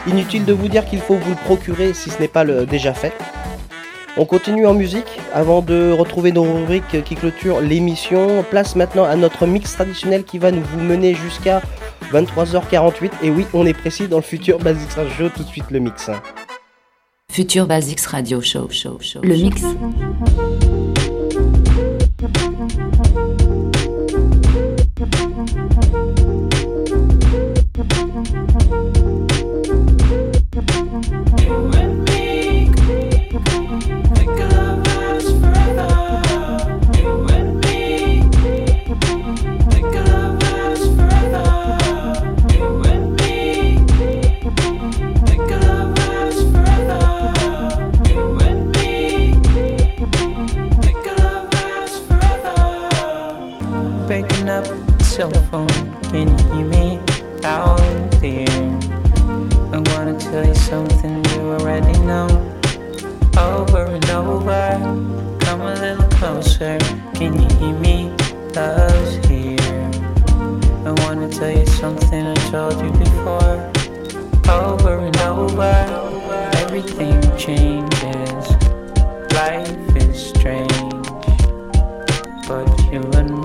Inutile 0.07 0.45
de 0.45 0.53
vous 0.53 0.69
dire 0.69 0.85
qu'il 0.85 1.01
faut 1.01 1.17
vous 1.17 1.31
le 1.31 1.35
procurer 1.35 1.95
si 1.95 2.11
ce 2.11 2.21
n'est 2.21 2.29
pas 2.29 2.45
le 2.45 2.65
déjà 2.65 2.95
fait. 2.95 3.13
On 4.17 4.25
continue 4.25 4.67
en 4.67 4.75
musique 4.75 5.19
avant 5.35 5.63
de 5.63 5.91
retrouver 5.91 6.31
nos 6.31 6.45
rubriques 6.45 7.03
qui 7.03 7.17
clôturent 7.17 7.61
l'émission. 7.61 8.45
Place 8.49 8.77
maintenant 8.77 9.03
à 9.03 9.17
notre 9.17 9.49
mix 9.49 9.73
traditionnel 9.73 10.23
qui 10.23 10.39
va 10.39 10.53
nous 10.53 10.63
vous 10.63 10.79
mener 10.79 11.13
jusqu'à 11.15 11.61
23h48. 12.13 13.11
Et 13.25 13.31
oui, 13.31 13.47
on 13.53 13.67
est 13.67 13.75
précis 13.75 14.07
dans 14.07 14.19
le 14.19 14.23
futur 14.23 14.61
Basics 14.61 14.93
Radio, 14.93 15.29
tout 15.29 15.43
de 15.43 15.49
suite 15.49 15.73
le 15.73 15.81
mix. 15.81 16.09
Futur 17.33 17.67
Basics 17.67 18.03
Radio 18.03 18.41
Show, 18.41 18.69
show, 18.71 18.97
show. 19.01 19.19
Le 19.25 19.35
mix. 19.35 19.65
Can 56.11 56.29
you 56.29 56.55
hear 56.55 56.67
me 56.67 56.99
out 57.45 58.11
there? 58.21 58.47
I 59.73 59.79
wanna 59.91 60.19
tell 60.19 60.47
you 60.47 60.55
something 60.55 61.25
you 61.33 61.41
already 61.53 61.99
know. 62.01 62.29
Over 63.37 63.85
and 63.85 64.11
over, 64.11 64.79
come 65.41 65.61
a 65.63 65.75
little 65.75 66.09
closer. 66.11 66.79
Can 67.15 67.41
you 67.41 67.49
hear 67.59 67.75
me? 67.79 68.11
Love's 68.55 69.27
here. 69.27 69.59
I 70.85 70.93
wanna 71.05 71.29
tell 71.29 71.51
you 71.51 71.67
something 71.67 72.27
I 72.27 72.35
told 72.51 72.75
you 72.83 72.91
before. 72.93 73.71
Over 74.49 74.99
and 74.99 75.17
over, 75.19 75.73
everything 76.63 77.21
changes. 77.37 78.45
Life 79.35 79.97
is 79.97 80.17
strange, 80.31 81.07
but 82.49 82.67
you 82.93 83.03
and 83.15 83.40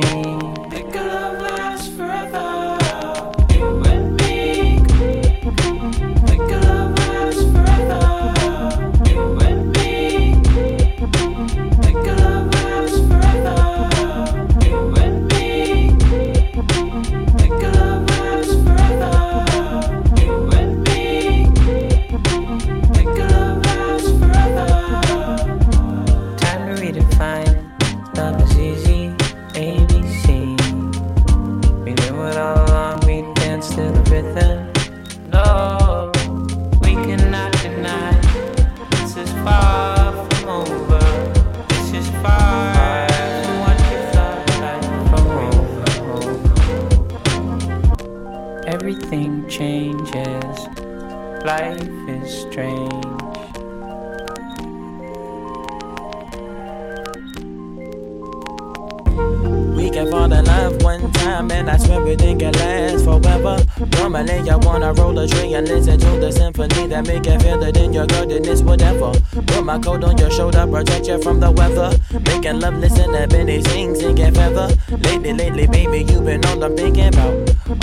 Normally 64.15 64.49
I 64.49 64.55
wanna 64.55 64.93
roll 64.93 65.19
a 65.19 65.27
tree 65.27 65.55
and 65.55 65.67
listen 65.67 65.99
to 65.99 66.19
the 66.21 66.31
symphony 66.31 66.87
that 66.87 67.05
make 67.05 67.25
you 67.25 67.37
feel 67.37 67.61
it 67.61 67.75
in 67.75 67.91
your 67.91 68.07
goodness, 68.07 68.61
whatever. 68.61 69.11
Put 69.11 69.65
my 69.65 69.77
coat 69.77 70.05
on 70.05 70.17
your 70.17 70.31
shoulder, 70.31 70.65
protect 70.65 71.07
you 71.07 71.21
from 71.21 71.41
the 71.41 71.51
weather. 71.51 71.91
Making 72.23 72.61
love, 72.61 72.75
listen 72.75 73.11
to 73.11 73.27
Benny 73.27 73.61
sing, 73.63 73.93
singing 73.93 74.33
feather. 74.33 74.69
Lately, 75.03 75.33
lately, 75.33 75.67
baby, 75.67 76.09
you 76.09 76.21
been 76.21 76.45
all 76.45 76.63
I'm 76.63 76.77
thinking 76.77 77.09
about. 77.09 77.35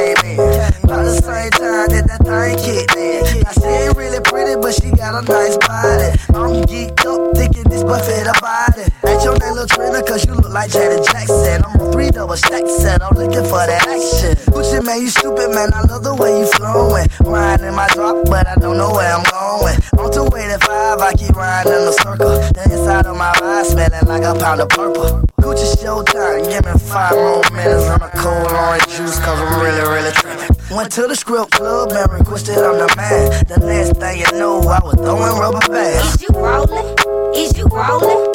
like 10.68 10.82
Janet 10.82 11.04
Jackson. 11.06 11.62
I'm 11.64 11.80
a 11.80 11.92
three 11.92 12.10
double 12.10 12.36
stack 12.36 12.66
set, 12.66 13.02
I'm 13.02 13.16
looking 13.16 13.44
for 13.44 13.64
that 13.64 13.86
action. 13.88 14.36
Gucci 14.52 14.84
man, 14.84 15.00
you 15.02 15.08
stupid 15.08 15.50
man, 15.50 15.72
I 15.72 15.82
love 15.82 16.02
the 16.02 16.14
way 16.14 16.40
you 16.40 16.46
flowing. 16.46 17.08
Mine 17.24 17.64
in 17.64 17.74
my 17.74 17.88
drop, 17.88 18.24
but 18.26 18.46
I 18.46 18.54
don't 18.56 18.76
know 18.76 18.92
where 18.92 19.12
I'm 19.12 19.24
going. 19.24 19.76
On 19.98 20.10
285, 20.12 21.00
I 21.00 21.12
keep 21.14 21.36
riding 21.36 21.72
in 21.72 21.84
the 21.84 21.92
circle. 21.92 22.36
The 22.52 22.62
inside 22.64 23.06
of 23.06 23.16
my 23.16 23.32
ride 23.40 23.66
smelling 23.66 24.08
like 24.08 24.22
a 24.22 24.34
pound 24.38 24.60
of 24.60 24.68
purple. 24.68 25.24
Gucci 25.40 25.66
showtime, 25.78 26.48
give 26.48 26.64
me 26.64 26.74
five 26.78 27.14
more 27.14 27.42
minutes. 27.52 27.86
I'm 27.88 28.02
a 28.02 28.10
cold 28.10 28.52
orange 28.52 28.86
juice, 28.88 29.18
cause 29.20 29.38
I'm 29.38 29.62
really, 29.62 29.84
really 29.88 30.12
tripping. 30.12 30.56
Went 30.74 30.92
to 30.92 31.06
the 31.06 31.16
script 31.16 31.52
club 31.52 31.92
and 31.92 32.12
requested 32.12 32.58
I'm 32.58 32.76
the 32.78 32.92
man. 32.96 33.44
The 33.48 33.58
last 33.64 33.96
thing 33.96 34.20
you 34.20 34.30
know, 34.38 34.60
I 34.60 34.80
was 34.84 34.94
throwing 34.96 35.38
rubber 35.38 35.64
bands. 35.68 36.14
Is 36.14 36.22
you 36.22 36.32
rolling? 36.36 36.86
Is 37.34 37.56
you 37.56 37.64
rolling? 37.66 38.27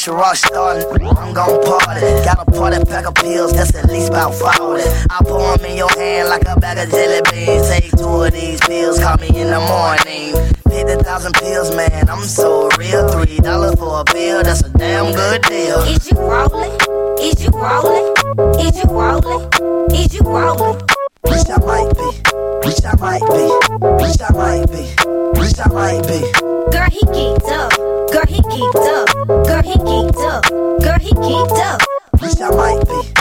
since 0.00 0.06
your 0.06 0.16
rock 0.16 0.36
started. 0.36 0.86
I'm 1.02 1.34
gon' 1.34 1.62
party. 1.62 2.00
Got 2.24 2.48
a 2.48 2.50
party 2.50 2.84
pack 2.84 3.06
of 3.06 3.14
pills 3.14 3.52
that's 3.52 3.74
at 3.74 3.90
least 3.90 4.08
about 4.08 4.34
40. 4.34 4.82
I 5.10 5.18
pour 5.24 5.56
them 5.56 5.66
in 5.66 5.76
your 5.76 5.90
hand 5.98 6.28
like 6.28 6.42
a 6.46 6.58
bag 6.58 6.78
of 6.78 6.90
jelly 6.90 7.20
beans. 7.30 7.68
Take 7.68 7.90
two 7.96 8.22
of 8.24 8.32
these 8.32 8.60
pills, 8.60 8.98
call 8.98 9.16
me 9.18 9.28
in 9.28 9.48
the 9.48 9.60
morning. 9.60 10.32
50,000 10.70 11.32
pills, 11.34 11.74
man, 11.76 12.08
I'm 12.08 12.24
so 12.24 12.68
real. 12.78 13.08
Three 13.10 13.38
dollars 13.38 13.74
for 13.74 14.00
a 14.00 14.04
pill, 14.04 14.42
that's 14.42 14.62
a 14.62 14.70
damn 14.70 15.12
good 15.12 15.42
deal. 15.42 15.80
Is 15.80 16.10
you 16.10 16.16
rolling? 16.18 16.72
Is 17.20 17.44
you 17.44 17.50
rolling? 17.50 18.06
Is 18.60 18.76
you 18.76 18.88
rolling? 18.88 19.48
Is 19.92 20.14
you 20.14 20.22
rolling? 20.22 20.80
Wish 21.24 21.44
I 21.48 21.58
might 21.60 21.92
be. 21.94 22.08
Wish 22.64 22.84
I 22.84 22.96
might 22.96 23.26
be. 23.28 23.44
Wish 24.00 24.20
I 24.20 24.32
might 24.32 24.66
be. 24.72 24.82
Wish 25.38 25.58
I 25.58 25.68
might 25.68 26.02
be. 26.08 26.20
Girl, 26.72 26.88
he 26.88 27.02
geeked 27.12 27.50
up. 27.50 27.72
Girl, 28.12 28.26
he 28.26 28.40
geeked 28.42 28.86
up. 29.28 29.39
I 32.42 32.50
might 32.54 32.84
be. 32.88 33.20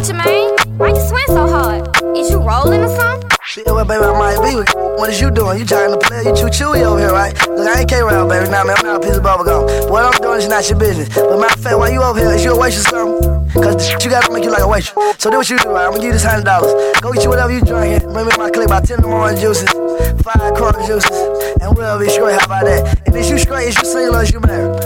Gucci 0.00 0.16
Mane? 0.16 0.78
Why 0.78 0.88
you 0.88 1.00
swing 1.08 1.26
so 1.26 1.46
hard? 1.46 1.88
Is 2.16 2.30
you 2.30 2.38
rolling 2.38 2.80
or 2.80 2.88
something? 2.96 3.28
Shit, 3.44 3.66
well, 3.66 3.84
baby, 3.84 4.04
I 4.04 4.12
might 4.16 4.40
be. 4.40 4.54
What 4.96 5.10
is 5.10 5.20
you 5.20 5.30
doing? 5.30 5.58
You 5.58 5.66
trying 5.66 5.90
to 5.90 5.98
play? 5.98 6.22
You 6.24 6.32
chew 6.34 6.46
chewy 6.46 6.82
over 6.82 6.98
here, 6.98 7.12
right? 7.12 7.34
Look, 7.48 7.66
I 7.66 7.80
ain't 7.80 7.90
came 7.90 8.04
around, 8.04 8.28
baby. 8.28 8.48
Nah, 8.48 8.64
man, 8.64 8.76
I'm 8.78 8.86
not 8.86 9.04
a 9.04 9.06
piece 9.06 9.18
bubble 9.18 9.44
gum. 9.44 9.64
What 9.90 10.04
I'm 10.04 10.18
doing 10.22 10.38
is 10.38 10.48
not 10.48 10.68
your 10.70 10.78
business. 10.78 11.08
But 11.08 11.38
matter 11.38 11.54
of 11.54 11.60
fact, 11.60 11.76
why 11.76 11.90
you 11.90 12.02
over 12.02 12.18
here? 12.18 12.30
Is 12.30 12.44
you 12.44 12.52
a 12.52 12.58
waitress 12.58 12.86
or 12.86 12.90
something? 12.90 13.40
Cause 13.50 13.76
the 13.76 14.00
you 14.04 14.10
gotta 14.10 14.32
make 14.32 14.44
you 14.44 14.50
like 14.50 14.62
a 14.62 14.68
waitress. 14.68 14.94
So 15.18 15.30
do 15.30 15.38
what 15.38 15.50
you 15.50 15.58
do, 15.58 15.70
right? 15.70 15.84
I'm 15.84 15.90
gonna 15.90 16.00
give 16.00 16.06
you 16.06 16.12
this 16.12 16.24
hundred 16.24 16.44
dollars. 16.44 16.72
Go 17.00 17.12
get 17.12 17.24
you 17.24 17.30
whatever 17.30 17.52
you 17.52 17.60
drinking. 17.60 18.12
Bring 18.12 18.26
me 18.26 18.32
my 18.38 18.48
clip 18.48 18.68
by 18.68 18.80
ten 18.80 18.98
in 18.98 19.02
the 19.02 19.08
morning 19.08 19.40
juices. 19.40 19.68
Five 20.00 20.20
Firecracker 20.22 20.86
juices, 20.86 21.56
and 21.60 21.76
we'll 21.76 21.98
be 21.98 22.08
straight. 22.08 22.38
How 22.40 22.46
about 22.46 22.64
that? 22.64 23.02
If 23.06 23.14
it's 23.14 23.30
you 23.30 23.38
straight? 23.38 23.68
it's 23.68 23.76
your 23.76 23.84
single? 23.84 24.16
Or 24.16 24.22
is 24.22 24.32
you 24.32 24.40
married? 24.40 24.80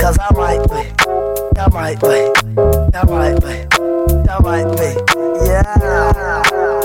Cause 0.00 0.18
I 0.18 0.32
might 0.34 0.66
be, 0.68 0.82
I 1.60 1.68
might 1.70 2.00
be, 2.00 2.30
I 2.96 3.04
might 3.04 3.40
be, 3.40 3.54
I 4.28 4.38
might 4.40 4.76
be, 4.76 5.46
yeah. 5.46 6.79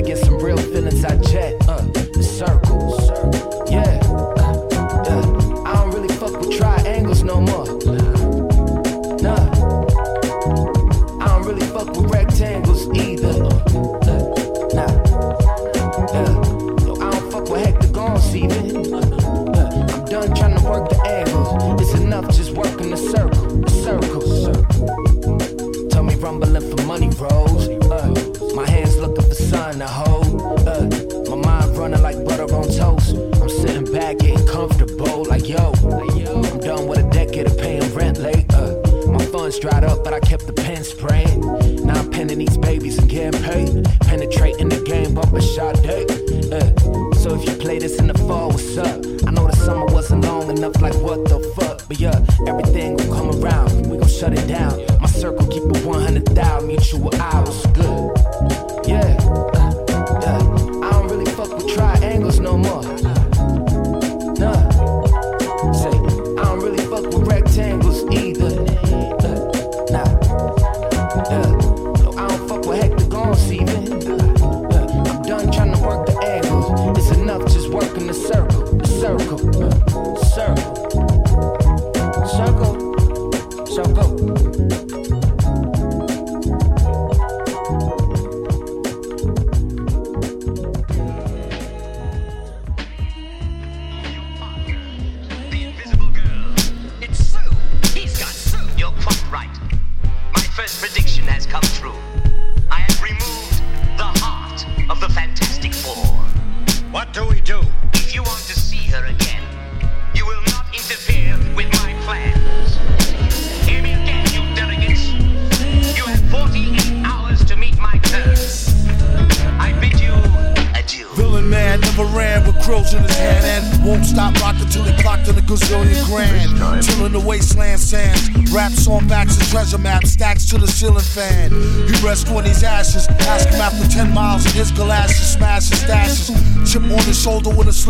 Get 0.00 0.16
some 0.16 0.38
real 0.38 0.59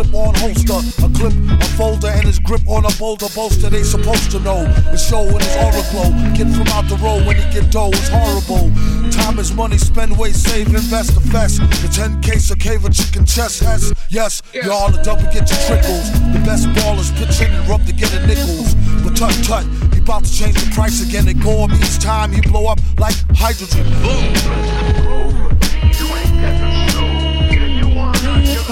slip 0.01 0.15
on 0.15 0.35
holster, 0.37 0.81
a 1.05 1.09
clip, 1.11 1.33
a 1.61 1.65
folder, 1.77 2.09
and 2.09 2.25
his 2.25 2.39
grip 2.39 2.63
on 2.69 2.85
a 2.85 2.91
boulder 2.99 3.27
bolster. 3.35 3.69
They 3.69 3.83
supposed 3.83 4.31
to 4.33 4.41
know 4.41 4.65
the 4.65 4.97
show 4.97 5.23
in 5.23 5.39
his 5.41 5.57
aura 5.57 5.85
glow. 5.91 6.11
Get 6.35 6.49
from 6.57 6.69
out 6.69 6.89
the 6.89 6.97
road 6.97 7.27
when 7.27 7.37
he 7.37 7.45
get 7.53 7.71
dough 7.71 7.91
is 7.91 8.09
horrible. 8.09 8.71
Time 9.11 9.39
is 9.39 9.53
money, 9.53 9.79
spend, 9.79 10.17
waste, 10.17 10.45
save, 10.49 10.69
invest, 10.69 11.15
the 11.15 11.21
fest. 11.21 11.61
The 11.61 11.89
10K 11.89 12.41
so 12.41 12.55
cave 12.55 12.85
a 12.85 12.91
chicken 12.91 13.27
chest, 13.27 13.63
yes, 13.63 13.93
yes. 14.09 14.43
Y'all 14.55 14.91
the 14.91 15.03
double 15.03 15.25
get 15.25 15.49
your 15.51 15.61
trickles. 15.69 16.11
The 16.33 16.41
best 16.45 16.67
ballers 16.69 17.11
pitch 17.17 17.41
in 17.41 17.53
and 17.53 17.69
rub 17.69 17.85
to 17.87 17.93
get 17.93 18.13
a 18.15 18.27
nickels. 18.27 18.75
But 19.05 19.17
tut 19.17 19.33
tut, 19.45 19.65
he 19.93 20.01
about 20.01 20.25
to 20.25 20.33
change 20.33 20.55
the 20.55 20.71
price 20.75 21.07
again 21.07 21.29
and 21.29 21.43
go 21.43 21.65
up 21.65 21.73
each 21.73 21.99
time 21.99 22.33
he 22.33 22.41
blow 22.41 22.67
up 22.67 22.81
like 22.99 23.17
hydrogen. 23.35 23.87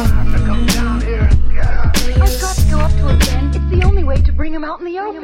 I've 0.01 0.68
To 4.25 4.33
bring 4.33 4.53
him 4.53 4.65
out 4.65 4.81
in 4.81 4.87
the 4.87 4.99
open. 4.99 5.23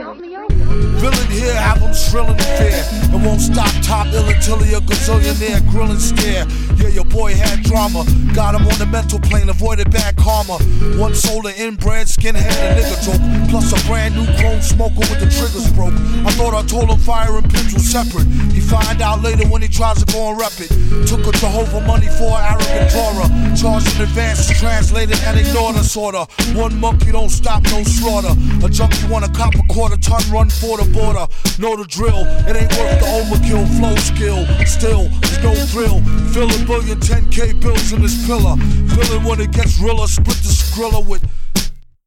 Villain 0.99 1.31
here, 1.31 1.55
have 1.55 1.79
him 1.79 1.93
shrilling 1.95 2.39
fear. 2.39 2.85
And 3.13 3.25
won't 3.25 3.41
stop 3.41 3.71
top 3.83 4.07
ill 4.15 4.27
until 4.29 4.59
he 4.59 4.75
a 4.75 4.81
gazillionaire, 4.81 5.61
grilling 5.71 5.99
stare. 5.99 6.47
Yeah, 6.77 6.89
your 6.89 7.05
boy 7.05 7.35
had 7.35 7.63
drama. 7.63 8.05
Got 8.35 8.55
him 8.55 8.67
on 8.67 8.79
the 8.79 8.87
mental 8.87 9.19
plane, 9.19 9.49
avoided 9.49 9.91
bad 9.91 10.17
karma. 10.17 10.59
One 10.97 11.15
soul 11.15 11.47
of 11.47 11.55
inbred, 11.59 12.07
skinhead, 12.07 12.51
a 12.51 12.81
nigga 12.81 12.97
joke. 13.05 13.51
Plus 13.51 13.73
a 13.73 13.87
brand 13.87 14.15
new 14.17 14.27
chrome 14.39 14.63
smoker 14.63 15.01
with 15.11 15.21
the 15.21 15.29
triggers 15.29 15.71
broke. 15.73 15.95
I 16.25 16.31
thought 16.33 16.55
I 16.55 16.63
told 16.67 16.89
him 16.89 16.99
fire 16.99 17.37
and 17.37 17.45
was 17.53 17.85
separate. 17.85 18.27
Find 18.69 19.01
out 19.01 19.23
later 19.23 19.47
when 19.49 19.63
he 19.63 19.69
tries 19.69 20.03
to 20.03 20.13
go 20.13 20.31
and 20.31 20.39
rep 20.39 20.53
it. 20.59 20.69
Took 21.07 21.27
a 21.27 21.33
Jehovah 21.39 21.81
money 21.87 22.09
for 22.19 22.35
an 22.37 22.59
arrogant 22.59 22.91
Torah. 22.91 23.29
Charged 23.55 23.95
in 23.97 24.03
advance, 24.03 24.51
translated 24.59 25.19
and 25.25 25.39
ignored 25.39 25.77
us 25.77 25.97
order. 25.97 26.27
One 26.55 26.79
monkey 26.79 27.13
don't 27.13 27.31
stop, 27.31 27.63
no 27.71 27.83
slaughter. 27.85 28.35
A 28.65 28.69
junkie 28.69 29.07
want 29.07 29.25
a 29.25 29.31
cop 29.31 29.55
a 29.55 29.63
quarter 29.73 29.97
ton, 29.97 30.23
run 30.31 30.51
for 30.51 30.79
the 30.79 30.91
border. 30.93 31.27
Know 31.59 31.77
the 31.77 31.87
drill, 31.87 32.27
it 32.51 32.57
ain't 32.57 32.73
worth 32.75 32.99
the 33.01 33.07
overkill, 33.07 33.65
flow 33.79 33.95
skill. 33.97 34.43
Still, 34.67 35.09
there's 35.23 35.43
no 35.43 35.55
thrill. 35.71 36.03
Fill 36.35 36.51
a 36.51 36.67
billion 36.67 36.99
10k 36.99 37.61
bills 37.61 37.93
in 37.93 38.03
this 38.03 38.27
pillar. 38.27 38.57
Fill 38.91 39.05
Feeling 39.05 39.25
when 39.25 39.41
it 39.41 39.53
gets 39.53 39.79
realer, 39.81 40.07
split 40.07 40.37
the 40.39 40.49
skrilla 40.49 41.05
with 41.07 41.23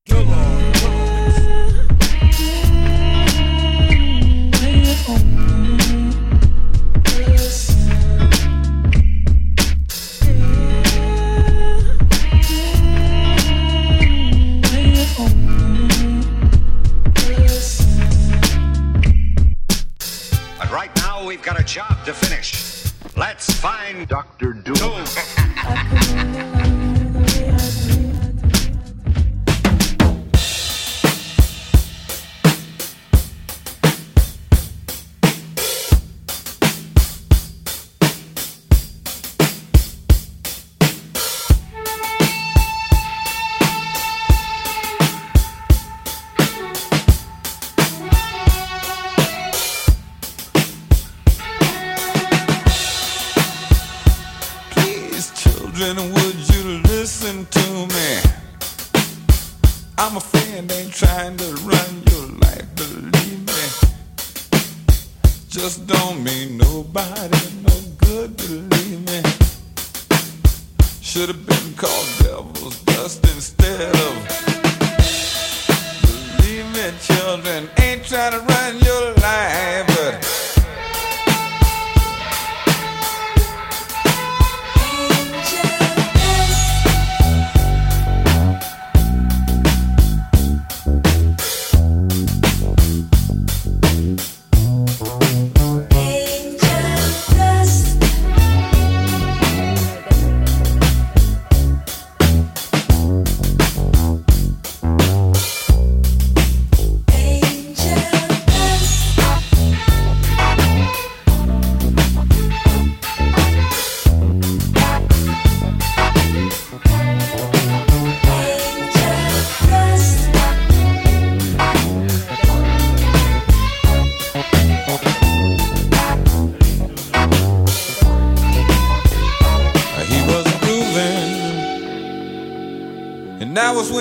But 0.08 0.77
find 23.68 24.08
Dr. 24.08 24.54
Doom. 24.54 24.76
Please, 24.76 25.37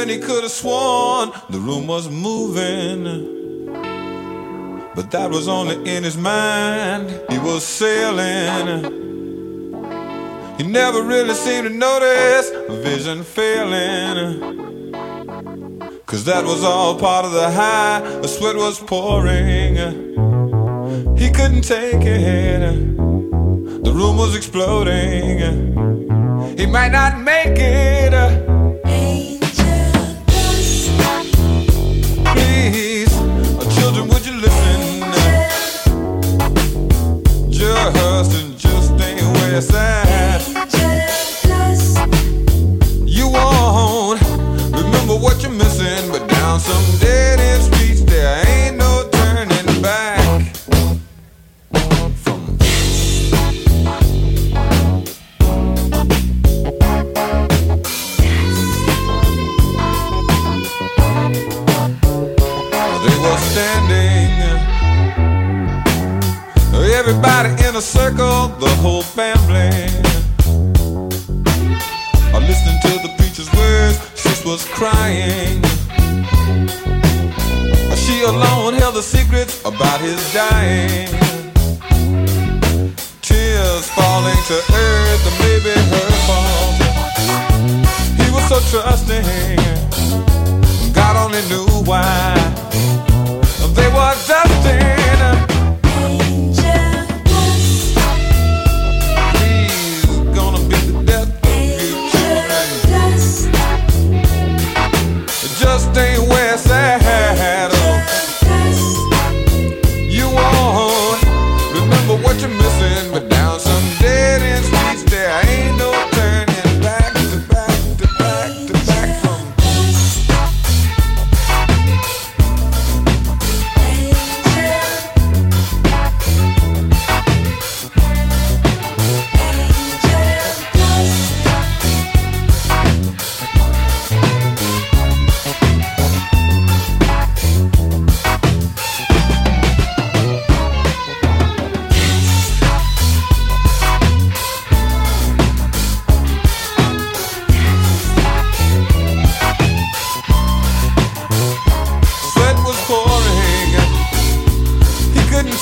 he 0.09 0.18
could 0.18 0.42
have 0.42 0.52
sworn 0.52 1.32
the 1.50 1.59
room 1.59 1.86
was 1.86 2.09
moving. 2.09 3.26
But 4.94 5.11
that 5.11 5.30
was 5.30 5.46
only 5.46 5.76
in 5.90 6.04
his 6.04 6.16
mind. 6.16 7.11
He 7.28 7.38
was 7.38 7.64
sailing. 7.64 9.04
He 10.57 10.64
never 10.64 11.02
really 11.02 11.34
seemed 11.34 11.68
to 11.68 11.74
notice 11.74 12.50
vision 12.82 13.22
failing. 13.22 14.57
Cause 16.07 16.24
that 16.24 16.44
was 16.44 16.64
all 16.64 16.98
part 16.98 17.24
of 17.24 17.32
the 17.32 17.50
high. 17.50 18.00
The 18.22 18.28
sweat 18.28 18.57
was 18.57 18.78
pouring. 18.78 19.76
He 21.18 21.30
couldn't 21.30 21.62
take 21.62 22.04
it. 22.04 22.61
The 23.84 23.92
room 23.92 24.16
was 24.16 24.34
exploding. 24.36 25.76
He 26.57 26.64
might 26.64 26.92
not 26.92 27.20
make 27.20 27.59
it. 27.59 28.45
And 37.89 38.59
just 38.59 38.91
ain't 39.01 39.22
where 39.22 39.57
it's 39.57 39.72
at. 39.72 40.05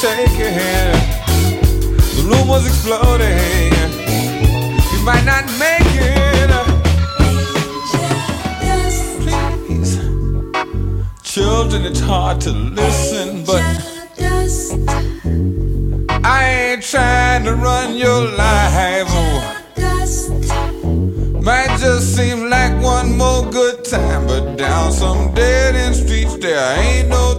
It. 0.06 0.92
The 2.16 2.22
room 2.28 2.46
was 2.46 2.66
exploding. 2.66 3.72
You 4.92 5.02
might 5.02 5.24
not 5.24 5.46
make 5.58 5.80
it. 5.80 6.50
Please. 9.64 9.96
Children, 11.22 11.86
it's 11.86 12.00
hard 12.00 12.38
to 12.42 12.50
listen, 12.50 13.44
but 13.46 13.62
I 16.22 16.44
ain't 16.44 16.82
trying 16.82 17.44
to 17.44 17.54
run 17.54 17.96
your 17.96 18.28
life. 18.36 19.06
Oh. 19.08 19.54
Might 21.42 21.78
just 21.80 22.14
seem 22.14 22.50
like 22.50 22.74
one 22.82 23.16
more 23.16 23.50
good 23.50 23.82
time, 23.86 24.26
but 24.26 24.56
down 24.56 24.92
some 24.92 25.32
dead 25.32 25.74
end 25.74 25.94
streets 25.96 26.36
there 26.36 26.78
ain't 26.78 27.08
no 27.08 27.33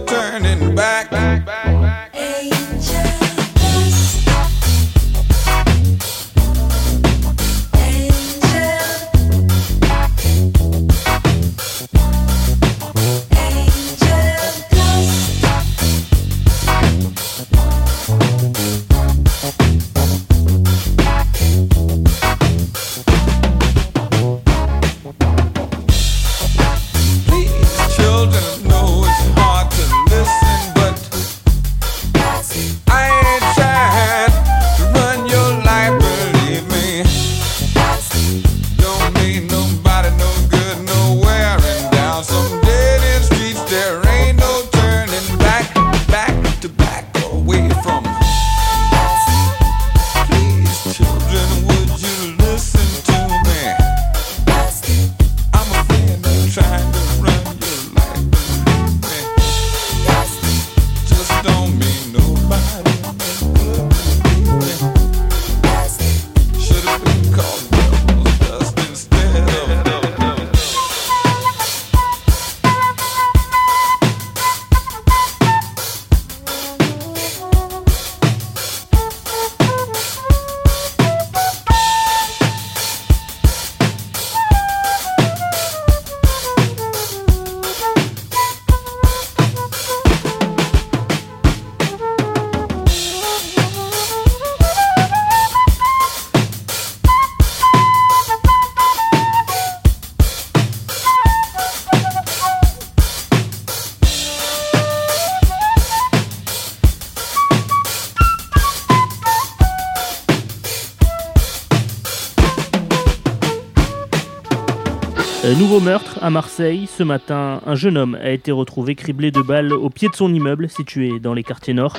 à 116.26 116.30
Marseille. 116.30 116.88
Ce 116.88 117.04
matin, 117.04 117.60
un 117.64 117.76
jeune 117.76 117.96
homme 117.96 118.16
a 118.20 118.30
été 118.30 118.50
retrouvé 118.50 118.96
criblé 118.96 119.30
de 119.30 119.40
balles 119.42 119.72
au 119.72 119.90
pied 119.90 120.08
de 120.08 120.16
son 120.16 120.34
immeuble 120.34 120.68
situé 120.68 121.20
dans 121.20 121.34
les 121.34 121.44
quartiers 121.44 121.72
nord. 121.72 121.96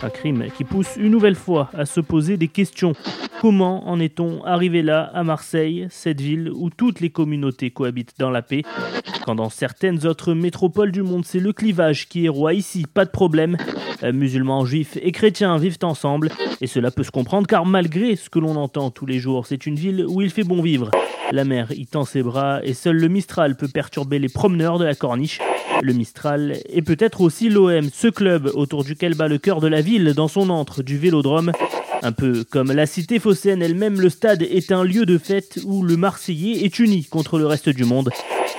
Un 0.00 0.08
crime 0.08 0.46
qui 0.56 0.64
pousse 0.64 0.96
une 0.96 1.10
nouvelle 1.10 1.34
fois 1.34 1.68
à 1.74 1.84
se 1.84 2.00
poser 2.00 2.38
des 2.38 2.48
questions. 2.48 2.94
Comment 3.40 3.88
en 3.88 4.00
est-on 4.00 4.42
arrivé 4.44 4.82
là, 4.82 5.10
à 5.12 5.22
Marseille, 5.22 5.86
cette 5.90 6.20
ville 6.20 6.50
où 6.54 6.70
toutes 6.70 7.00
les 7.00 7.10
communautés 7.10 7.70
cohabitent 7.70 8.14
dans 8.18 8.30
la 8.30 8.42
paix? 8.42 8.62
Quand 9.24 9.34
dans 9.34 9.50
certaines 9.50 10.06
autres 10.06 10.32
métropoles 10.32 10.90
du 10.90 11.02
monde, 11.02 11.24
c'est 11.24 11.40
le 11.40 11.52
clivage 11.52 12.08
qui 12.08 12.24
est 12.24 12.30
roi. 12.30 12.54
Ici, 12.54 12.86
pas 12.92 13.04
de 13.04 13.10
problème. 13.10 13.56
Euh, 14.02 14.12
musulmans, 14.12 14.64
juifs 14.64 14.98
et 15.02 15.12
chrétiens 15.12 15.58
vivent 15.58 15.78
ensemble. 15.82 16.30
Et 16.60 16.66
cela 16.66 16.90
peut 16.90 17.02
se 17.02 17.10
comprendre 17.10 17.46
car 17.46 17.66
malgré 17.66 18.16
ce 18.16 18.30
que 18.30 18.38
l'on 18.38 18.56
entend 18.56 18.90
tous 18.90 19.06
les 19.06 19.18
jours, 19.18 19.46
c'est 19.46 19.66
une 19.66 19.76
ville 19.76 20.06
où 20.08 20.22
il 20.22 20.30
fait 20.30 20.44
bon 20.44 20.62
vivre. 20.62 20.90
La 21.32 21.44
mer 21.44 21.72
y 21.72 21.86
tend 21.86 22.04
ses 22.04 22.22
bras 22.22 22.60
et 22.62 22.72
seul 22.72 22.96
le 22.96 23.08
Mistral 23.08 23.56
peut 23.56 23.68
perturber 23.68 24.18
les 24.18 24.28
promeneurs 24.28 24.78
de 24.78 24.84
la 24.84 24.94
corniche. 24.94 25.40
Le 25.82 25.92
Mistral 25.92 26.56
est 26.70 26.82
peut-être 26.82 27.20
aussi 27.20 27.50
l'OM, 27.50 27.88
ce 27.92 28.08
club 28.08 28.50
autour 28.54 28.84
duquel 28.84 29.14
bat 29.14 29.28
le 29.28 29.38
cœur 29.38 29.60
de 29.60 29.66
la 29.66 29.82
ville 29.82 30.14
dans 30.14 30.28
son 30.28 30.48
antre 30.50 30.82
du 30.82 30.96
vélodrome. 30.96 31.52
Un 32.06 32.12
peu 32.12 32.44
comme 32.44 32.70
la 32.70 32.86
cité 32.86 33.18
phocéenne 33.18 33.62
elle-même, 33.62 34.00
le 34.00 34.10
stade 34.10 34.42
est 34.42 34.70
un 34.70 34.84
lieu 34.84 35.06
de 35.06 35.18
fête 35.18 35.58
où 35.64 35.82
le 35.82 35.96
Marseillais 35.96 36.64
est 36.64 36.78
uni 36.78 37.04
contre 37.04 37.36
le 37.36 37.46
reste 37.48 37.68
du 37.68 37.84
monde. 37.84 38.10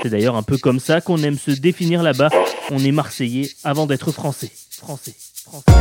C'est 0.03 0.09
d'ailleurs 0.09 0.35
un 0.35 0.43
peu 0.43 0.57
comme 0.57 0.81
ça 0.81 0.99
qu'on 0.99 1.23
aime 1.23 1.37
se 1.37 1.51
définir 1.51 2.03
là-bas. 2.03 2.27
On 2.71 2.79
est 2.79 2.91
Marseillais 2.91 3.49
avant 3.63 3.85
d'être 3.85 4.11
Français. 4.11 4.51
Français. 4.69 5.13
Français. 5.45 5.71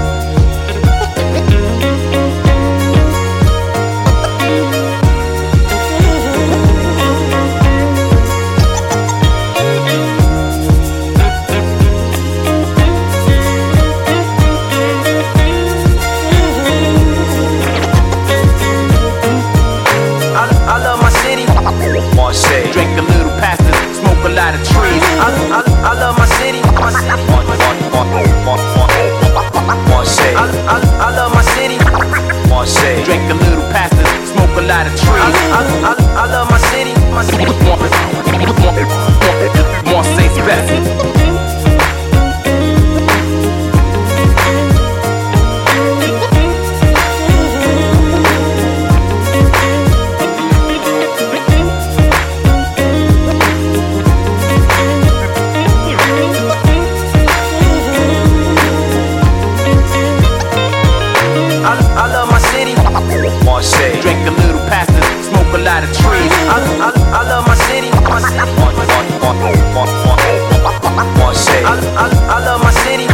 I, 25.19 25.29
I, 25.49 25.61
I 25.91 25.93
love 25.99 26.17
my 26.19 26.27
city. 26.39 26.61
My 26.77 26.91
city. 26.93 27.23
Marseille. 29.89 30.37
I, 30.37 30.45
I, 30.69 30.77
I 31.01 31.17
love 31.17 31.33
my 31.33 31.43
city. 31.57 31.79
Marseille. 32.49 33.05
Drink 33.05 33.31
a 33.31 33.35
little 33.35 33.65
past 33.73 33.95
it, 33.95 34.07
smoke 34.29 34.57
a 34.57 34.63
lot 34.63 34.87
of 34.87 34.93
trees. 34.93 35.09
I, 35.09 35.31
I, 35.53 35.63
I, 35.89 35.95
I 36.23 36.27
love 36.31 36.51
my 36.51 36.59
city. 36.71 36.93
My 37.13 37.25
city. 37.25 37.47
Marseille's 39.91 40.39
best. 40.45 40.71
I, 40.73 41.16
I, 71.97 72.09
I, 72.29 72.45
love 72.45 72.61
my 72.63 72.71
city. 72.85 73.07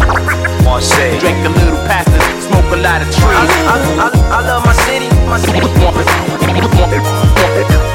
Marseille. 0.64 1.18
Drink 1.20 1.38
a 1.46 1.50
little 1.50 1.78
past 1.86 2.08
it, 2.10 2.22
smoke 2.42 2.66
a 2.72 2.82
lot 2.82 3.00
of 3.00 3.08
trees. 3.14 3.22
I, 3.22 3.46
I, 3.70 4.06
I, 4.06 4.38
I 4.38 4.46
love 4.46 4.64
my 4.66 4.74
city. 4.86 5.08
My 5.26 5.38
city. 5.38 5.60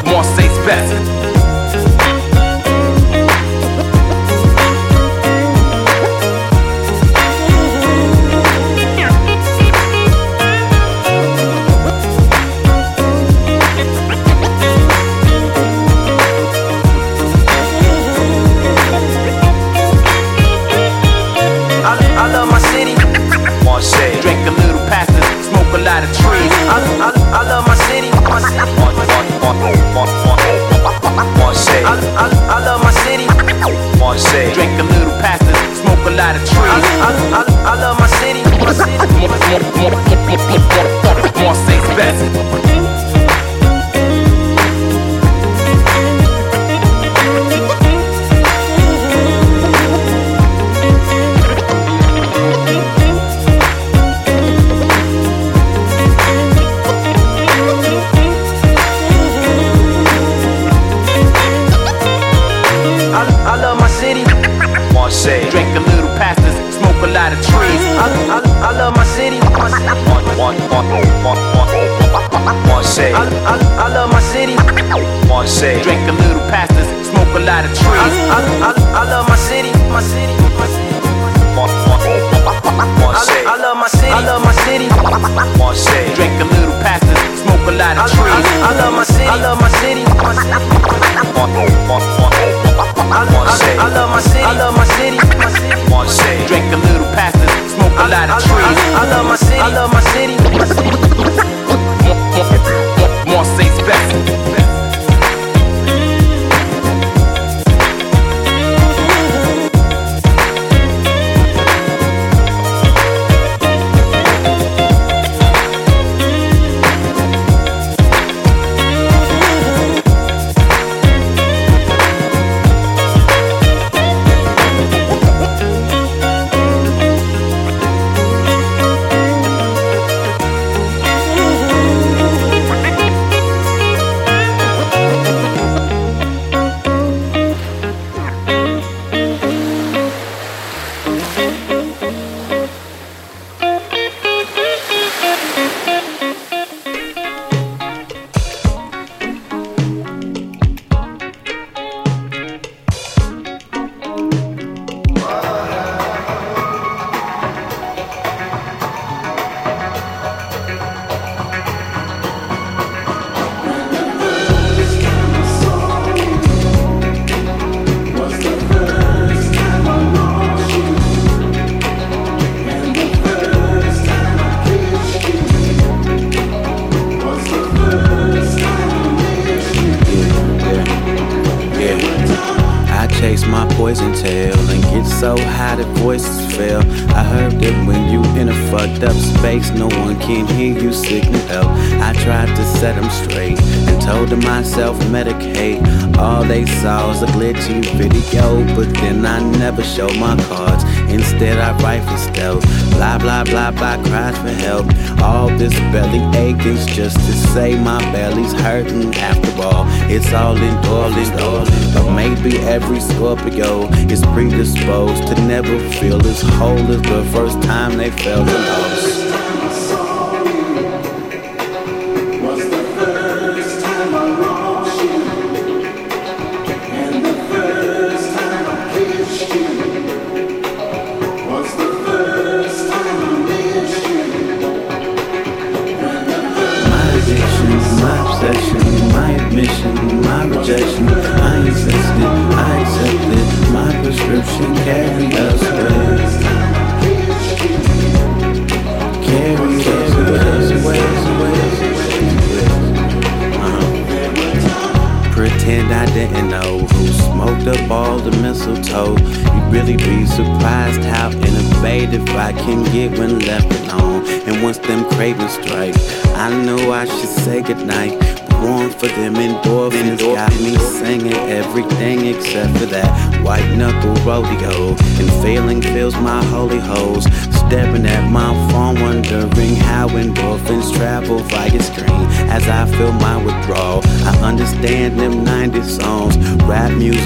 Marseille's 0.09 0.57
best. 0.65 1.16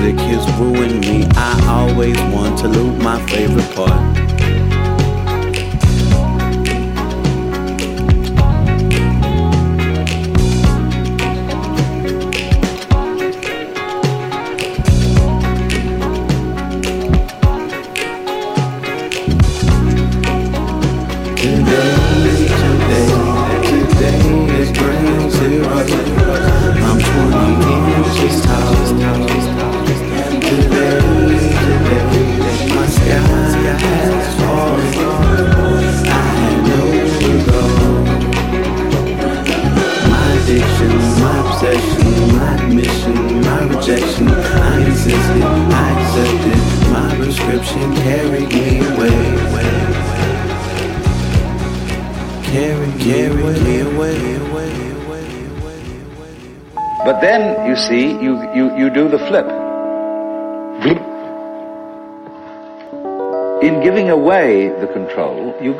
Music 0.01 0.19
has 0.19 0.59
ruined 0.59 1.01
me. 1.01 1.27
I 1.35 1.65
always 1.67 2.17
want 2.33 2.57
to 2.59 2.67
loop 2.67 3.01
my 3.03 3.10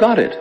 got 0.02 0.18
it. 0.18 0.41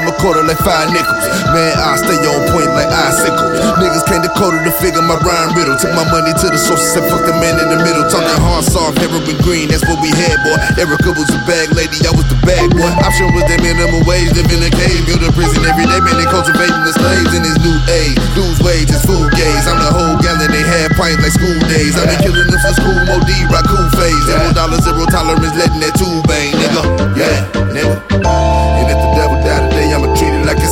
Him 0.00 0.08
a 0.08 0.14
quarter 0.16 0.40
like 0.42 0.58
five 0.64 0.88
nickels. 0.88 1.24
Man, 1.52 1.76
I 1.76 2.00
stay 2.00 2.16
on 2.16 2.40
point 2.50 2.72
like 2.72 2.88
icicle. 2.88 3.52
Niggas 3.76 4.04
came 4.08 4.24
to 4.24 4.32
quote 4.32 4.56
to 4.56 4.72
figure 4.80 5.04
my 5.04 5.20
rhyme 5.20 5.52
riddle. 5.52 5.76
Took 5.76 5.92
my 5.92 6.08
money 6.08 6.32
to 6.32 6.46
the 6.48 6.56
sources 6.56 6.96
and 6.96 7.04
fuck 7.12 7.28
the 7.28 7.36
man 7.36 7.60
in 7.60 7.68
the 7.68 7.80
middle. 7.84 8.08
Talking 8.08 8.40
hard, 8.40 8.64
soft, 8.64 8.96
heroin 8.98 9.36
green, 9.44 9.68
that's 9.68 9.84
what 9.84 10.00
we 10.00 10.08
had, 10.16 10.40
boy. 10.40 10.56
Erica 10.80 11.12
was 11.12 11.28
a 11.28 11.40
bag 11.44 11.76
lady, 11.76 12.00
I 12.08 12.12
was 12.16 12.24
the 12.32 12.38
bag 12.48 12.72
boy. 12.72 12.88
Option 13.04 13.28
was 13.36 13.44
that 13.52 13.60
minimum 13.60 14.02
wage, 14.08 14.32
live 14.32 14.48
in 14.48 14.64
a 14.64 14.72
cave, 14.72 15.04
build 15.04 15.22
a 15.22 15.30
prison 15.36 15.60
every 15.68 15.84
day, 15.84 16.00
man. 16.00 16.16
They 16.16 16.28
cultivating 16.32 16.82
the 16.82 16.92
slaves 16.96 17.32
in 17.36 17.42
this 17.44 17.58
new 17.60 17.76
age. 17.92 18.16
Lose 18.34 18.58
wages, 18.64 19.04
food 19.04 19.28
gaze. 19.36 19.66
I'm 19.68 19.78
the 19.78 19.92
whole 19.92 20.16
gallon, 20.24 20.48
they 20.48 20.64
had 20.64 20.96
pints 20.96 21.20
like 21.20 21.34
school 21.34 21.58
days. 21.68 21.94
I've 22.00 22.08
been 22.08 22.20
killing 22.24 22.48
them 22.48 22.60
since 22.64 22.78
school, 22.80 23.00
Mo 23.04 23.20
D, 23.28 23.30
Raccoon 23.52 23.88
phase. 23.98 24.24
Zero 24.24 24.48
dollar, 24.56 24.80
zero 24.80 25.04
tolerance, 25.10 25.54
letting 25.58 25.82
that 25.84 25.94
tube 25.98 26.24
bang, 26.24 26.54
nigga. 26.56 26.82
Yeah, 27.18 27.38
nigga. 27.74 28.59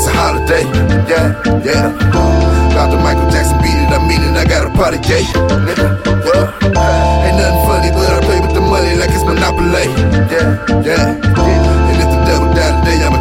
A 0.08 0.12
holiday. 0.16 0.64
Yeah, 1.04 1.36
yeah. 1.60 1.86
Dr. 2.72 2.98
Michael 3.02 3.28
Jackson 3.30 3.58
beat 3.60 3.76
it, 3.76 3.90
I 3.92 4.00
mean 4.06 4.22
it, 4.22 4.36
I 4.36 4.44
got 4.44 4.64
a 4.66 4.70
party 4.72 4.98
gate. 4.98 5.28
Nigga, 5.66 5.88
yeah. 6.24 7.24
Ain't 7.26 7.36
nothing 7.36 7.62
funny, 7.68 7.90
but 7.92 8.08
I 8.08 8.20
play 8.24 8.40
with 8.40 8.54
the 8.54 8.60
money 8.60 8.96
like 8.96 9.10
it's 9.10 9.24
Monopoly. 9.24 9.88
Yeah, 10.32 10.48
yeah. 10.82 11.18
And 11.18 11.57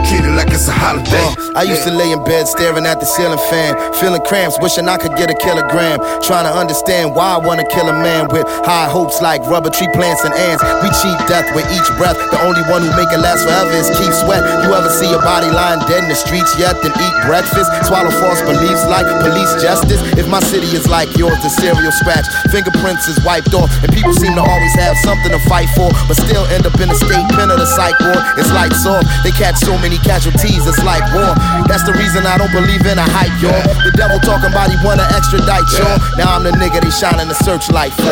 treat 0.07 0.23
it 0.23 0.35
like 0.39 0.47
it's 0.49 0.67
a 0.67 0.75
holiday. 0.75 1.27
I 1.53 1.63
used 1.67 1.83
to 1.83 1.91
lay 1.91 2.11
in 2.11 2.23
bed 2.23 2.47
staring 2.47 2.85
at 2.87 2.99
the 2.99 3.05
ceiling 3.05 3.41
fan, 3.51 3.75
feeling 3.99 4.23
cramps, 4.23 4.55
wishing 4.63 4.87
I 4.87 4.97
could 4.97 5.15
get 5.19 5.29
a 5.29 5.35
kilogram. 5.35 5.99
Trying 6.23 6.47
to 6.47 6.53
understand 6.55 7.15
why 7.15 7.35
I 7.35 7.39
wanna 7.43 7.67
kill 7.67 7.89
a 7.89 7.97
man 7.97 8.31
with 8.31 8.47
high 8.63 8.87
hopes 8.87 9.21
like 9.21 9.43
rubber 9.51 9.69
tree 9.69 9.89
plants 9.91 10.23
and 10.23 10.33
ants. 10.33 10.63
We 10.81 10.87
cheat 11.03 11.17
death 11.27 11.51
with 11.51 11.67
each 11.75 11.89
breath. 11.99 12.15
The 12.31 12.39
only 12.47 12.63
one 12.71 12.81
who 12.87 12.91
make 12.95 13.11
it 13.11 13.19
last 13.19 13.43
forever 13.43 13.71
is 13.75 13.91
Keith 13.99 14.15
Sweat. 14.23 14.43
You 14.63 14.71
ever 14.71 14.89
see 14.89 15.11
a 15.11 15.19
body 15.19 15.51
lying 15.51 15.83
dead 15.91 16.07
in 16.07 16.09
the 16.09 16.15
streets 16.15 16.55
yet? 16.55 16.79
Then 16.79 16.95
eat 16.95 17.15
breakfast, 17.27 17.67
swallow 17.85 18.13
false 18.23 18.41
beliefs 18.47 18.87
like 18.87 19.05
police 19.19 19.51
justice. 19.59 19.99
If 20.15 20.27
my 20.31 20.39
city 20.39 20.71
is 20.71 20.87
like 20.87 21.11
yours, 21.17 21.37
the 21.43 21.51
serial 21.51 21.91
scratch, 21.91 22.25
fingerprints 22.53 23.07
is 23.11 23.19
wiped 23.25 23.53
off, 23.53 23.69
and 23.83 23.91
people 23.91 24.13
seem 24.13 24.37
to 24.39 24.43
always 24.45 24.75
have 24.79 24.95
something 25.03 25.33
to 25.33 25.41
fight 25.51 25.67
for, 25.75 25.91
but 26.07 26.15
still 26.15 26.45
end 26.53 26.63
up 26.65 26.77
in 26.79 26.87
the 26.87 26.95
state 26.95 27.27
pen 27.35 27.51
of 27.51 27.59
the 27.59 27.67
psych 27.67 27.97
ward. 27.99 28.23
It's 28.37 28.51
lights 28.53 28.85
off. 28.85 29.03
They 29.25 29.33
catch 29.35 29.57
so 29.57 29.75
many 29.81 29.96
casualties, 30.03 30.65
it's 30.67 30.81
like 30.83 31.03
war. 31.13 31.33
That's 31.69 31.83
the 31.85 31.93
reason 31.93 32.25
I 32.25 32.37
don't 32.37 32.51
believe 32.51 32.83
in 32.85 32.97
a 32.97 33.07
hype, 33.07 33.33
y'all. 33.41 33.55
The 33.83 33.93
devil 33.95 34.19
talking 34.21 34.51
about 34.51 34.69
he 34.69 34.77
wanna 34.85 35.05
extradite, 35.15 35.65
y'all. 35.77 35.97
Now 36.17 36.35
I'm 36.37 36.43
the 36.43 36.51
nigga 36.57 36.81
they 36.81 36.91
shining 36.93 37.27
the 37.27 37.37
searchlight 37.45 37.93
for. 37.97 38.11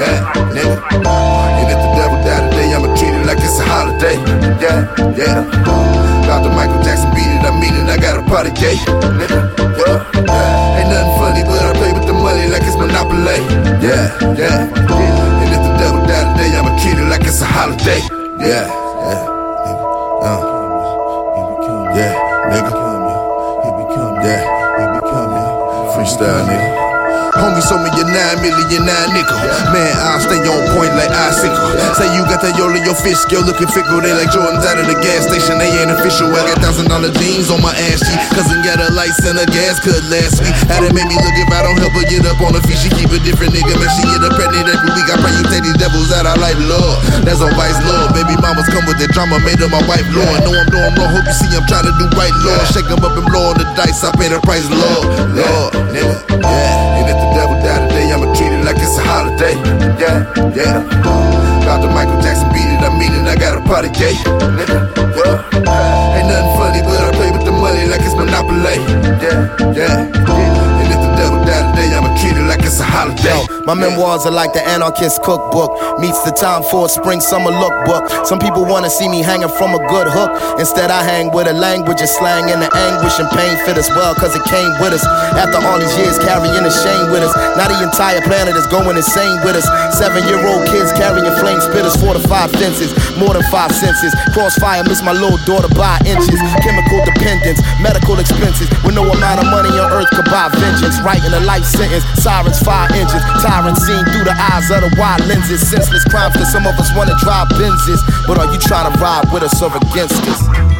Yeah, 0.00 0.26
nigga. 0.52 0.76
And 0.92 1.66
if 1.70 1.78
the 1.78 1.90
devil 1.96 2.18
die 2.24 2.42
today, 2.50 2.68
I'ma 2.74 2.90
treat 2.96 3.14
it 3.14 3.24
like 3.26 3.38
it's 3.40 3.58
a 3.58 3.64
holiday. 3.64 4.16
Yeah, 4.60 4.88
yeah. 5.16 5.44
Dr. 6.26 6.50
Michael 6.54 6.80
Jackson 6.82 7.10
beat 7.12 7.28
it, 7.28 7.44
I 7.44 7.50
mean 7.60 7.74
it, 7.74 7.88
I 7.90 7.98
got 7.98 8.16
a 8.16 8.22
party 8.24 8.50
gate. 8.56 8.78
Nigga, 9.18 9.40
yeah. 9.76 10.78
Ain't 10.78 10.88
nothing 10.88 11.14
funny, 11.20 11.42
but 11.44 11.60
I 11.60 11.72
play 11.76 11.92
with 11.92 12.06
the 12.06 12.14
money 12.14 12.48
like 12.48 12.62
it's 12.62 12.76
Monopoly. 12.76 13.42
Yeah, 13.84 14.08
yeah. 14.38 14.64
And 14.64 15.50
if 15.50 15.60
the 15.60 15.72
devil 15.78 16.00
die 16.06 16.24
today, 16.32 16.56
I'ma 16.56 16.72
treat 16.80 16.96
it 16.96 17.08
like 17.10 17.22
it's 17.26 17.42
a 17.42 17.44
holiday. 17.44 18.00
Yeah, 18.38 18.66
Yeah, 19.02 19.26
nigga. 19.66 20.58
Uh. 20.58 20.61
Yeah, 21.94 22.12
nigga. 22.50 22.72
He 23.64 23.70
become 23.78 24.14
you 24.16 24.28
Yeah, 24.28 24.42
he 24.78 24.84
become 25.00 25.32
ya 25.36 25.92
freestyle, 25.92 26.44
nigga. 26.48 26.81
Homie 27.32 27.64
sold 27.64 27.80
me 27.80 27.88
your 27.96 28.04
nine 28.04 28.44
million 28.44 28.84
nine 28.84 29.08
nickel. 29.16 29.40
Man, 29.72 29.92
I 29.96 30.20
stay 30.20 30.36
on 30.44 30.60
point 30.76 30.92
like 31.00 31.08
icicle. 31.08 31.56
Say 31.96 32.12
you 32.12 32.28
got 32.28 32.44
that 32.44 32.52
yolo, 32.60 32.76
your 32.84 32.92
fish 33.00 33.16
skill 33.24 33.40
looking 33.40 33.68
fickle. 33.72 34.04
They 34.04 34.12
like 34.12 34.28
Jordans 34.28 34.60
out 34.68 34.76
of 34.76 34.84
the 34.84 34.96
gas 35.00 35.24
station, 35.32 35.56
they 35.56 35.72
ain't 35.80 35.88
official. 35.88 36.28
I 36.28 36.44
got 36.52 36.60
thousand 36.60 36.92
dollar 36.92 37.08
jeans 37.16 37.48
on 37.48 37.64
my 37.64 37.72
ass 37.88 38.04
cheek. 38.04 38.20
Cousin 38.36 38.60
got 38.60 38.84
a 38.84 38.92
lights 38.92 39.24
and 39.24 39.40
a 39.40 39.48
gas 39.48 39.80
cut 39.80 39.96
last 40.12 40.44
week. 40.44 40.52
How 40.68 40.84
that 40.84 40.92
made 40.92 41.08
me 41.08 41.16
look 41.16 41.36
if 41.40 41.48
I 41.48 41.64
don't 41.64 41.80
help 41.80 41.96
her 41.96 42.04
get 42.04 42.20
up 42.28 42.36
on 42.44 42.52
the 42.52 42.60
feet. 42.68 42.76
She 42.84 42.92
keep 42.92 43.08
a 43.08 43.18
different 43.24 43.56
nigga, 43.56 43.80
man. 43.80 43.88
She 43.96 44.04
get 44.12 44.20
up 44.28 44.36
pregnant 44.36 44.68
every 44.68 44.92
week. 44.92 45.08
I 45.08 45.16
pray 45.16 45.32
you 45.32 45.44
take 45.48 45.64
these 45.64 45.80
devils 45.80 46.12
out. 46.12 46.28
I 46.28 46.36
like 46.36 46.60
love. 46.68 47.00
That's 47.24 47.40
on 47.40 47.56
Vice 47.56 47.80
love. 47.88 48.12
Baby 48.12 48.36
mamas 48.44 48.68
come 48.68 48.84
with 48.84 49.00
that 49.00 49.08
drama, 49.16 49.40
made 49.40 49.56
her 49.56 49.72
my 49.72 49.80
wife, 49.88 50.04
Lord. 50.12 50.36
Know 50.44 50.52
I'm 50.52 50.68
doing 50.68 50.92
wrong, 51.00 51.10
hope 51.16 51.24
you 51.24 51.36
see 51.40 51.48
I'm 51.56 51.64
trying 51.64 51.88
to 51.88 51.94
do 51.96 52.12
right, 52.12 52.34
Lord. 52.44 52.60
Shake 52.76 52.92
'em 52.92 53.00
up 53.00 53.16
and 53.16 53.24
blow 53.24 53.50
on 53.50 53.56
the 53.56 53.64
dice. 53.72 54.04
I 54.04 54.12
pay 54.20 54.28
the 54.28 54.36
price, 54.44 54.68
Lord. 54.68 55.32
Lord, 55.32 55.72
nigga. 55.96 56.12
Yeah, 56.44 57.31
holiday. 59.12 59.54
Yeah, 60.00 60.24
yeah. 60.56 60.80
Got 61.68 61.84
the 61.84 61.88
Michael 61.92 62.20
Jackson 62.24 62.48
beat 62.56 62.64
it, 62.64 62.80
I 62.80 62.88
mean 62.96 63.12
it, 63.12 63.28
I 63.28 63.36
got 63.36 63.60
a 63.60 63.62
party 63.68 63.92
gay. 63.92 64.16
Nigga, 64.56 64.88
yeah. 65.16 66.16
Ain't 66.16 66.28
nothing 66.32 66.52
funny, 66.56 66.80
but 66.80 66.96
I 66.96 67.12
play 67.12 67.30
with 67.30 67.44
the 67.44 67.52
money 67.52 67.84
like 67.92 68.00
it's 68.00 68.16
Monopoly. 68.16 68.80
Yeah, 69.20 69.52
yeah. 69.76 70.08
And 70.80 70.88
if 70.88 71.00
the 71.04 71.11
treat 72.18 72.36
it 72.36 72.46
like 72.48 72.62
it's 72.62 72.80
a 72.80 72.84
holiday. 72.84 73.30
Yo, 73.30 73.44
my 73.64 73.74
memoirs 73.74 74.26
are 74.26 74.34
like 74.34 74.52
the 74.52 74.62
anarchist 74.62 75.22
cookbook. 75.22 75.70
Meets 76.00 76.22
the 76.24 76.32
time 76.32 76.62
for 76.66 76.86
a 76.86 76.88
spring 76.88 77.20
summer 77.20 77.50
lookbook. 77.50 78.26
Some 78.26 78.38
people 78.38 78.64
wanna 78.64 78.90
see 78.90 79.08
me 79.08 79.22
hanging 79.22 79.52
from 79.56 79.74
a 79.74 79.82
good 79.88 80.08
hook. 80.08 80.30
Instead, 80.58 80.90
I 80.90 81.02
hang 81.02 81.30
with 81.30 81.46
a 81.48 81.52
language 81.52 82.00
of 82.00 82.08
slang 82.08 82.50
and 82.50 82.62
the 82.62 82.70
anguish 82.74 83.18
and 83.18 83.28
pain 83.30 83.54
fit 83.64 83.78
us 83.78 83.88
well, 83.90 84.14
cause 84.14 84.34
it 84.34 84.44
came 84.50 84.72
with 84.80 84.92
us. 84.92 85.04
After 85.38 85.58
all 85.62 85.78
these 85.78 85.94
years 85.96 86.18
carrying 86.18 86.62
the 86.62 86.70
shame 86.70 87.10
with 87.10 87.22
us. 87.22 87.32
Now 87.56 87.68
the 87.68 87.78
entire 87.82 88.20
planet 88.22 88.56
is 88.56 88.66
going 88.68 88.96
insane 88.96 89.38
with 89.44 89.56
us. 89.56 89.66
Seven 89.96 90.24
year 90.28 90.40
old 90.42 90.66
kids 90.68 90.92
carrying 90.92 91.26
flame 91.38 91.60
spitters, 91.60 91.96
four 91.98 92.14
to 92.14 92.22
five 92.28 92.50
fences, 92.52 92.92
more 93.16 93.34
than 93.34 93.44
five 93.50 93.72
senses. 93.72 94.14
Crossfire, 94.34 94.82
miss 94.84 95.02
my 95.02 95.12
little 95.12 95.38
daughter 95.46 95.68
by 95.74 95.98
inches. 96.06 96.40
Chemical 96.62 97.00
dependence, 97.04 97.60
medical 97.80 98.18
expenses, 98.18 98.68
with 98.82 98.94
no 98.94 99.06
amount 99.06 99.42
of 99.42 99.46
money 99.50 99.70
on 99.78 99.90
earth 99.92 100.10
could 100.14 100.26
buy 100.26 100.48
vengeance. 100.54 100.98
Writing 101.02 101.32
a 101.34 101.40
life 101.46 101.64
sentence, 101.64 102.01
sirens, 102.20 102.58
fire 102.60 102.88
engines, 102.92 103.24
tyrants 103.42 103.86
seen 103.86 104.04
through 104.12 104.24
the 104.24 104.36
eyes 104.36 104.70
of 104.70 104.80
the 104.82 104.90
wide 104.98 105.24
lenses. 105.26 105.60
Senseless 105.68 106.04
crimes 106.04 106.34
that 106.34 106.46
some 106.46 106.66
of 106.66 106.78
us 106.78 106.90
wanna 106.96 107.14
drive 107.20 107.48
Benzes. 107.58 108.00
But 108.26 108.38
are 108.38 108.50
you 108.52 108.58
trying 108.58 108.92
to 108.92 108.98
ride 108.98 109.30
with 109.32 109.42
us 109.42 109.60
or 109.62 109.70
against 109.76 110.22
us? 110.26 110.71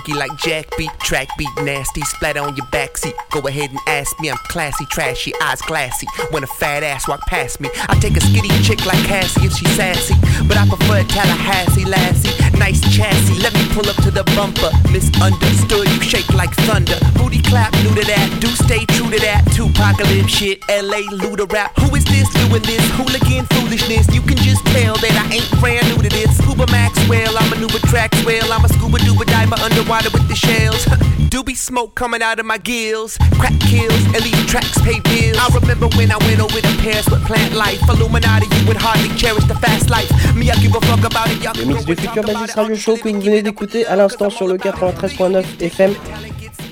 Funky 0.00 0.18
like 0.18 0.34
Jack 0.36 0.66
beat, 0.76 0.90
track 1.00 1.28
beat, 1.36 1.48
nasty, 1.62 2.00
splatter 2.02 2.40
on 2.40 2.56
your 2.56 2.66
backseat. 2.66 3.14
Go 3.30 3.40
ahead 3.46 3.70
and 3.70 3.78
ask 3.86 4.18
me, 4.20 4.30
I'm 4.30 4.36
classy, 4.48 4.86
trashy, 4.86 5.32
eyes 5.42 5.60
glassy. 5.62 6.06
When 6.30 6.42
a 6.42 6.46
fat 6.46 6.82
ass 6.82 7.08
walk 7.08 7.20
past 7.26 7.60
me, 7.60 7.68
I 7.88 7.98
take 7.98 8.16
a 8.16 8.20
skinny 8.20 8.48
chick 8.62 8.84
like 8.86 9.02
Cassie 9.04 9.46
if 9.46 9.52
she's 9.52 9.70
sassy. 9.76 10.14
But 10.46 10.56
I 10.56 10.66
prefer 10.68 11.02
Tallahassee, 11.04 11.84
lassie, 11.84 12.32
nice 12.58 12.80
chassis. 12.94 13.40
Let 13.42 13.54
me 13.54 13.66
pull 13.72 13.88
up 13.88 13.96
to 14.04 14.10
the 14.10 14.24
bumper, 14.36 14.70
misunderstood, 14.92 15.88
you 15.88 16.00
shake 16.02 16.28
like 16.32 16.52
thunder. 16.66 16.98
Booty 17.16 17.42
clap, 17.42 17.72
new 17.82 17.94
to 17.94 18.04
that, 18.06 18.38
do 18.40 18.48
stay 18.48 18.84
true 18.96 19.10
to 19.10 19.18
that. 19.20 19.44
Tupacalypse 19.52 20.28
shit, 20.28 20.62
LA 20.68 21.04
Luda 21.20 21.50
rap. 21.52 21.76
Who 21.80 21.94
is 21.96 22.04
this 22.04 22.28
doing 22.30 22.62
this? 22.62 22.84
Hooligan 22.96 23.44
foolishness. 23.52 24.08
You 24.14 24.22
can 24.22 24.36
just 24.36 24.64
tell 24.66 24.96
that 24.96 25.14
I 25.28 25.34
ain't 25.34 25.50
brand 25.60 25.86
new 25.88 26.02
to 26.02 26.08
this. 26.08 26.38
Scuba 26.38 26.66
Maxwell, 26.70 27.36
I'm 27.36 27.52
a 27.52 27.56
new 27.58 27.70
Traxwell, 27.90 28.46
I'm 28.54 28.64
a 28.64 28.68
scuba 28.68 28.98
duba 28.98 29.26
diver 29.26 29.58
underwater 29.90 30.10
with 30.12 30.28
the 30.28 30.34
shells. 30.34 30.84
Doobie 31.30 31.56
smoke 31.56 31.94
coming 31.94 32.22
out 32.22 32.38
of 32.40 32.46
my 32.46 32.58
gills. 32.58 33.16
Crack 33.38 33.58
kills, 33.60 34.12
these 34.22 34.46
tracks 34.46 34.78
pay 34.82 35.00
bills. 35.00 35.36
I 35.38 35.48
remember 35.60 35.86
when 35.96 36.10
I 36.10 36.16
went 36.18 36.40
over 36.40 36.60
to 36.60 36.76
Paris 36.82 37.08
with 37.08 37.24
plant 37.24 37.54
life. 37.54 37.80
Illuminati, 37.88 38.46
you 38.56 38.66
would 38.68 38.76
hardly 38.76 39.08
cherish 39.16 39.44
the 39.44 39.54
fast 39.54 39.90
life. 39.90 40.10
Me, 40.34 40.50
I 40.50 40.56
give 40.56 40.74
a 40.74 40.80
fuck 40.80 41.04
about 41.04 41.28
it, 41.30 41.42
y'all. 41.42 41.54
Le 41.56 41.64
mix 41.64 41.84
du 41.84 41.94
Futur 41.96 42.22
Basis 42.24 42.54
Radio 42.54 42.74
Show 42.76 42.96
que 42.96 43.08
vous 43.08 43.20
venez 43.20 43.42
d'écouter 43.42 43.86
à 43.86 43.96
l'instant 43.96 44.30
sur 44.30 44.46
le 44.48 44.56
93.9 44.56 45.44
FM. 45.60 45.94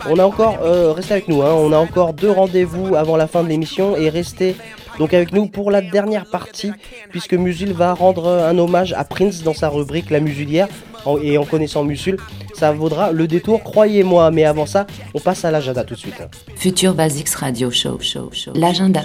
On 0.09 0.19
a 0.19 0.24
encore, 0.24 0.59
euh, 0.62 0.93
restez 0.93 1.15
avec 1.15 1.28
nous, 1.28 1.43
hein, 1.43 1.53
on 1.53 1.73
a 1.73 1.77
encore 1.77 2.12
deux 2.15 2.31
rendez-vous 2.31 2.95
avant 2.95 3.16
la 3.16 3.27
fin 3.27 3.43
de 3.43 3.49
l'émission 3.49 3.97
et 3.97 4.09
restez 4.09 4.55
donc 4.99 5.12
avec 5.12 5.32
nous 5.32 5.47
pour 5.47 5.70
la 5.73 5.81
dernière 5.81 6.27
partie 6.31 6.70
puisque 7.11 7.35
Musul 7.35 7.73
va 7.73 7.95
rendre 7.95 8.28
un 8.28 8.57
hommage 8.59 8.93
à 8.97 9.03
Prince 9.05 9.43
dans 9.43 9.55
sa 9.55 9.69
rubrique 9.69 10.11
La 10.11 10.20
Musulière 10.20 10.69
en- 10.97 10.97
et 11.16 11.39
en 11.39 11.44
connaissant 11.44 11.85
Musul, 11.85 12.18
ça 12.52 12.72
vaudra 12.72 13.12
le 13.12 13.26
détour, 13.26 13.62
croyez-moi. 13.62 14.30
Mais 14.30 14.44
avant 14.44 14.66
ça, 14.66 14.86
on 15.14 15.20
passe 15.20 15.44
à 15.44 15.51
l'agenda 15.51 15.85
tout 15.85 15.94
de 15.94 15.98
suite. 15.98 16.22
Future 16.56 16.94
Basics 16.94 17.30
Radio 17.30 17.70
Show. 17.70 17.98
show, 18.01 18.28
show. 18.32 18.52
L'agenda. 18.55 19.05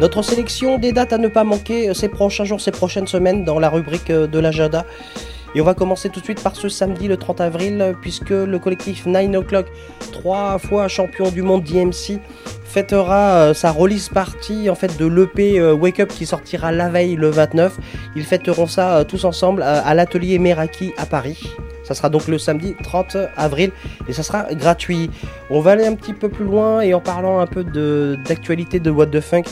Notre 0.00 0.22
sélection 0.22 0.78
des 0.78 0.92
dates 0.92 1.12
à 1.12 1.18
ne 1.18 1.28
pas 1.28 1.44
manquer 1.44 1.90
euh, 1.90 1.94
ces 1.94 2.08
prochains 2.08 2.44
jours, 2.44 2.58
ces 2.58 2.70
prochaines 2.70 3.06
semaines 3.06 3.44
dans 3.44 3.58
la 3.58 3.68
rubrique 3.68 4.08
euh, 4.08 4.26
de 4.26 4.38
l'agenda. 4.38 4.86
Et 5.54 5.60
on 5.60 5.64
va 5.64 5.74
commencer 5.74 6.10
tout 6.10 6.20
de 6.20 6.24
suite 6.24 6.42
par 6.42 6.54
ce 6.54 6.68
samedi 6.68 7.08
le 7.08 7.16
30 7.16 7.40
avril, 7.40 7.80
euh, 7.80 7.92
puisque 8.00 8.30
le 8.30 8.58
collectif 8.58 9.04
9 9.06 9.34
O'Clock, 9.36 9.66
trois 10.12 10.58
fois 10.58 10.86
champion 10.86 11.28
du 11.30 11.42
monde 11.42 11.64
DMC, 11.64 12.20
fêtera 12.64 13.30
euh, 13.48 13.54
sa 13.54 13.72
release 13.72 14.08
party 14.08 14.70
en 14.70 14.76
fait 14.76 14.96
de 14.96 15.06
l'EP 15.06 15.58
euh, 15.58 15.74
Wake 15.74 15.98
Up 15.98 16.08
qui 16.10 16.24
sortira 16.24 16.70
la 16.70 16.88
veille 16.88 17.16
le 17.16 17.30
29. 17.30 17.76
Ils 18.14 18.24
fêteront 18.24 18.68
ça 18.68 19.04
tous 19.06 19.24
ensemble 19.24 19.62
à 19.64 19.92
l'atelier 19.94 20.38
Meraki 20.38 20.92
à 20.96 21.04
Paris. 21.06 21.42
Ça 21.82 21.94
sera 21.94 22.08
donc 22.08 22.28
le 22.28 22.38
samedi 22.38 22.76
30 22.84 23.16
avril 23.36 23.72
et 24.08 24.12
ça 24.12 24.22
sera 24.22 24.54
gratuit. 24.54 25.10
On 25.50 25.58
va 25.60 25.72
aller 25.72 25.84
un 25.86 25.96
petit 25.96 26.12
peu 26.12 26.28
plus 26.28 26.44
loin 26.44 26.80
et 26.82 26.94
en 26.94 27.00
parlant 27.00 27.40
un 27.40 27.46
peu 27.48 27.64
de- 27.64 28.16
d'actualité 28.28 28.78
de, 28.78 28.90
What 28.92 29.06
the 29.06 29.20
Funk. 29.20 29.42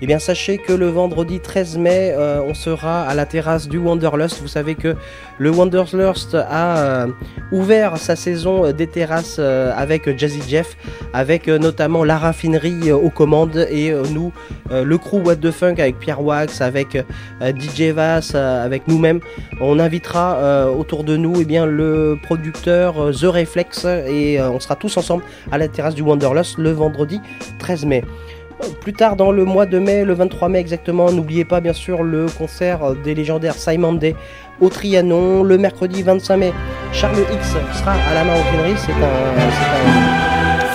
Eh 0.00 0.06
bien, 0.06 0.18
sachez 0.18 0.58
que 0.58 0.72
le 0.72 0.86
vendredi 0.88 1.40
13 1.40 1.78
mai, 1.78 2.14
euh, 2.16 2.42
on 2.46 2.54
sera 2.54 3.02
à 3.02 3.14
la 3.14 3.26
terrasse 3.26 3.68
du 3.68 3.78
Wanderlust. 3.78 4.40
Vous 4.40 4.48
savez 4.48 4.74
que 4.74 4.94
le 5.38 5.50
Wanderlust 5.50 6.34
a 6.34 6.78
euh, 6.78 7.06
ouvert 7.52 7.96
sa 7.96 8.14
saison 8.14 8.66
euh, 8.66 8.72
des 8.72 8.86
terrasses 8.86 9.38
avec 9.38 10.16
Jazzy 10.16 10.42
Jeff, 10.46 10.76
avec 11.12 11.48
notamment 11.48 12.04
la 12.04 12.18
raffinerie 12.18 12.92
aux 12.92 13.10
commandes 13.10 13.66
et 13.70 13.92
nous, 14.12 14.32
le 14.70 14.98
crew 14.98 15.16
What 15.24 15.36
the 15.36 15.50
Funk 15.50 15.74
avec 15.78 15.98
Pierre 15.98 16.22
Wax, 16.22 16.60
avec 16.60 16.96
DJ 17.40 17.90
Vass, 17.92 18.34
avec 18.34 18.86
nous-mêmes. 18.88 19.20
On 19.60 19.78
invitera 19.78 20.70
autour 20.70 21.04
de 21.04 21.16
nous 21.16 21.40
eh 21.40 21.44
bien, 21.44 21.66
le 21.66 22.18
producteur 22.22 23.10
The 23.12 23.24
Reflex 23.24 23.84
et 23.84 24.40
on 24.40 24.60
sera 24.60 24.76
tous 24.76 24.96
ensemble 24.96 25.22
à 25.50 25.58
la 25.58 25.68
terrasse 25.68 25.94
du 25.94 26.02
Wanderlust 26.02 26.58
le 26.58 26.72
vendredi 26.72 27.20
13 27.58 27.84
mai. 27.86 28.04
Plus 28.80 28.92
tard 28.92 29.16
dans 29.16 29.30
le 29.30 29.44
mois 29.44 29.66
de 29.66 29.78
mai, 29.78 30.04
le 30.04 30.14
23 30.14 30.48
mai 30.48 30.58
exactement, 30.58 31.10
n'oubliez 31.12 31.44
pas 31.44 31.60
bien 31.60 31.72
sûr 31.72 32.02
le 32.02 32.26
concert 32.26 32.94
des 33.04 33.14
légendaires 33.14 33.54
Simon 33.54 33.92
Day 33.92 34.16
au 34.60 34.68
Trianon. 34.68 35.42
Le 35.42 35.58
mercredi 35.58 36.02
25 36.02 36.36
mai, 36.36 36.52
Charles 36.92 37.18
X 37.32 37.56
sera 37.78 37.92
à 37.92 38.14
la. 38.14 38.24
C'est 38.76 38.92
un, 38.92 39.04
c'est 39.48 39.62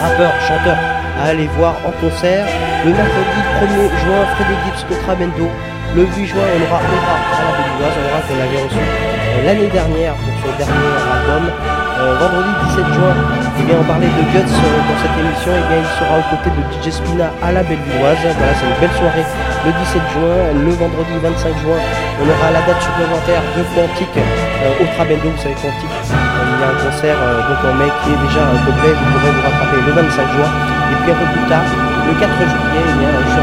un 0.01 0.07
rappeur, 0.07 0.31
chanteur 0.47 0.77
à 1.19 1.26
aller 1.26 1.47
voir 1.57 1.76
en 1.85 1.91
concert. 1.99 2.45
Le 2.85 2.91
mercredi 2.91 3.39
1er 3.60 3.89
juin, 4.03 4.26
Freddy 4.35 4.53
Gibbs 4.65 4.91
au 4.91 5.01
Trabendo. 5.03 5.47
Le 5.95 6.05
8 6.05 6.26
juin, 6.26 6.41
on 6.41 6.61
aura 6.64 6.81
Aura 6.81 7.15
à 7.38 7.43
la 7.43 7.57
Bélivoise, 7.57 7.97
Aura 8.10 8.22
qu'on 8.22 8.39
avait 8.41 8.64
reçu 8.64 9.22
l'année 9.41 9.68
dernière 9.68 10.14
pour 10.15 10.34
son 10.45 10.51
dernier 10.57 10.93
album. 11.10 11.49
Euh, 11.93 12.18
vendredi 12.19 12.49
17 12.73 12.93
juin, 12.93 13.15
eh 13.60 13.64
bien, 13.64 13.76
on 13.80 13.85
parlait 13.85 14.10
de 14.10 14.23
Guts 14.34 14.43
euh, 14.43 14.81
dans 14.89 14.97
cette 14.97 15.14
émission, 15.14 15.51
et 15.53 15.64
bien, 15.69 15.80
il 15.80 15.91
sera 15.95 16.19
aux 16.19 16.27
côtés 16.34 16.51
de 16.51 16.61
DJ 16.73 16.89
Spina 16.89 17.30
à 17.41 17.53
la 17.53 17.61
Bellevilloise. 17.64 18.18
Voilà, 18.34 18.53
c'est 18.57 18.65
une 18.65 18.77
belle 18.81 18.97
soirée 18.97 19.26
le 19.65 19.72
17 19.72 20.01
juin. 20.11 20.38
Le 20.57 20.73
vendredi 20.73 21.14
25 21.22 21.53
juin, 21.64 21.80
on 22.19 22.26
aura 22.27 22.49
la 22.51 22.61
date 22.65 22.81
supplémentaire 22.81 23.41
de 23.55 23.61
Quantique 23.72 24.18
euh, 24.19 24.84
au 24.84 24.85
Trabendo. 24.97 25.30
Vous 25.31 25.41
savez, 25.41 25.55
Quantique, 25.55 25.97
euh, 26.11 26.43
il 26.43 26.60
y 26.60 26.64
a 26.65 26.69
un 26.73 26.77
concert 26.81 27.18
euh, 27.18 27.45
donc 27.47 27.61
en 27.61 27.73
mai 27.77 27.89
qui 28.03 28.10
est 28.11 28.22
déjà 28.26 28.41
euh, 28.41 28.57
complet. 28.68 28.91
Vous 28.91 29.07
pourrez 29.15 29.31
vous 29.31 29.43
rattraper 29.47 29.80
le 29.85 29.91
25 29.95 30.34
juin. 30.34 30.51
Et 30.91 30.95
puis 30.97 31.11
un 31.14 31.19
peu 31.23 31.30
plus 31.30 31.45
tard, 31.47 31.68
le 32.10 32.14
4 32.19 32.26
juillet, 32.35 32.84
eh 32.84 33.23
Six 33.23 33.23
Five 33.23 33.31
sera. 33.31 33.42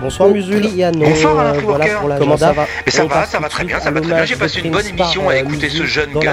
Bonsoir 0.00 0.28
Musuliano. 0.30 0.98
Bonsoir 1.04 1.38
Alain 1.40 1.54
Euh, 1.54 1.60
voilà 1.62 1.84
Freeworker. 1.84 2.00
pour 2.00 2.18
Comment 2.18 2.34
l'agenda. 2.34 2.46
ça 2.46 2.52
va 2.52 2.66
Mais 2.86 2.92
ça 2.92 3.04
va, 3.04 3.26
ça 3.26 3.38
va 3.38 3.48
très 3.48 3.64
bien, 3.64 3.80
ça 3.80 3.90
va 3.90 4.00
très 4.00 4.14
bien. 4.14 4.24
J'ai 4.24 4.36
passé 4.36 4.60
une 4.60 4.70
bonne 4.72 4.86
émission 4.86 5.28
à 5.28 5.34
euh, 5.34 5.36
écouter 5.36 5.68
ce 5.68 5.84
jeune 5.84 6.10
Guts. 6.12 6.26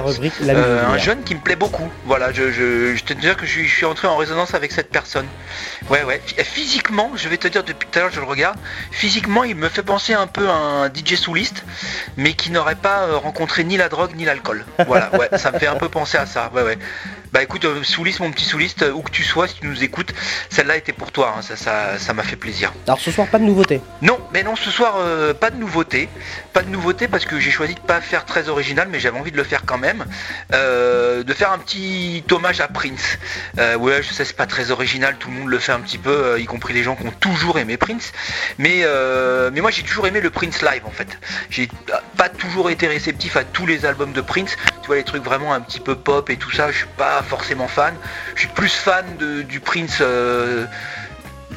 Euh, 0.48 0.86
un 0.88 0.98
jeune 0.98 1.24
qui 1.24 1.36
me 1.36 1.40
plaît 1.42 1.56
beaucoup. 1.56 1.90
Voilà, 2.06 2.32
je, 2.32 2.52
je, 2.52 2.96
je 2.96 3.04
te 3.04 3.14
dire 3.14 3.36
que 3.36 3.46
je 3.46 3.52
suis, 3.52 3.68
je 3.68 3.76
suis 3.76 3.86
entré 3.86 4.08
en 4.08 4.16
résonance 4.18 4.54
avec 4.54 4.72
cette 4.72 4.90
personne. 4.90 5.26
Ouais, 5.90 6.04
ouais. 6.04 6.22
Phy- 6.26 6.44
Physiquement, 6.44 7.12
je 7.16 7.28
vais 7.30 7.38
te 7.38 7.48
dire 7.48 7.64
depuis 7.64 7.88
tout 7.92 8.00
à 8.00 8.04
l'heure, 8.04 8.12
je 8.12 8.20
le 8.20 8.26
regarde. 8.26 8.58
Physiquement, 8.92 9.44
il 9.44 9.56
me 9.56 9.70
fait 9.70 9.84
penser 9.84 10.14
un 10.14 10.28
peu 10.28 10.48
à 10.50 10.54
un 10.54 10.88
DJ 10.88 11.16
souliste, 11.16 11.64
mais 12.18 12.34
qui 12.34 12.52
n'aurait 12.52 12.76
pas 12.76 13.08
rencontré 13.16 13.64
ni 13.64 13.78
la 13.78 13.90
drogue 13.90 14.12
ni 14.16 14.26
l'alcool. 14.26 14.66
Voilà, 14.88 15.10
ouais, 15.18 15.30
ça 15.38 15.52
me 15.52 15.60
fait 15.60 15.68
un 15.68 15.76
peu 15.76 15.90
penser 15.90 16.18
à 16.18 16.26
ça. 16.26 16.52
Ouais, 16.56 16.62
ouais. 16.64 16.78
Bah 17.34 17.44
écoute, 17.44 17.66
euh, 17.66 17.84
souliste, 17.84 18.20
mon 18.20 18.32
petit 18.32 18.46
souliste, 18.46 18.84
euh, 18.84 18.92
où 18.92 19.02
que 19.02 19.12
tu 19.12 19.24
sois, 19.24 19.48
si 19.48 19.56
tu 19.56 19.68
nous 19.68 19.84
écoutes, 19.84 20.14
celle-là 20.50 20.78
était 20.78 20.94
pour 20.94 21.12
toi. 21.12 21.36
hein. 21.38 21.42
Ça, 21.42 21.56
ça, 21.56 21.98
ça 22.00 22.14
m'a 22.14 22.24
fait 22.24 22.36
plaisir. 22.36 22.74
Alors 22.88 23.00
ce 23.00 23.12
soir, 23.12 23.28
pas 23.28 23.40
de 23.40 23.44
nouveauté. 23.44 23.82
Non, 24.02 24.18
mais 24.34 24.44
non, 24.44 24.56
ce 24.56 24.72
soir, 24.72 24.96
euh, 25.00 25.34
pas 25.34 25.50
de 25.50 25.58
nouveauté. 25.58 26.10
Pas 26.54 26.62
de 26.64 26.70
nouveauté 26.70 27.08
parce 27.08 27.26
que 27.26 27.40
j'ai 27.40 27.52
choisi 27.52 27.76
de 27.76 27.80
pas 27.80 28.02
faire 28.02 28.26
très 28.26 28.50
original, 28.50 28.88
mais 28.90 29.00
j'avais 29.00 29.20
envie 29.20 29.32
de 29.32 29.38
le 29.38 29.44
faire 29.44 29.64
quand 29.66 29.78
même. 29.78 30.06
Euh, 30.54 31.24
de 31.24 31.34
faire 31.34 31.52
un 31.52 31.60
petit 31.60 32.24
hommage 32.32 32.62
à 32.62 32.68
Prince. 32.68 33.18
Ouais, 33.58 34.02
je 34.02 34.14
sais, 34.14 34.26
c'est 34.26 34.36
pas 34.36 34.48
très 34.48 34.72
original, 34.72 35.16
tout 35.20 35.30
le 35.30 35.36
monde 35.38 35.50
le 35.50 35.60
fait 35.60 35.72
un 35.72 35.80
petit 35.80 35.98
peu, 35.98 36.40
y 36.40 36.46
compris 36.46 36.74
les 36.74 36.84
gens 36.84 36.96
qui 36.96 37.06
ont 37.06 37.12
toujours 37.12 37.60
aimé 37.60 37.78
Prince. 37.78 38.12
Mais, 38.58 38.84
mais 39.52 39.62
moi, 39.62 39.72
j'ai 39.72 39.84
toujours 39.84 40.08
aimé 40.08 40.22
le 40.22 40.30
Prince 40.30 40.62
live 40.62 40.84
en 40.86 40.92
fait. 40.92 41.08
J'ai 41.50 41.70
pas 42.18 42.30
toujours 42.30 42.70
été 42.70 42.88
réceptif 42.88 43.36
à 43.38 43.44
tous 43.44 43.66
les 43.66 43.86
albums 43.86 44.14
de 44.14 44.22
Prince. 44.22 44.56
Tu 44.82 44.88
vois, 44.88 44.96
les 44.96 45.04
trucs 45.04 45.24
vraiment 45.24 45.54
un 45.54 45.62
petit 45.62 45.80
peu 45.80 45.96
pop 45.96 46.30
et 46.30 46.38
tout 46.38 46.52
ça, 46.52 46.72
je 46.72 46.78
suis 46.78 46.88
pas 46.98 47.22
forcément 47.28 47.68
fan. 47.68 47.94
Je 48.36 48.42
suis 48.42 48.50
plus 48.50 48.70
fan 48.74 49.06
de- 49.20 49.42
du 49.44 49.60
Prince. 49.60 49.98
euh, 50.02 50.66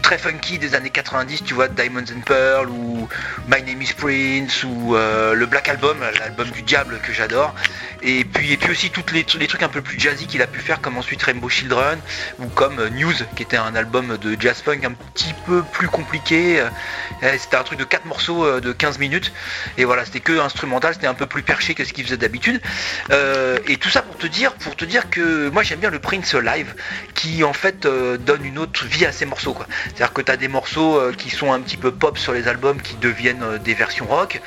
très 0.00 0.18
funky 0.18 0.58
des 0.58 0.74
années 0.74 0.90
90, 0.90 1.44
tu 1.44 1.54
vois, 1.54 1.68
Diamonds 1.68 2.00
and 2.00 2.20
Pearl 2.24 2.68
ou 2.68 3.08
My 3.48 3.62
Name 3.62 3.82
is 3.82 3.92
Prince 3.96 4.64
ou 4.64 4.96
euh, 4.96 5.34
le 5.34 5.46
Black 5.46 5.68
Album, 5.68 5.98
l'album 6.18 6.50
du 6.50 6.62
diable 6.62 6.98
que 7.02 7.12
j'adore. 7.12 7.54
Et 8.02 8.24
puis, 8.24 8.52
et 8.52 8.56
puis 8.56 8.70
aussi 8.70 8.90
tous 8.90 9.04
les, 9.12 9.24
trucs 9.24 9.62
un 9.62 9.68
peu 9.68 9.82
plus 9.82 9.98
jazzy 9.98 10.26
qu'il 10.26 10.42
a 10.42 10.46
pu 10.46 10.60
faire, 10.60 10.80
comme 10.80 10.96
ensuite 10.96 11.22
Rainbow 11.22 11.48
Children 11.48 11.98
ou 12.38 12.46
comme 12.46 12.78
euh, 12.78 12.90
News, 12.90 13.12
qui 13.36 13.42
était 13.42 13.56
un 13.56 13.74
album 13.74 14.16
de 14.16 14.40
jazz 14.40 14.62
funk 14.62 14.80
un 14.84 14.92
petit 14.92 15.34
peu 15.46 15.62
plus 15.62 15.88
compliqué. 15.88 16.60
Euh, 16.60 17.36
C'était 17.38 17.56
un 17.56 17.62
truc 17.62 17.78
de 17.78 17.84
4 17.84 18.06
morceaux 18.06 18.60
de 18.60 18.72
15 18.72 18.98
minutes. 18.98 19.32
Et 19.76 19.84
voilà, 19.84 20.04
c'était 20.04 20.20
que 20.20 20.40
instrumental, 20.40 20.94
c'était 20.94 21.06
un 21.06 21.14
peu 21.14 21.26
plus 21.26 21.42
perché 21.42 21.74
que 21.74 21.84
ce 21.84 21.92
qu'il 21.92 22.04
faisait 22.04 22.16
d'habitude. 22.16 22.60
Et 23.68 23.76
tout 23.76 23.90
ça 23.90 24.02
pour 24.02 24.16
te 24.16 24.26
dire, 24.26 24.54
pour 24.54 24.76
te 24.76 24.84
dire 24.84 25.10
que 25.10 25.48
moi 25.50 25.62
j'aime 25.62 25.80
bien 25.80 25.90
le 25.90 25.98
Prince 25.98 26.34
live, 26.34 26.74
qui 27.14 27.44
en 27.44 27.52
fait 27.52 27.86
donne 27.86 28.44
une 28.44 28.58
autre 28.58 28.86
vie 28.86 29.04
à 29.06 29.12
ces 29.12 29.26
morceaux. 29.26 29.52
quoi. 29.52 29.66
C'est-à-dire 29.90 30.12
que 30.12 30.22
tu 30.22 30.32
as 30.32 30.36
des 30.36 30.48
morceaux 30.48 30.96
euh, 30.96 31.12
qui 31.12 31.30
sont 31.30 31.52
un 31.52 31.60
petit 31.60 31.76
peu 31.76 31.90
pop 31.90 32.16
sur 32.16 32.32
les 32.32 32.48
albums 32.48 32.80
qui 32.80 32.94
deviennent 32.96 33.42
euh, 33.42 33.58
des 33.58 33.74
versions 33.74 34.06
rock, 34.06 34.40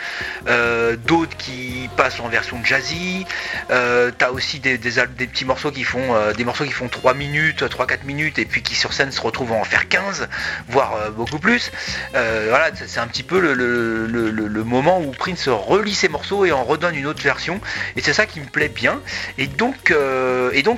euh, 0.48 0.96
d'autres 0.96 1.36
qui 1.38 1.90
passent 1.98 2.20
en 2.20 2.30
version 2.30 2.64
jazzy, 2.64 3.26
euh, 3.72 4.12
tu 4.18 4.26
as 4.26 4.32
aussi 4.32 4.60
des, 4.60 4.78
des 4.78 4.94
des 5.18 5.28
petits 5.28 5.46
morceaux 5.46 5.72
qui 5.72 5.84
font 5.84 6.14
des 6.38 6.46
morceaux 6.46 6.66
qui 6.66 6.72
font 6.72 6.88
3 6.88 7.14
minutes, 7.14 7.64
3-4 7.64 8.06
minutes 8.06 8.40
et 8.40 8.46
puis 8.46 8.62
qui 8.62 8.76
sur 8.76 8.94
scène 8.94 9.12
se 9.12 9.20
retrouvent 9.20 9.52
à 9.54 9.56
en 9.56 9.64
faire 9.64 9.90
15, 9.90 10.30
voire 10.70 11.12
beaucoup 11.12 11.40
plus. 11.40 11.72
Voilà, 12.14 12.70
c'est 12.76 13.00
un 13.00 13.08
petit 13.08 13.24
peu 13.24 13.40
le, 13.40 14.64
moment 14.64 15.02
où 15.02 15.12
Prince 15.12 15.50
relie 15.50 15.94
ses 15.94 16.10
morceaux 16.10 16.46
et 16.46 16.52
en 16.52 16.64
redonne 16.64 16.96
une 16.96 17.08
autre 17.08 17.22
version. 17.22 17.60
Et 17.96 18.02
c'est 18.02 18.14
ça 18.14 18.26
qui 18.26 18.40
me 18.40 18.46
plaît 18.46 18.70
bien. 18.70 19.02
Et 19.38 19.48
donc, 19.48 19.94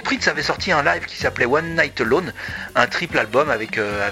Prince 0.04 0.28
avait 0.28 0.44
sorti 0.44 0.72
un 0.72 0.84
live 0.84 1.06
qui 1.06 1.18
s'appelait 1.18 1.46
One 1.46 1.76
Night 1.76 2.00
Alone, 2.02 2.34
un 2.76 2.88
triple 2.88 3.18
album 3.18 3.50
avec, 3.50 3.78
euh, 3.78 4.06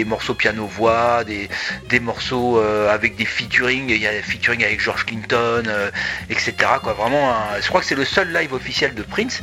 des 0.00 0.06
morceaux 0.06 0.34
piano-voix, 0.34 1.24
des, 1.24 1.50
des 1.90 2.00
morceaux 2.00 2.58
euh, 2.58 2.90
avec 2.90 3.16
des 3.16 3.26
featuring, 3.26 3.90
il 3.90 3.98
y 3.98 4.06
a 4.06 4.12
des 4.12 4.22
featuring 4.22 4.64
avec 4.64 4.80
George 4.80 5.04
Clinton, 5.04 5.64
euh, 5.66 5.90
etc. 6.30 6.54
Quoi. 6.82 6.94
Vraiment, 6.94 7.36
je 7.60 7.68
crois 7.68 7.80
que 7.80 7.86
c'est 7.86 7.94
le 7.94 8.06
seul 8.06 8.32
live 8.32 8.54
officiel 8.54 8.94
de 8.94 9.02
Prince. 9.02 9.42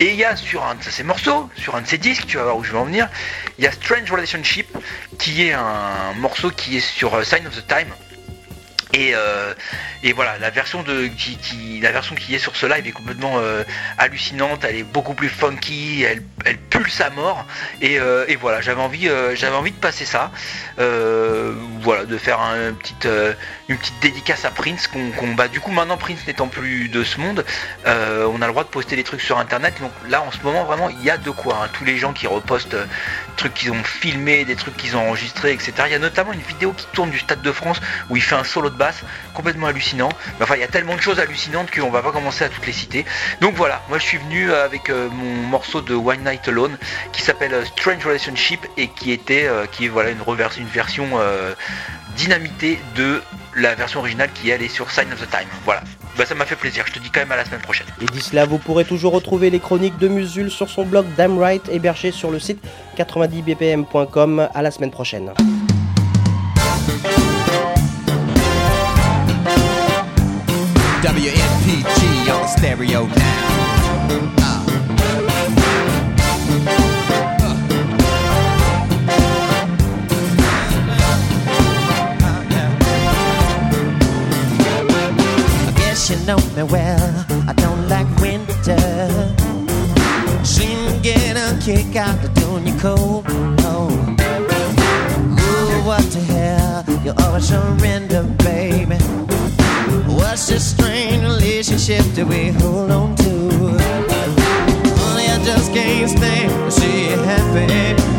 Et 0.00 0.10
il 0.10 0.16
y 0.16 0.24
a 0.24 0.34
sur 0.34 0.64
un 0.64 0.76
de 0.76 0.82
ces 0.82 1.02
morceaux, 1.02 1.50
sur 1.56 1.76
un 1.76 1.82
de 1.82 1.86
ses 1.86 1.98
disques, 1.98 2.24
tu 2.26 2.38
vas 2.38 2.44
voir 2.44 2.56
où 2.56 2.64
je 2.64 2.72
vais 2.72 2.78
en 2.78 2.86
venir, 2.86 3.08
il 3.58 3.64
y 3.64 3.66
a 3.66 3.72
Strange 3.72 4.10
Relationship, 4.10 4.66
qui 5.18 5.46
est 5.46 5.52
un 5.52 6.14
morceau 6.16 6.50
qui 6.50 6.78
est 6.78 6.80
sur 6.80 7.14
euh, 7.14 7.22
Sign 7.22 7.46
of 7.46 7.54
the 7.54 7.66
Time. 7.66 7.92
Et, 8.94 9.14
euh, 9.14 9.52
et 10.02 10.12
voilà, 10.12 10.38
la 10.38 10.50
version, 10.50 10.82
de, 10.82 11.08
qui, 11.08 11.80
la 11.82 11.92
version 11.92 12.14
qui 12.14 12.34
est 12.34 12.38
sur 12.38 12.56
ce 12.56 12.66
live 12.66 12.86
est 12.86 12.92
complètement 12.92 13.38
euh, 13.38 13.62
hallucinante, 13.98 14.64
elle 14.64 14.76
est 14.76 14.82
beaucoup 14.82 15.14
plus 15.14 15.28
funky, 15.28 16.04
elle, 16.04 16.22
elle 16.44 16.58
pulse 16.58 17.00
à 17.00 17.10
mort. 17.10 17.44
Et, 17.82 18.00
euh, 18.00 18.24
voilà, 18.40 18.60
j'avais 18.60 18.80
envie, 18.80 19.08
j'avais 19.34 19.56
envie 19.56 19.72
de 19.72 19.76
passer 19.76 20.04
ça. 20.04 20.30
Voilà, 20.76 22.04
de 22.04 22.18
faire 22.18 22.40
un, 22.40 22.72
petite, 22.72 23.08
une 23.68 23.76
petite 23.76 24.00
dédicace 24.00 24.44
à 24.44 24.50
Prince. 24.50 24.86
Qu'on, 24.88 25.10
qu'on- 25.12 25.34
bah, 25.34 25.48
du 25.48 25.60
coup, 25.60 25.70
maintenant, 25.70 25.96
Prince 25.96 26.20
n'étant 26.26 26.48
plus 26.48 26.88
de 26.88 27.04
ce 27.04 27.20
monde, 27.20 27.44
euh, 27.86 28.26
on 28.32 28.40
a 28.42 28.46
le 28.46 28.52
droit 28.52 28.64
de 28.64 28.68
poster 28.68 28.96
des 28.96 29.04
trucs 29.04 29.20
sur 29.20 29.38
Internet. 29.38 29.74
Donc 29.80 29.92
là, 30.08 30.22
en 30.22 30.30
ce 30.32 30.38
moment, 30.42 30.64
vraiment, 30.64 30.88
il 30.88 31.02
y 31.02 31.10
a 31.10 31.16
de 31.18 31.30
quoi. 31.30 31.60
hein. 31.62 31.68
Tous 31.72 31.84
les 31.84 31.98
gens 31.98 32.12
qui 32.12 32.26
repostent 32.26 32.74
euh, 32.74 32.84
des 32.84 33.34
trucs 33.36 33.54
qu'ils 33.54 33.70
ont 33.72 33.84
filmés, 33.84 34.44
des 34.44 34.56
trucs 34.56 34.76
qu'ils 34.76 34.96
ont 34.96 35.00
enregistrés, 35.08 35.52
etc. 35.52 35.72
Il 35.86 35.92
y 35.92 35.94
a 35.94 35.98
notamment 35.98 36.32
une 36.32 36.40
vidéo 36.40 36.72
qui 36.72 36.86
tourne 36.92 37.10
du 37.10 37.18
Stade 37.18 37.42
de 37.42 37.52
France 37.52 37.80
où 38.10 38.16
il 38.16 38.22
fait 38.22 38.34
un 38.36 38.44
solo 38.44 38.70
de 38.70 38.76
basse 38.76 39.02
complètement 39.34 39.66
hallucinant. 39.66 40.08
Mais 40.38 40.44
enfin, 40.44 40.54
il 40.56 40.60
y 40.60 40.64
a 40.64 40.68
tellement 40.68 40.96
de 40.96 41.00
choses 41.02 41.20
hallucinantes 41.20 41.70
qu'on 41.70 41.90
va 41.90 42.02
pas 42.02 42.12
commencer 42.12 42.44
à 42.44 42.48
toutes 42.48 42.66
les 42.66 42.72
citer. 42.72 43.04
Donc 43.40 43.54
voilà, 43.54 43.82
moi 43.88 43.98
je 43.98 44.04
suis 44.04 44.18
venu 44.18 44.52
avec 44.52 44.90
euh, 44.90 45.08
mon 45.10 45.42
morceau 45.48 45.80
de 45.80 45.94
One 45.94 46.24
Night 46.24 46.48
Alone 46.48 46.76
qui 47.12 47.22
s'appelle 47.22 47.52
euh, 47.54 47.64
Strange 47.64 48.04
Relationship 48.04 48.66
et 48.76 48.88
qui 48.88 49.12
était, 49.12 49.46
euh, 49.46 49.66
qui 49.70 49.84
est 49.84 49.88
voilà 49.88 50.10
une, 50.10 50.22
reverse, 50.22 50.56
une 50.56 50.66
version 50.66 51.06
euh, 51.14 51.54
dynamitée 52.16 52.80
de 52.96 53.22
la 53.58 53.74
version 53.74 54.00
originale 54.00 54.30
qui 54.32 54.50
elle 54.50 54.62
est 54.62 54.68
sur 54.68 54.90
Sign 54.90 55.12
of 55.12 55.20
the 55.20 55.30
Time. 55.30 55.48
Voilà. 55.64 55.82
Bah 56.16 56.24
ça 56.24 56.34
m'a 56.34 56.44
fait 56.44 56.56
plaisir. 56.56 56.84
Je 56.86 56.92
te 56.92 56.98
dis 56.98 57.10
quand 57.10 57.20
même 57.20 57.32
à 57.32 57.36
la 57.36 57.44
semaine 57.44 57.60
prochaine. 57.60 57.86
Et 58.00 58.06
d'ici 58.06 58.34
là, 58.34 58.44
vous 58.44 58.58
pourrez 58.58 58.84
toujours 58.84 59.12
retrouver 59.12 59.50
les 59.50 59.60
chroniques 59.60 59.98
de 59.98 60.08
Musul 60.08 60.50
sur 60.50 60.68
son 60.68 60.84
blog 60.84 61.06
Damn 61.16 61.38
Right 61.38 61.68
hébergé 61.68 62.10
sur 62.12 62.30
le 62.30 62.38
site 62.38 62.60
90bpm.com. 62.96 64.48
À 64.54 64.62
la 64.62 64.70
semaine 64.70 64.90
prochaine. 64.90 65.32
WNPG 71.02 72.30
on 72.30 72.42
the 72.42 72.48
stereo 72.48 73.06
now. 73.06 74.37
You 86.10 86.16
know 86.24 86.38
me 86.56 86.62
well. 86.62 87.26
I 87.46 87.52
don't 87.54 87.86
like 87.88 88.06
winter. 88.18 88.78
Seem 90.42 90.78
to 90.88 90.98
get 91.02 91.36
a 91.36 91.58
kick 91.60 91.96
out 91.96 92.24
of 92.24 92.32
doing 92.34 92.66
you 92.66 92.78
cold. 92.78 93.26
Oh. 93.60 93.90
Ooh, 95.40 95.86
what 95.86 96.02
the 96.10 96.20
hell? 96.20 96.84
You 97.04 97.12
always 97.24 97.48
surrender, 97.48 98.22
baby. 98.38 98.96
What's 100.14 100.46
this 100.46 100.70
strange 100.70 101.22
relationship 101.22 102.04
that 102.14 102.26
we 102.26 102.52
hold 102.52 102.90
on 102.90 103.14
to? 103.16 103.50
Honey, 105.00 105.26
I 105.28 105.42
just 105.44 105.72
can't 105.72 106.08
stand 106.08 106.50
to 106.50 106.70
see 106.70 107.10
you 107.10 107.18
happy. 107.18 108.17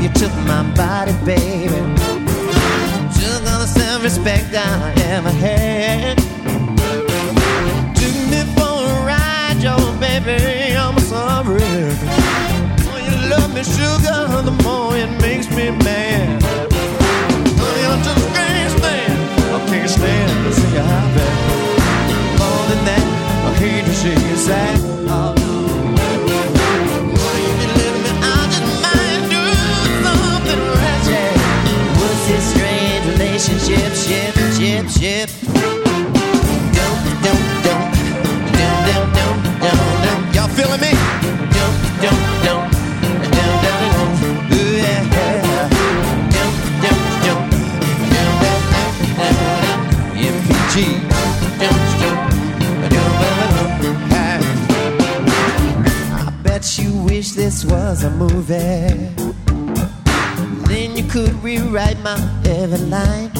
Love, 0.00 0.02
you 0.02 0.08
took 0.20 0.34
my 0.46 0.62
body, 0.74 1.12
baby. 1.24 1.74
Took 3.14 3.42
all 3.50 3.60
the 3.60 3.66
self-respect 3.66 4.54
I 4.54 4.92
ever 5.12 5.30
had. 5.30 6.18
Took 7.94 8.14
me 8.30 8.40
for 8.54 8.84
a 8.84 9.04
ride, 9.06 9.58
yo, 9.60 9.76
baby. 9.98 10.76
I'm 10.76 10.98
sorry. 11.00 11.60
When 12.92 13.04
you 13.04 13.16
love 13.30 13.54
me, 13.54 13.62
sugar, 13.62 14.42
the 14.42 14.56
more 14.64 14.96
it 14.96 15.10
makes 15.20 15.48
me 15.50 15.70
mad. 15.70 16.42
Honey, 16.42 17.84
I 17.84 18.02
just 18.02 18.34
can't 18.34 18.78
stand. 18.78 19.18
I 19.54 19.66
can't 19.68 19.90
stand 19.90 20.46
to 20.46 20.52
see 20.52 20.72
you 20.72 20.82
happy. 20.82 21.28
More 22.38 22.64
than 22.68 22.84
that, 22.86 23.06
I 23.46 23.52
hate 23.58 23.84
to 23.84 23.94
see 23.94 24.28
you 24.28 24.36
sad. 24.36 24.79
My 62.02 62.16
every 62.46 62.78
line. 62.88 63.39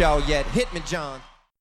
With 0.00 0.08
y'all 0.08 0.28
yet. 0.28 0.46
Hit 0.46 0.72
me, 0.72 0.80
John. 0.86 1.20